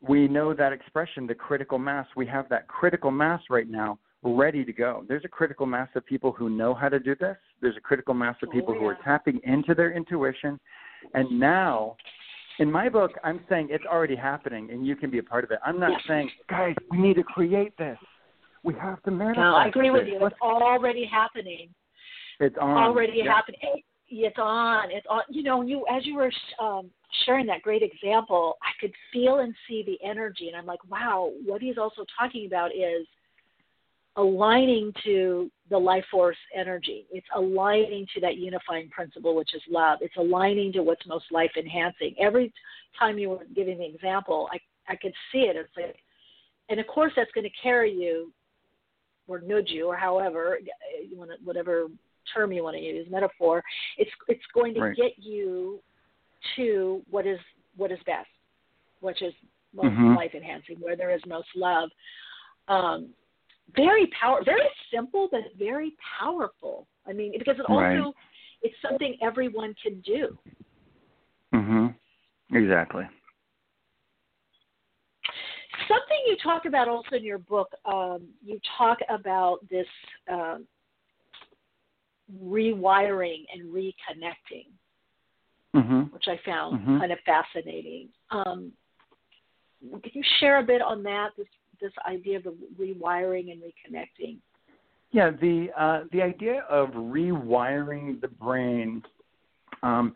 [0.00, 2.06] we know that expression, the critical mass.
[2.16, 5.04] We have that critical mass right now ready to go.
[5.08, 7.36] There's a critical mass of people who know how to do this.
[7.60, 8.80] There's a critical mass of oh, people oh, yeah.
[8.80, 10.58] who are tapping into their intuition.
[11.14, 11.96] And now,
[12.58, 15.50] in my book, I'm saying it's already happening and you can be a part of
[15.50, 15.58] it.
[15.64, 16.08] I'm not yeah.
[16.08, 17.98] saying, guys, we need to create this.
[18.64, 19.38] We have to manifest.
[19.38, 20.24] No, I agree with you.
[20.26, 21.68] It's already happening.
[22.40, 22.76] It's on.
[22.76, 23.34] Already yeah.
[23.34, 23.82] happening.
[24.08, 24.90] It's on.
[24.90, 25.22] It's on.
[25.28, 26.90] You know, you as you were um,
[27.24, 31.32] sharing that great example, I could feel and see the energy, and I'm like, wow.
[31.44, 33.06] What he's also talking about is
[34.16, 37.06] aligning to the life force energy.
[37.12, 39.98] It's aligning to that unifying principle, which is love.
[40.00, 42.14] It's aligning to what's most life enhancing.
[42.20, 42.52] Every
[42.98, 44.58] time you were giving the example, I
[44.92, 45.56] I could see it.
[45.56, 45.96] It's like,
[46.68, 48.32] and of course that's going to carry you,
[49.28, 50.58] or nudge you, or however,
[51.08, 51.86] you want to, whatever
[52.34, 53.62] term you want to use, metaphor.
[53.96, 54.96] It's it's going to right.
[54.96, 55.80] get you
[56.56, 57.38] to what is
[57.76, 58.28] what is best,
[59.00, 59.32] which is
[59.74, 60.14] most mm-hmm.
[60.14, 61.90] life enhancing, where there is most love.
[62.68, 63.10] Um,
[63.76, 64.60] very power, very
[64.92, 66.86] simple, but very powerful.
[67.06, 68.14] I mean, because it also right.
[68.62, 70.38] it's something everyone can do.
[71.54, 71.94] Mhm.
[72.52, 73.04] Exactly.
[75.86, 79.86] Something you talk about also in your book, um, you talk about this
[80.30, 80.66] um,
[82.44, 84.66] rewiring and reconnecting,
[85.74, 86.02] mm-hmm.
[86.14, 86.98] which I found mm-hmm.
[86.98, 88.08] kind of fascinating.
[88.30, 88.72] Um,
[89.80, 91.30] can you share a bit on that?
[91.36, 91.46] This
[91.80, 94.38] this idea of the rewiring and reconnecting.
[95.12, 99.02] Yeah, the uh, the idea of rewiring the brain
[99.82, 100.14] um,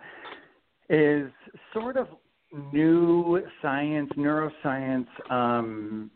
[0.89, 1.30] is
[1.72, 2.09] sort of
[2.73, 6.11] new science, neuroscience um,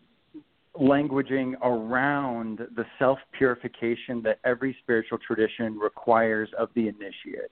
[0.74, 7.50] languaging around the self purification that every spiritual tradition requires of the initiate.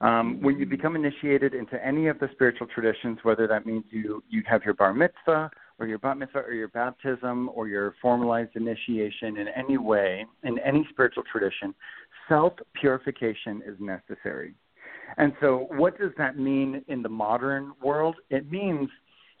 [0.00, 4.22] Um, when you become initiated into any of the spiritual traditions, whether that means you,
[4.28, 8.56] you have your bar mitzvah or your bat mitzvah or your baptism or your formalized
[8.56, 11.74] initiation in any way, in any spiritual tradition,
[12.28, 14.54] self purification is necessary.
[15.16, 18.16] And so, what does that mean in the modern world?
[18.30, 18.88] It means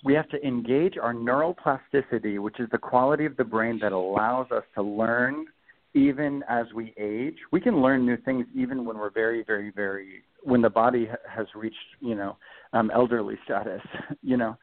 [0.04, 4.50] we have to engage our neuroplasticity, which is the quality of the brain that allows
[4.50, 5.46] us to learn
[5.94, 7.36] even as we age.
[7.52, 11.46] We can learn new things even when we're very, very, very, when the body has
[11.54, 12.36] reached, you know,
[12.74, 13.80] um, elderly status,
[14.22, 14.56] you know.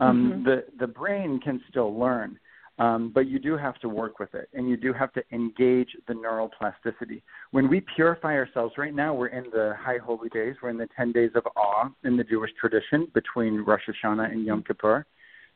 [0.00, 0.44] Um, mm-hmm.
[0.44, 2.38] The the brain can still learn,
[2.80, 5.90] um, but you do have to work with it, and you do have to engage
[6.08, 7.22] the neural plasticity.
[7.50, 10.56] When we purify ourselves, right now we're in the high holy days.
[10.60, 14.46] We're in the ten days of awe in the Jewish tradition between Rosh Hashanah and
[14.46, 15.06] Yom Kippur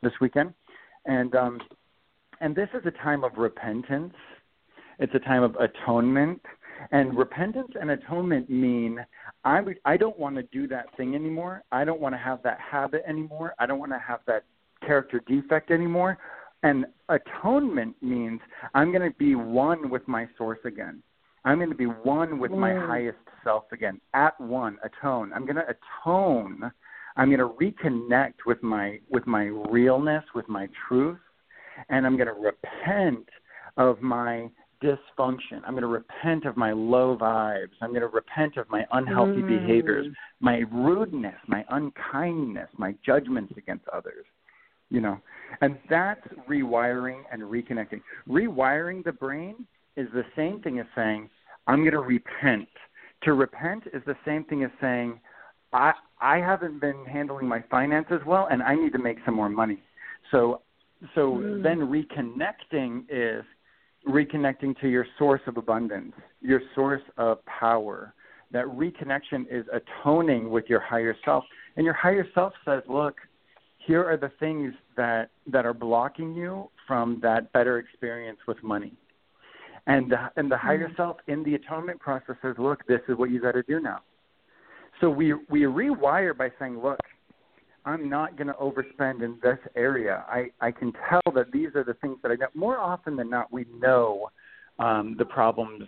[0.02, 0.52] this weekend,
[1.06, 1.60] and um,
[2.40, 4.14] and this is a time of repentance.
[4.98, 6.40] It's a time of atonement.
[6.90, 9.04] And repentance and atonement mean
[9.44, 11.62] I would, I don't want to do that thing anymore.
[11.72, 13.54] I don't want to have that habit anymore.
[13.58, 14.44] I don't want to have that
[14.84, 16.18] character defect anymore.
[16.64, 18.40] And atonement means
[18.74, 21.02] I'm going to be one with my source again.
[21.44, 22.86] I'm going to be one with my Mm.
[22.86, 24.00] highest self again.
[24.14, 25.30] At one, atone.
[25.34, 26.72] I'm going to atone.
[27.16, 31.20] I'm going to reconnect with my with my realness, with my truth,
[31.90, 33.28] and I'm going to repent
[33.76, 34.50] of my
[34.82, 35.60] dysfunction.
[35.64, 37.76] I'm going to repent of my low vibes.
[37.82, 39.48] I'm going to repent of my unhealthy Mm.
[39.48, 40.06] behaviors,
[40.40, 44.24] my rudeness, my unkindness, my judgments against others.
[44.94, 45.18] You know,
[45.60, 48.00] and that's rewiring and reconnecting.
[48.28, 49.66] Rewiring the brain
[49.96, 51.28] is the same thing as saying,
[51.66, 52.68] I'm going to repent.
[53.24, 55.18] To repent is the same thing as saying,
[55.72, 59.48] I I haven't been handling my finances well and I need to make some more
[59.48, 59.82] money.
[60.30, 60.62] So
[61.14, 61.62] so Mm.
[61.66, 63.44] then reconnecting is
[64.06, 68.14] reconnecting to your source of abundance, your source of power.
[68.52, 71.44] That reconnection is atoning with your higher self.
[71.76, 73.16] And your higher self says, look,
[73.86, 78.92] here are the things that that are blocking you from that better experience with money.
[79.86, 80.96] And the, and the higher Mm.
[80.96, 84.00] self in the atonement process says, look, this is what you got to do now.
[85.00, 87.00] So we we rewire by saying, look,
[87.84, 90.24] I'm not going to overspend in this area.
[90.28, 92.46] I I can tell that these are the things that I know.
[92.54, 94.30] More often than not, we know
[94.78, 95.84] um, the problems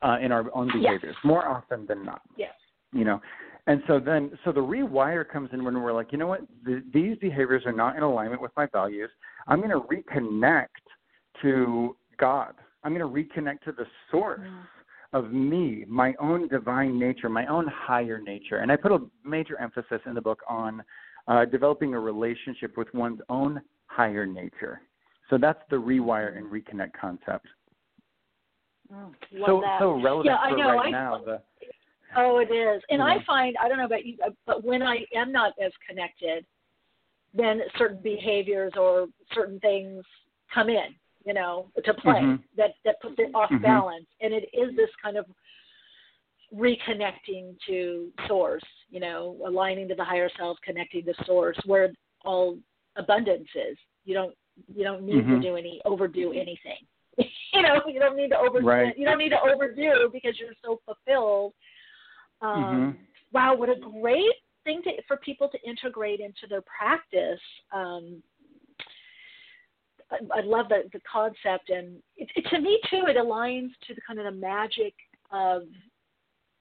[0.00, 0.74] uh, in our own Yes.
[0.84, 1.16] behaviors.
[1.24, 2.54] More often than not Yes.
[2.92, 3.20] you know
[3.68, 6.40] and so then so the rewire comes in when we're like you know what?
[6.66, 9.10] Th- these behaviors are not in alignment with my values.
[9.46, 10.66] I'm going to reconnect
[11.42, 12.54] to god.
[12.82, 14.40] I'm going to reconnect to the source
[15.12, 18.58] of me my own divine nature my own higher nature.
[18.58, 20.82] And i put a major emphasis in the book on
[21.28, 24.80] uh, developing a relationship with one's own higher nature.
[25.28, 27.46] So that's the rewire and reconnect concept.
[28.90, 29.12] Love
[29.46, 29.76] so that.
[29.78, 31.42] so relevant Yeah, for right I- now the
[32.16, 32.82] Oh, it is.
[32.90, 35.72] And I find, I don't know about you, uh, but when I am not as
[35.86, 36.44] connected,
[37.34, 40.04] then certain behaviors or certain things
[40.52, 40.94] come in,
[41.24, 42.42] you know, to play Mhm.
[42.56, 43.62] that, that puts it off Mhm.
[43.62, 44.06] balance.
[44.20, 45.26] And it is this kind of
[46.54, 51.92] reconnecting to source, you know, aligning to the higher self, connecting to source where
[52.24, 52.58] all
[52.96, 53.76] abundance is.
[54.04, 54.34] You don't,
[54.74, 56.86] you don't need to do any, overdo anything.
[57.52, 58.96] you know, you don't need to over, Right.
[58.96, 61.52] you don't need to overdo because you're so fulfilled
[62.40, 62.96] um, Mhm.
[63.32, 64.34] Wow, what a great
[64.64, 67.40] thing to, for people to integrate into their practice.
[67.72, 68.22] Um,
[70.10, 73.94] I, I love the, the concept, and it, it, to me too, it aligns to
[73.94, 74.94] the kind of the magic
[75.30, 75.62] of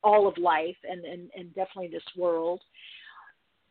[0.04, 2.62] all of life, and, and, and definitely this world.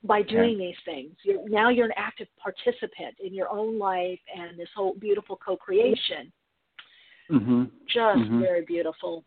[0.05, 4.59] By doing these things, you're, now you're an active participant in your own life and
[4.59, 6.33] this whole beautiful co-creation
[7.31, 7.71] Mhm.
[7.89, 8.41] just Mhm.
[8.41, 9.25] very beautiful.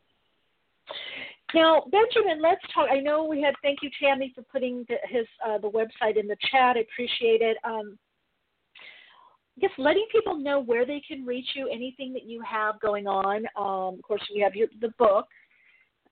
[1.53, 2.89] Now, Benjamin, let's talk.
[2.91, 3.55] I know we had.
[3.63, 6.77] Thank you, Tammy, for putting the, his uh, the website in the chat.
[6.77, 7.57] I appreciate it.
[7.63, 7.97] Um,
[9.57, 13.07] I guess letting people know where they can reach you, anything that you have going
[13.07, 13.45] on.
[13.57, 15.27] Um, of course, we have your the book,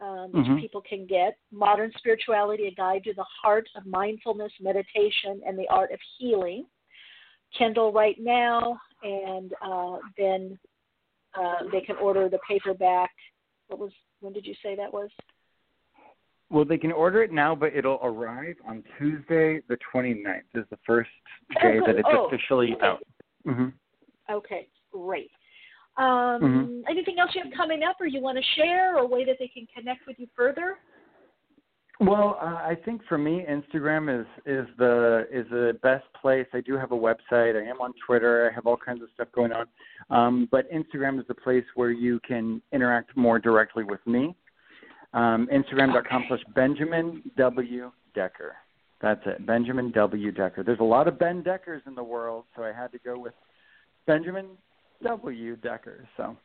[0.02, 0.60] um, which Mhm.
[0.60, 1.38] people can get.
[1.52, 6.66] Modern Spirituality: A Guide to the Heart of Mindfulness, Meditation, and the Art of Healing.
[7.54, 10.60] Kindle right now, and uh, then
[11.34, 13.12] uh, they can order the paperback.
[13.68, 13.92] What was
[14.22, 15.10] when did you say that was?
[16.50, 20.80] Well, they can order it now, but it'll arrive on Tuesday, the 29th, is the
[20.86, 21.10] first
[21.62, 22.86] day that it's Oh, officially okay.
[22.86, 23.04] out.
[23.44, 23.68] hmm
[24.30, 25.30] Okay, great.
[25.98, 26.84] Um, Mhm.
[26.88, 29.40] Anything else you have coming up, or you want to share, or a way that
[29.40, 30.80] they can connect with you further?
[32.00, 36.46] Well, uh, I think for me, Instagram is is the is the best place.
[36.54, 37.56] I do have a website.
[37.56, 38.50] I am on Twitter.
[38.50, 39.66] I have all kinds of stuff going on,
[40.12, 44.36] um, but Instagram is the place where you can interact more directly with me.
[45.14, 48.56] Um, Instagram.com slash Benjamin W Decker.
[49.02, 50.64] That's it, Benjamin W Decker.
[50.64, 53.34] There's a lot of Ben Deckers in the world, so I had to go with
[54.06, 54.50] Benjamin
[55.04, 56.08] W Decker.
[56.16, 56.38] So,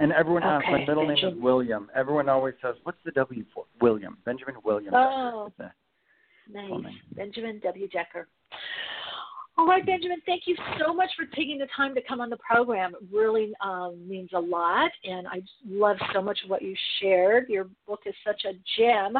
[0.00, 1.90] and everyone asks, my Okay, middle name is William.
[1.94, 4.94] Everyone always says, "What's the W for?" William, Benjamin William.
[4.94, 5.52] Oh,
[6.50, 7.88] nice, Benjamin W.
[7.88, 8.28] Decker.
[9.56, 12.38] All right, Benjamin, thank you so much for taking the time to come on the
[12.38, 12.94] program.
[12.94, 16.74] It really um, means a lot, and I just love so much of what you
[17.00, 17.48] shared.
[17.48, 19.16] Your book is such a gem.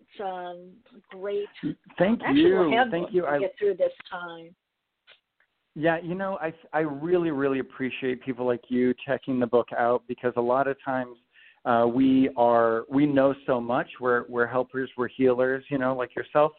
[0.00, 0.70] It's um,
[1.10, 1.48] great.
[1.98, 2.72] Thank you.
[2.90, 3.22] Thank you.
[3.22, 4.54] to I, get through this time.
[5.78, 10.02] Yeah, you know, I I really really appreciate people like you checking the book out
[10.08, 11.16] because a lot of times
[11.64, 13.86] uh, we are we know so much.
[14.00, 16.50] We're we're helpers, we're healers, you know, like yourself,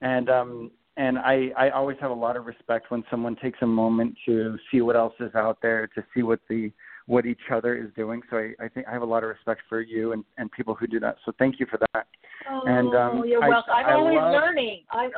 [0.00, 3.66] and um and I I always have a lot of respect when someone takes a
[3.66, 6.70] moment to see what else is out there, to see what the
[7.06, 8.22] what each other is doing.
[8.30, 10.76] So I, I think I have a lot of respect for you and, and people
[10.76, 11.16] who do that.
[11.26, 12.06] So thank you for that.
[12.48, 13.74] Oh, and um, you're I- welcome.
[13.74, 14.84] I'm I always love- learning.
[14.92, 15.10] I'm,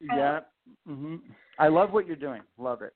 [0.00, 0.40] Yeah.
[0.86, 1.16] hmm
[1.58, 2.42] I love what you're doing.
[2.58, 2.94] Love it.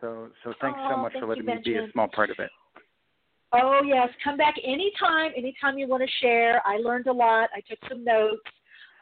[0.00, 2.38] So so thanks so Oh, much thank for letting me be a small part of
[2.38, 2.50] it.
[3.52, 5.32] Oh yes, come back anytime.
[5.36, 6.62] Anytime you want to share.
[6.66, 7.48] I learned a lot.
[7.54, 8.42] I took some notes,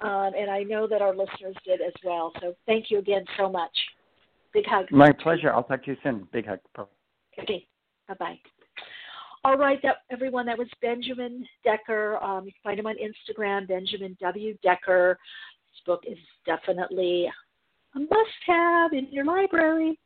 [0.01, 2.33] um, and I know that our listeners did as well.
[2.41, 3.73] So thank you again so much.
[4.53, 4.87] Big hug.
[4.91, 5.53] My pleasure.
[5.53, 6.29] I'll talk to you soon.
[6.33, 6.61] Big hug.
[7.41, 7.67] Okay.
[8.07, 8.39] Bye bye.
[9.47, 10.47] All right, that, everyone.
[10.47, 12.17] That was Benjamin Decker.
[12.23, 14.57] Um, you can find him on Instagram, Benjamin W.
[14.63, 15.19] Decker.
[15.71, 16.17] His book is
[16.47, 17.29] definitely
[17.95, 19.99] a must-have in your library.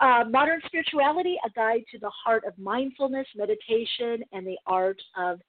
[0.00, 5.40] Uh, Modern Spirituality: A Guide to the Heart of Mindfulness, Meditation, and the Art of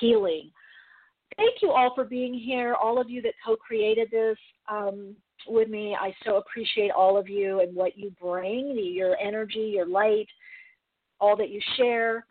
[0.00, 0.50] Healing.
[1.36, 2.74] Thank you all for being here.
[2.74, 4.38] All of you that co-created this.
[4.68, 5.16] Um,
[5.48, 5.96] with me.
[5.98, 10.26] I so appreciate all of you and what you bring, your energy, your light,
[11.20, 12.26] all that you share.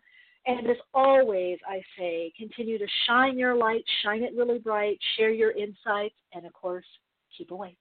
[0.46, 5.30] And as always, I say, continue to shine your light, shine it really bright, share
[5.30, 6.84] your insights, and of course,
[7.36, 7.78] keep awake.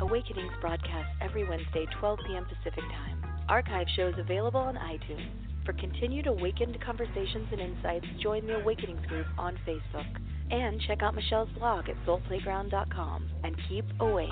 [0.00, 2.46] Awakenings broadcasts every Wednesday, 12 p.m.
[2.46, 3.24] Pacific Time.
[3.48, 5.28] Archive shows available on iTunes.
[5.64, 10.06] For continued awakened conversations and insights, join the Awakenings group on Facebook.
[10.50, 14.30] And check out Michele's blog at soulplayground.com and keep awake.